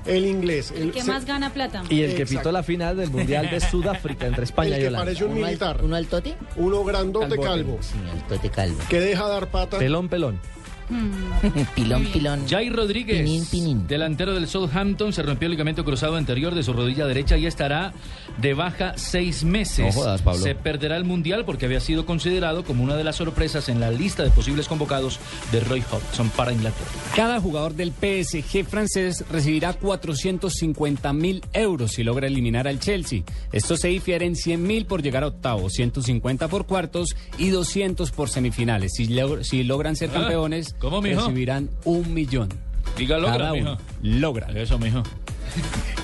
[0.06, 0.72] el inglés.
[0.76, 1.82] El que se- más gana plata.
[1.88, 2.40] Y el que Exacto.
[2.40, 5.04] pitó la final del Mundial de Sudáfrica entre España el y que Holanda.
[5.04, 5.80] parece un militar.
[5.82, 6.36] ¿Uno al tote?
[6.56, 7.48] Uno grandote Calvote.
[7.48, 7.78] calvo.
[7.80, 7.94] Sí,
[8.28, 8.78] tote calvo.
[8.88, 9.78] Que deja dar pata.
[9.78, 10.40] Pelón, pelón.
[11.74, 12.46] pilón, pilón.
[12.48, 13.50] Jai Rodríguez,
[13.86, 17.92] delantero del Southampton, se rompió el ligamento cruzado anterior de su rodilla derecha y estará
[18.38, 19.86] de baja seis meses.
[19.86, 20.42] No jodas, Pablo.
[20.42, 23.90] Se perderá el Mundial porque había sido considerado como una de las sorpresas en la
[23.90, 25.18] lista de posibles convocados
[25.52, 26.86] de Roy Hodgson para Inglaterra.
[27.14, 33.22] Cada jugador del PSG francés recibirá 450 mil euros si logra eliminar al Chelsea.
[33.52, 38.10] Esto se difiere en 100 mil por llegar a octavos, 150 por cuartos y 200
[38.12, 38.92] por semifinales.
[38.94, 41.20] Si, log- si logran ser Ah, campeones, ¿cómo, mijo?
[41.20, 42.48] recibirán un millón.
[42.96, 43.78] Diga logra, Cada uno.
[44.02, 44.18] mijo.
[44.20, 44.46] Logra.
[44.54, 45.02] Eso, mijo.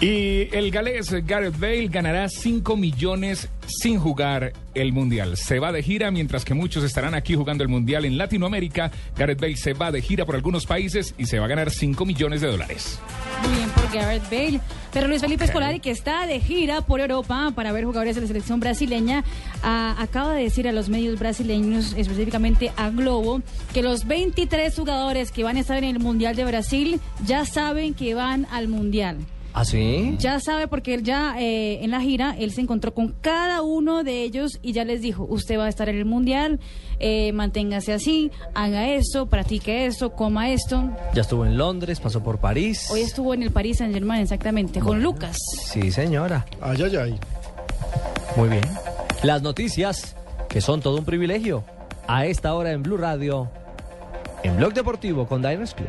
[0.01, 5.37] Y el galés Gareth Bale ganará 5 millones sin jugar el Mundial.
[5.37, 8.91] Se va de gira mientras que muchos estarán aquí jugando el Mundial en Latinoamérica.
[9.17, 12.05] Gareth Bale se va de gira por algunos países y se va a ganar 5
[12.05, 12.99] millones de dólares.
[13.43, 14.61] Muy bien por Gareth Bale.
[14.93, 18.27] Pero Luis Felipe Escolari, que está de gira por Europa para ver jugadores de la
[18.27, 19.25] selección brasileña,
[19.63, 23.41] ah, acaba de decir a los medios brasileños, específicamente a Globo,
[23.73, 27.95] que los 23 jugadores que van a estar en el Mundial de Brasil ya saben
[27.95, 29.19] que van al Mundial.
[29.55, 30.17] ¿Ah, sí?
[30.19, 34.03] Ya sabe porque él ya eh, en la gira, él se encontró con cada uno
[34.03, 36.59] de ellos y ya les dijo, usted va a estar en el Mundial,
[37.01, 40.91] eh, manténgase así, haga esto, practique esto, coma esto.
[41.15, 42.89] Ya estuvo en Londres, pasó por París.
[42.91, 45.37] Hoy estuvo en el Paris Saint Germain, exactamente, con Lucas.
[45.67, 46.47] Sí, señora.
[46.61, 47.19] Ay, ay, ay.
[48.37, 48.65] Muy bien.
[49.23, 50.17] Las noticias,
[50.49, 51.63] que son todo un privilegio,
[52.09, 53.51] a esta hora en Blue Radio,
[54.43, 55.89] en Blog Deportivo con Diners Club.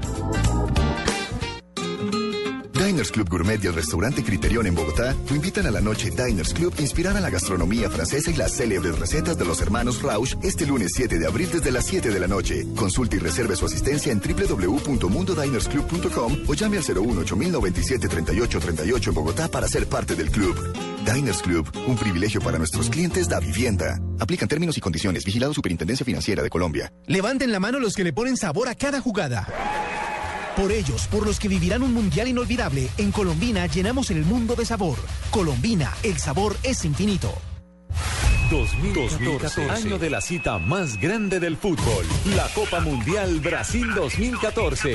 [3.01, 6.53] Diners Club Gourmet y el restaurante Criterion en Bogotá lo invitan a la noche Diners
[6.53, 10.67] Club inspirada en la gastronomía francesa y las célebres recetas de los hermanos Rausch este
[10.67, 12.67] lunes 7 de abril desde las 7 de la noche.
[12.75, 19.47] Consulte y reserve su asistencia en www.mundodinersclub.com o llame al 01 8097 3838 en Bogotá
[19.47, 20.55] para ser parte del club.
[21.03, 23.99] Diners Club, un privilegio para nuestros clientes da vivienda.
[24.19, 25.25] Aplican términos y condiciones.
[25.25, 26.93] Vigilado Superintendencia Financiera de Colombia.
[27.07, 29.47] Levanten la mano los que le ponen sabor a cada jugada.
[30.55, 34.65] Por ellos, por los que vivirán un mundial inolvidable, en Colombina llenamos el mundo de
[34.65, 34.97] sabor.
[35.29, 37.33] Colombina, el sabor es infinito.
[38.49, 42.05] 2014, año de la cita más grande del fútbol,
[42.35, 44.93] la Copa Mundial Brasil 2014.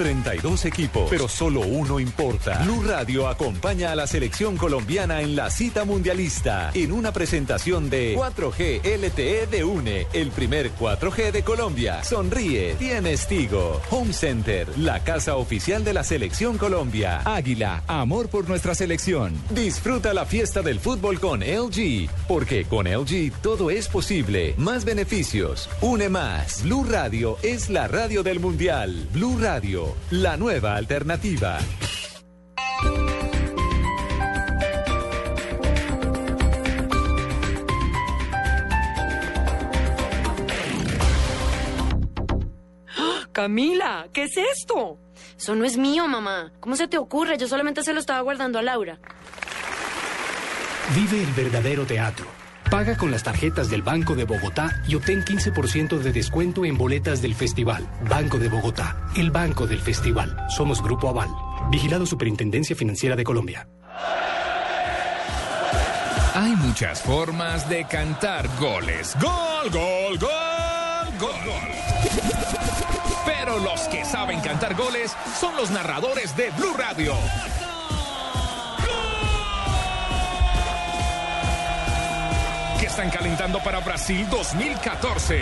[0.00, 2.62] 32 equipos, pero solo uno importa.
[2.64, 8.16] Blue Radio acompaña a la selección colombiana en la cita mundialista en una presentación de
[8.16, 12.02] 4G LTE de UNE, el primer 4G de Colombia.
[12.02, 13.78] Sonríe, tienes Tigo.
[13.90, 17.20] Home Center, la casa oficial de la selección Colombia.
[17.26, 19.34] Águila, amor por nuestra selección.
[19.50, 24.54] Disfruta la fiesta del fútbol con LG, porque con LG todo es posible.
[24.56, 26.62] Más beneficios, une más.
[26.62, 29.06] Blue Radio es la radio del mundial.
[29.12, 31.58] Blue Radio, la nueva alternativa.
[43.32, 44.98] Camila, ¿qué es esto?
[45.38, 46.52] Eso no es mío, mamá.
[46.60, 47.38] ¿Cómo se te ocurre?
[47.38, 48.98] Yo solamente se lo estaba guardando a Laura.
[50.94, 52.39] Vive el verdadero teatro.
[52.70, 57.20] Paga con las tarjetas del Banco de Bogotá y obtén 15% de descuento en boletas
[57.20, 57.84] del festival.
[58.08, 60.36] Banco de Bogotá, el banco del festival.
[60.48, 61.28] Somos Grupo Aval.
[61.72, 63.66] Vigilado Superintendencia Financiera de Colombia.
[66.32, 69.16] Hay muchas formas de cantar goles.
[69.20, 71.70] Gol, gol, gol, gol, gol.
[73.26, 77.14] Pero los que saben cantar goles son los narradores de Blue Radio.
[83.00, 85.40] Están calentando para Brasil 2014.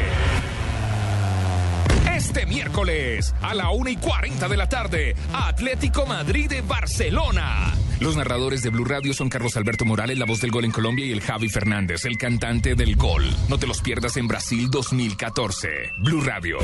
[2.14, 7.74] Este miércoles a la 1 y 40 de la tarde, Atlético Madrid de Barcelona.
[7.98, 11.04] Los narradores de Blue Radio son Carlos Alberto Morales, la voz del gol en Colombia,
[11.06, 13.24] y el Javi Fernández, el cantante del gol.
[13.48, 15.68] No te los pierdas en Brasil 2014.
[15.98, 16.58] Blue Radio.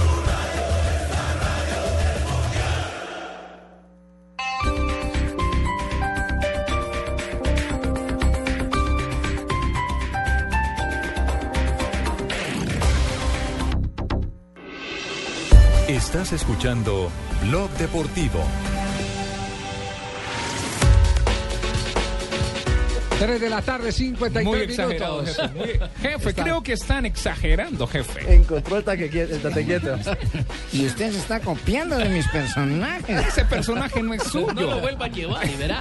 [16.33, 17.11] Escuchando
[17.43, 18.41] Blog Deportivo.
[23.27, 25.37] 3 de la tarde, 53 Muy exagerado, minutos.
[25.37, 25.55] jefe.
[25.59, 28.35] Muy- Jefe, Está- creo que están exagerando, jefe.
[28.35, 29.35] Encontró el taque quieto.
[30.73, 33.27] Y usted se está copiando de mis personajes.
[33.29, 34.53] Ese personaje no es suyo.
[34.53, 35.81] No lo vuelva a llevar y verá.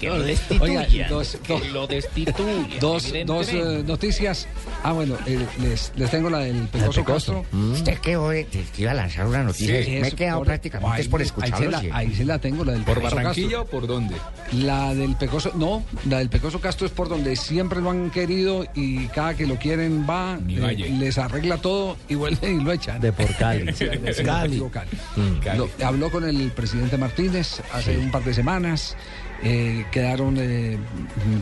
[0.00, 0.80] que lo destituya.
[0.88, 2.76] Oiga, dos, que dos- lo destituya.
[2.80, 4.46] dos, dos, eh, noticias.
[4.82, 7.44] Ah, bueno, eh, les, les tengo la del Pecoso Castro.
[7.72, 9.84] Usted que hoy te, te iba a lanzar una noticia.
[9.84, 11.58] Sí, Me he quedado por- prácticamente ahí- es por ahí escucharlo.
[11.58, 11.88] se la- sí.
[11.92, 13.62] Ahí se la tengo, la del ¿Por Pecoso Barranquilla Castro.
[13.62, 14.16] o por dónde?
[14.52, 15.75] La del Pecoso, no,
[16.08, 19.56] la del Pecoso Castro es por donde siempre lo han querido y cada que lo
[19.56, 23.00] quieren va, eh, les arregla todo y vuelve y lo echan.
[23.00, 23.72] De por Cali.
[23.76, 24.58] Sí, del Cali.
[24.58, 24.90] Deportivo Cali.
[25.16, 25.38] Mm.
[25.40, 25.58] Cali.
[25.58, 28.96] Lo- habló con el presidente Martínez hace un par de semanas.
[29.42, 30.78] Eh, quedaron eh,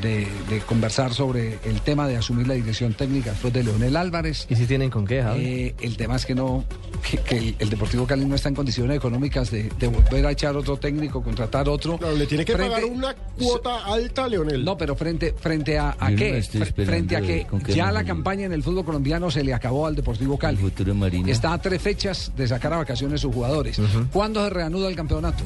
[0.03, 4.47] de, de conversar sobre el tema de asumir la dirección técnica después de Leonel Álvarez.
[4.49, 5.45] ¿Y si tienen con qué, Javi?
[5.45, 6.65] Eh, el tema es que no,
[7.09, 10.33] que, que el, el Deportivo Cali no está en condiciones económicas de, de volver a
[10.33, 11.99] echar otro técnico, contratar otro.
[11.99, 14.65] Claro, le tiene que Frente- pagar una cuota alta a Leonel.
[14.65, 16.43] No, pero frente, frente a, qué?
[16.85, 20.39] Frente a qué ya la campaña en el fútbol colombiano se le acabó al Deportivo
[20.39, 20.57] Cali.
[20.59, 21.29] futuro marino.
[21.29, 23.81] Está a tres fechas de sacar a vacaciones sus jugadores.
[24.13, 25.45] ¿Cuándo se reanuda el campeonato?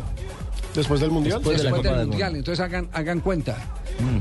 [0.78, 1.38] Después del Mundial.
[1.38, 2.36] Después, de del Mundial.
[2.36, 3.56] Entonces hagan, hagan cuenta.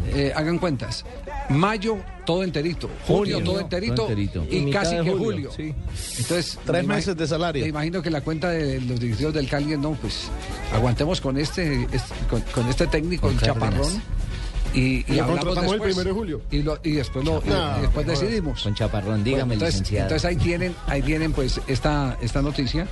[0.07, 1.05] Eh, hagan cuentas.
[1.49, 2.89] Mayo, todo enterito.
[3.07, 3.95] Junio, Junio, todo enterito.
[3.95, 4.45] todo enterito.
[4.49, 5.51] Y, casi que julio, julio.
[5.55, 5.73] sí.
[6.19, 7.63] Entonces, Tres me meses de salario.
[7.63, 10.29] Me imagino que la cuenta de los directivos del Cali no, pues
[10.73, 13.59] aguantemos con este, este- con, con este técnico, el Cárdenas.
[13.71, 14.01] chaparrón.
[14.73, 15.95] Y, Y hablamos contratamos el después.
[15.95, 16.41] primero de julio.
[16.52, 18.64] Y, lo- y después, lo, y- No, y después decidimos.
[18.64, 20.03] Con Chaparrón, dígame, Bueno, entonces, licenciado.
[20.07, 22.88] entonces ahí tienen, ahí tienen pues esta, esta noticia,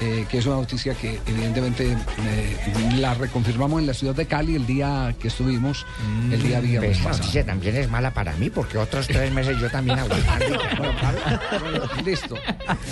[0.00, 4.54] eh, que es una noticia que evidentemente eh, la reconfirmamos en la ciudad de Cali
[4.54, 5.86] el día que estuvimos,
[6.30, 7.18] el día viernes Esa pasado.
[7.22, 10.58] noticia también es mala para mí porque otros tres meses yo también aguantando.
[11.60, 12.34] Bueno, listo.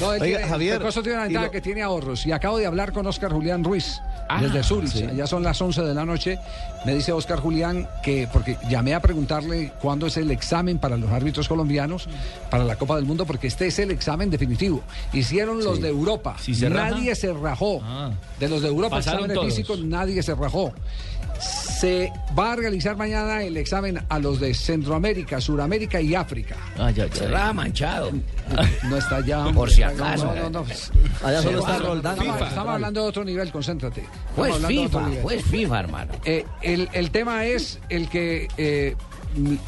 [0.01, 2.59] No, Oiga, tiene- Javier, Pecoso tiene una y ventaja lo- que tiene ahorros y acabo
[2.59, 4.01] de hablar con Oscar Julián Ruiz.
[4.41, 5.15] Desde Zurich.
[5.15, 6.39] Ya son las 11 de la noche.
[6.85, 11.11] Me dice Oscar Julián que, porque llamé a preguntarle cuándo es el examen para los
[11.11, 12.09] árbitros colombianos
[12.51, 14.83] para la Copa del Mundo, porque este es el examen definitivo.
[15.13, 16.37] Hicieron los de Europa.
[16.41, 16.91] ¿Sí se raja?
[16.91, 17.81] nadie se rajó.
[17.83, 18.11] Ah.
[18.41, 19.55] De los de Europa, Pasaron exámenes todos.
[19.55, 20.73] físicos, nadie se rajó.
[21.41, 26.57] Se va a realizar mañana el examen a los de Centroamérica, Suramérica y África.
[27.13, 28.11] Se raja manchado.
[28.89, 29.45] No está ya.
[29.53, 30.27] Por si acaso.
[30.27, 30.67] No, no, no.
[31.25, 31.79] Allá solo está.
[31.79, 32.19] Roldán.
[32.21, 34.03] Estamos, hablando de otro nivel, concéntrate.
[34.03, 36.13] Estamos Pues FIFA, pues FIFA, hermano.
[36.25, 38.95] Eh, el, el tema es el que eh,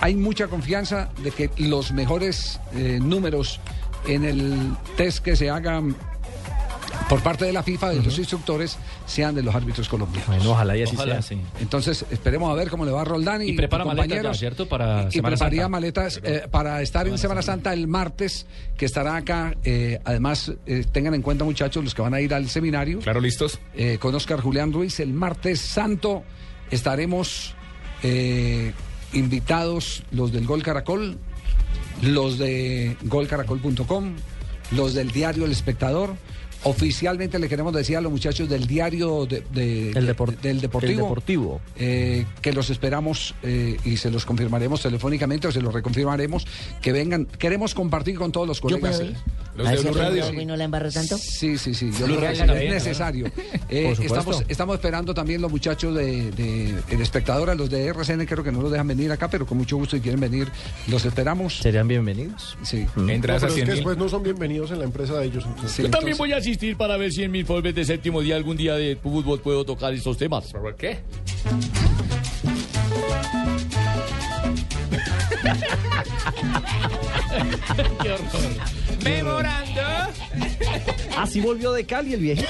[0.00, 3.60] hay mucha confianza de que los mejores eh, números
[4.06, 5.96] en el test que se hagan
[7.08, 10.26] por parte de la FIFA, de los instructores, sean de los árbitros colombianos.
[10.28, 11.36] Bueno, ojalá y así Ojalá, sea.
[11.36, 11.42] sí.
[11.60, 14.34] Entonces, esperemos a ver cómo le va a Roldán y, Y prepara maletas ya.
[14.34, 14.68] ¿cierto?
[14.68, 15.68] Para y Semana prepararía Santa.
[15.68, 18.46] maletas eh, para estar en Semana Santa el martes,
[18.76, 19.54] que estará acá.
[19.64, 22.98] eh, además, eh, tengan en cuenta, muchachos, los que van a ir al seminario.
[23.00, 23.58] Claro, listos.
[23.74, 24.98] eh, con Oscar Julián Ruiz.
[25.00, 26.22] El martes santo
[26.70, 27.54] estaremos
[28.02, 28.72] eh,
[29.12, 31.18] invitados los del Gol Caracol,
[32.02, 34.14] los de golcaracol.com,
[34.72, 36.16] los del diario El Espectador.
[36.64, 40.90] Oficialmente le queremos decir a los muchachos del diario de- de- El depor- del Deportivo,
[40.92, 41.60] el Deportivo.
[41.76, 46.46] eh, que los esperamos eh, y se los confirmaremos telefónicamente o se los reconfirmaremos
[46.80, 47.26] que vengan.
[47.26, 49.02] Queremos compartir con todos los ¿Yo colegas.
[49.56, 50.40] Los ¿A de Blue Radio.
[50.40, 51.16] y no la tanto?
[51.16, 51.92] Sí, sí, sí.
[51.96, 53.26] Yo que Radio es bien, necesario.
[53.26, 53.42] ¿no?
[53.68, 58.26] Eh, estamos, estamos esperando también los muchachos de, de El Espectador, a los de RCN,
[58.26, 60.48] creo que no los dejan venir acá, pero con mucho gusto si quieren venir,
[60.88, 61.58] los esperamos.
[61.58, 62.56] ¿Serían bienvenidos?
[62.64, 62.84] Sí.
[62.96, 65.44] No, pero es que después no son bienvenidos en la empresa de ellos.
[65.78, 68.56] Yo también voy a asistir para ver si en mi informes de séptimo día algún
[68.56, 70.52] día de fútbol puedo tocar estos temas.
[70.52, 70.98] ¿Por qué?
[78.02, 78.28] Qué horror.
[79.02, 79.80] Memorando.
[81.16, 82.48] Así volvió de Cali el viejito.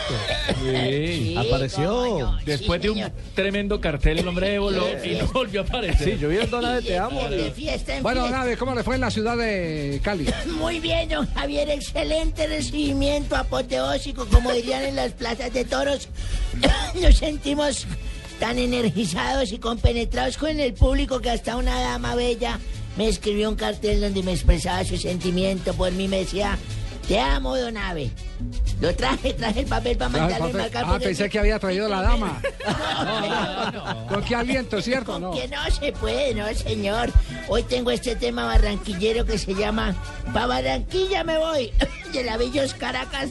[0.62, 1.34] Sí.
[1.36, 2.36] Apareció.
[2.44, 3.02] Después de un
[3.34, 6.14] tremendo cartel, el hombre voló y no volvió a aparecer.
[6.14, 7.28] Sí, yo vi el Dona de Te Amo.
[7.28, 8.28] De fiesta en Bueno.
[8.28, 10.26] Nave, ¿cómo le fue en la ciudad de Cali?
[10.58, 16.08] Muy bien, don Javier, excelente recibimiento apoteósico, como dirían en las plazas de toros.
[17.00, 17.86] Nos sentimos
[18.38, 22.58] tan energizados y compenetrados con el público que hasta una dama bella
[22.96, 26.58] me escribió un cartel donde me expresaba su sentimiento por mí, me decía,
[27.08, 28.10] te amo, don Ave.
[28.80, 30.56] Lo traje, traje el papel para mandarle papel.
[30.56, 30.84] marcar.
[30.86, 32.40] Ah, pensé que había traído la dama.
[34.08, 35.18] ¿Con qué aliento, cierto?
[35.18, 35.32] No.
[35.32, 37.10] Que no se puede, no, señor.
[37.48, 39.94] Hoy tengo este tema barranquillero que se llama
[40.32, 41.72] Pa' Barranquilla me voy.
[42.12, 43.30] De la Villos Caracas.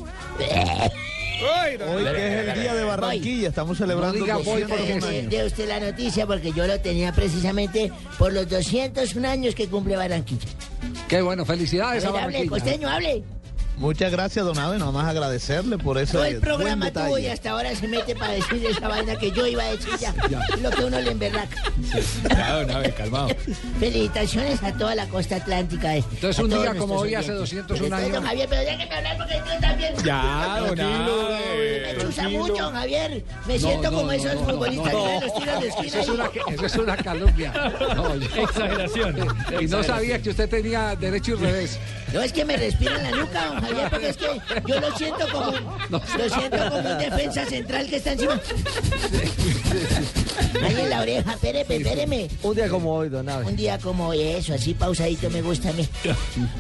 [1.44, 5.30] Hoy que es el día de Barranquilla, estamos celebrando No diga voy 201 porque años.
[5.30, 9.96] de usted la noticia porque yo lo tenía precisamente por los 201 años que cumple
[9.98, 10.48] Barranquilla.
[11.08, 12.50] Qué bueno, felicidades A a ver, hable, Barranquilla.
[12.50, 13.24] costeño, hable.
[13.78, 17.52] Muchas gracias, don Abe, nada más agradecerle por ese Todo el programa tuvo y hasta
[17.52, 20.14] ahora se mete para decir esa vaina que yo iba a decir ya.
[20.62, 21.58] Lo que uno le emberraca.
[22.30, 23.30] Claro, Nave, calmado.
[23.80, 25.98] Felicitaciones a toda la costa atlántica.
[25.98, 27.68] eh, Entonces, un día como hoy, hace oyentes.
[27.68, 28.30] 201 Pero usted, don años.
[28.30, 29.94] Javier, pero déjeme hablar porque yo también.
[30.06, 33.24] Ya, don Abe, Me chusa mucho, don Javier.
[33.48, 35.22] Me siento no, como no, esos futbolistas no, que no.
[35.22, 35.88] los tiran de esquina.
[35.88, 36.12] Eso es y-
[36.80, 37.54] una, eso calumnia.
[37.96, 39.28] No, yo- Exageración.
[39.60, 41.80] Y no sabía que usted tenía derecho y revés.
[42.14, 44.98] No es que me respira en la nuca, don Javier, porque es que yo lo
[44.98, 45.52] siento como,
[45.90, 48.40] lo siento como un defensa central que está encima.
[50.62, 52.28] Ahí en la oreja, espéreme, espéreme.
[52.44, 53.46] Un día como hoy, Don Abe.
[53.46, 55.88] Un día como hoy, eso, así pausadito me gusta a mí.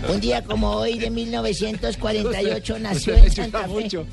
[0.09, 3.67] Un día como hoy de 1948 nació en Santa Fe.
[3.67, 4.05] mucho.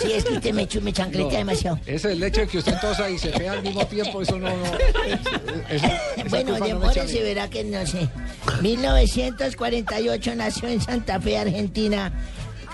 [0.00, 0.92] Sí, es que usted me, me
[1.38, 1.78] demasiado.
[1.86, 4.38] Ese es el hecho de que usted tosa y se pega al mismo tiempo, eso
[4.38, 4.48] no.
[4.48, 4.64] no
[5.68, 5.86] eso-
[6.28, 6.80] Bueno, culpa no
[7.22, 8.08] verá que no sé.
[8.60, 12.12] 1948 nació en Santa Fe, Argentina,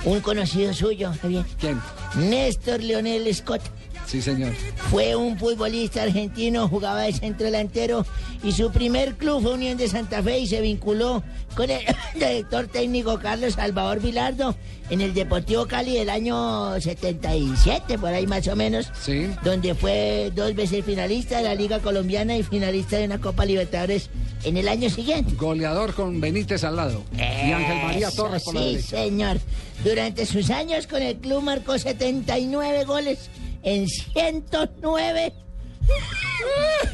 [0.04, 1.44] un conocido suyo, Javier.
[1.60, 1.80] ¿Quién?
[2.16, 3.62] Néstor Leonel Scott.
[4.08, 4.54] Sí, señor.
[4.90, 8.06] Fue un futbolista argentino, jugaba de centro delantero
[8.42, 11.22] y su primer club fue Unión de Santa Fe y se vinculó
[11.54, 11.82] con el
[12.14, 14.54] director técnico Carlos Salvador Vilardo
[14.88, 19.26] en el Deportivo Cali del año 77, por ahí más o menos, Sí.
[19.44, 24.08] donde fue dos veces finalista de la Liga Colombiana y finalista de una Copa Libertadores
[24.44, 25.34] en el año siguiente.
[25.34, 27.02] Goleador con Benítez al lado.
[27.14, 27.20] Y
[27.52, 28.88] Ángel María Torres por la Sí, derecha.
[29.02, 29.38] señor.
[29.84, 33.28] Durante sus años con el club marcó 79 goles
[33.62, 35.32] en 109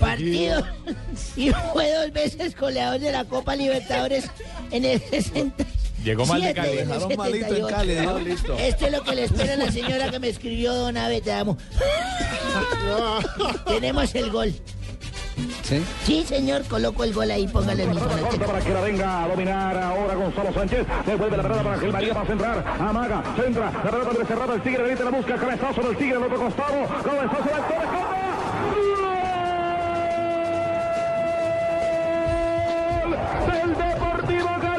[0.01, 0.65] partidos
[1.37, 4.31] y fue dos veces goleador de la Copa Libertadores
[4.71, 5.65] en el 60.
[6.05, 6.77] Llegó mal de Cali.
[6.77, 7.67] Dejaron malito en 78.
[7.69, 8.19] Cali, ¿no?
[8.19, 8.59] Listo.
[8.59, 11.33] Esto es lo que le espera a la señora que me escribió, Don Ave, te
[11.33, 11.57] amo.
[13.67, 14.55] Tenemos el gol.
[15.63, 15.85] ¿Sí?
[16.05, 20.15] Sí, señor, coloco el gol ahí, póngale mi para que la venga a dominar ahora
[20.15, 20.87] Gonzalo Sánchez.
[21.07, 22.65] Devuelve la pelota para Ángel María para centrar.
[22.81, 23.71] Amaga, centra.
[23.85, 24.55] La pelota entre cerrada.
[24.55, 25.37] El Tigre ahorita la busca.
[25.37, 26.87] Cabezazo del Tigre al otro costado.
[27.03, 27.85] Cabezazo del Tigre.
[33.47, 34.74] Del Deportivo Cali,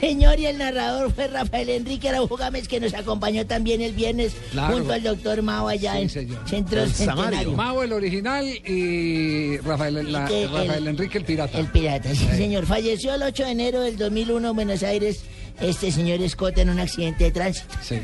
[0.00, 4.32] señor, y el narrador fue Rafael Enrique Araujo Gámez, que nos acompañó también el viernes
[4.52, 4.76] Claro.
[4.76, 7.52] junto al doctor Mao allá en Centro Centenario.
[7.52, 11.58] Mao el original y Rafael, la- que Rafael el- Enrique el pirata.
[11.58, 12.66] El pirata, sí, señor.
[12.66, 15.20] Falleció el 8 de enero del 2001 en Buenos Aires
[15.60, 17.74] este señor Escota en un accidente de tránsito.
[17.82, 17.96] Sí.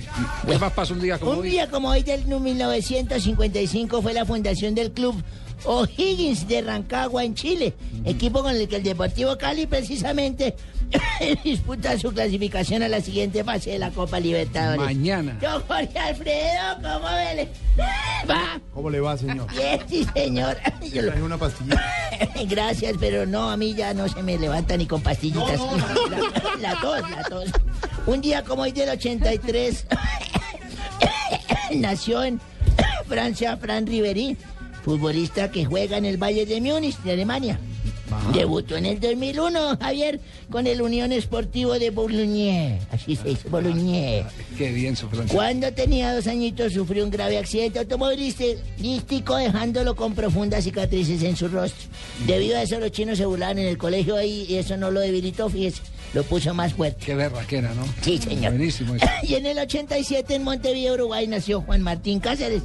[0.46, 1.50] ¿Qué más pasó un día como Un hoy?
[1.50, 5.14] día como hoy del 1955 fue la fundación del club
[5.64, 7.72] O'Higgins de Rancagua en Chile,
[8.04, 10.56] equipo con el que el Deportivo Cali precisamente
[11.44, 14.84] disputa su clasificación a la siguiente fase de la Copa Libertadores.
[14.84, 15.38] Mañana.
[15.40, 17.48] Yo, Jorge Alfredo, ¿cómo le
[18.30, 18.60] va?
[18.72, 19.46] ¿Cómo le va, señor?
[19.52, 20.56] Bien, sí, señor.
[20.92, 21.80] Yo lo- una pastilla.
[22.48, 25.58] Gracias, pero no, a mí ya no se me levanta ni con pastillitas.
[25.58, 26.16] No, no, no.
[26.60, 27.50] La, la tos, la tos.
[28.06, 29.86] Un día como hoy del 83
[31.76, 32.40] nació en
[33.08, 34.36] Francia Fran Riveri,
[34.84, 37.58] futbolista que juega en el Valle de Múnich, de Alemania.
[38.32, 40.20] Debutó en el 2001, Javier,
[40.50, 42.78] con el Unión Esportivo de Boulogne.
[42.90, 44.24] Así se dice, Boulogne.
[44.56, 45.34] Qué bien su francés.
[45.34, 51.48] Cuando tenía dos añitos sufrió un grave accidente automovilístico dejándolo con profundas cicatrices en su
[51.48, 51.88] rostro.
[52.26, 55.00] Debido a eso los chinos se burlaban en el colegio ahí y eso no lo
[55.00, 55.82] debilitó, fíjese,
[56.12, 57.04] lo puso más fuerte.
[57.04, 57.84] Qué berraquera, ¿no?
[58.02, 58.52] Sí, señor.
[58.52, 59.06] Buenísimo eso.
[59.22, 62.62] Y en el 87 en Montevideo, Uruguay, nació Juan Martín Cáceres.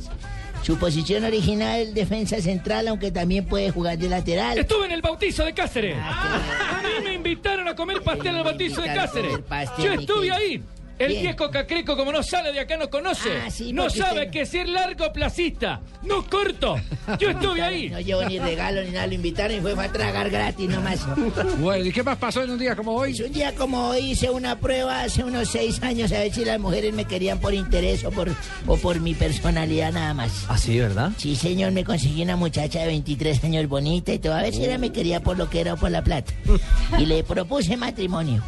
[0.63, 4.57] Su posición original, defensa central, aunque también puede jugar de lateral.
[4.57, 5.95] Estuve en el bautizo de Cáceres.
[5.99, 9.39] Ah, A mí me invitaron a comer pastel en el bautizo de Cáceres.
[9.47, 10.61] pastel, Yo estuve ahí.
[10.99, 11.21] El Bien.
[11.23, 13.29] viejo Cacreco, como no sale de acá, no conoce.
[13.45, 16.75] Ah, sí, no sabe usted- que ser largo placista, no corto.
[17.17, 17.89] Yo estuve ahí.
[17.89, 20.99] No llevo ni regalo ni nada, lo invitaron y fue para tragar gratis nomás.
[21.59, 23.13] Bueno, ¿y qué más pasó en un día como hoy?
[23.15, 26.43] Pues un día como hoy hice una prueba hace unos seis años a ver si
[26.45, 28.29] las mujeres me querían por interés o por,
[28.67, 30.45] o por mi personalidad nada más.
[30.49, 31.11] ¿Ah, sí, verdad?
[31.17, 34.33] Sí, señor, me conseguí una muchacha de 23 años bonita y todo.
[34.33, 36.33] A ver si ella me quería por lo que era o por la plata.
[36.99, 38.43] Y le propuse matrimonio.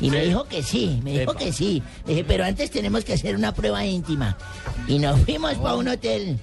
[0.00, 1.82] Y me dijo que sí, me dijo que sí.
[2.06, 4.36] Le dije, pero antes tenemos que hacer una prueba íntima.
[4.88, 6.38] Y nos fuimos para un hotel.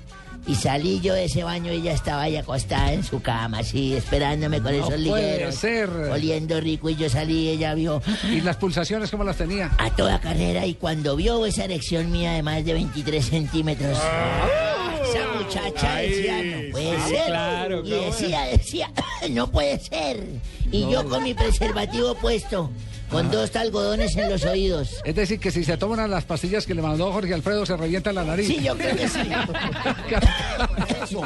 [0.46, 3.94] Y salí yo de ese baño y ella estaba ahí acostada en su cama, así,
[3.94, 5.56] esperándome con No esos puede ligueros.
[5.56, 5.90] ser.
[5.90, 9.72] Oliendo rico y yo salí y ella vio ¿Y las pulsaciones cómo las tenía?
[9.78, 15.28] a toda carrera y cuando vio esa erección mía de más de 23 centímetros, esa
[15.40, 17.26] muchacha decía, no puede sí, ser.
[17.28, 18.92] claro, y ¿cómo decía, decía,
[19.30, 20.26] no puede ser.
[20.74, 22.70] Y yo con mi preservativo puesto,
[23.14, 24.95] con dos algodones en los oídos.
[25.06, 28.11] Es decir, que si se toman las pastillas que le mandó Jorge Alfredo, se revienta
[28.11, 28.48] la nariz.
[28.48, 29.19] Sí, yo creo que sí.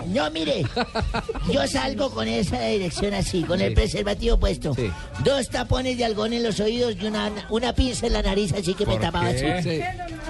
[0.08, 0.66] No, mire,
[1.50, 4.76] yo salgo con esa dirección así, con el preservativo puesto.
[5.24, 8.74] Dos tapones de algodón en los oídos y una, una pinza en la nariz así
[8.74, 9.46] que me ¿Por tapaba así.
[9.64, 9.80] Sí.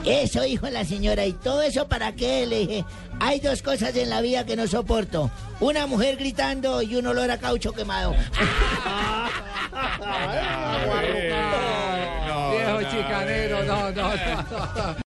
[0.05, 2.85] Eso dijo la señora, y todo eso para qué, le dije.
[3.19, 5.31] Hay dos cosas en la vida que no soporto.
[5.59, 8.15] Una mujer gritando y un olor a caucho quemado.
[12.51, 14.97] Viejo chicanero, no, no, no.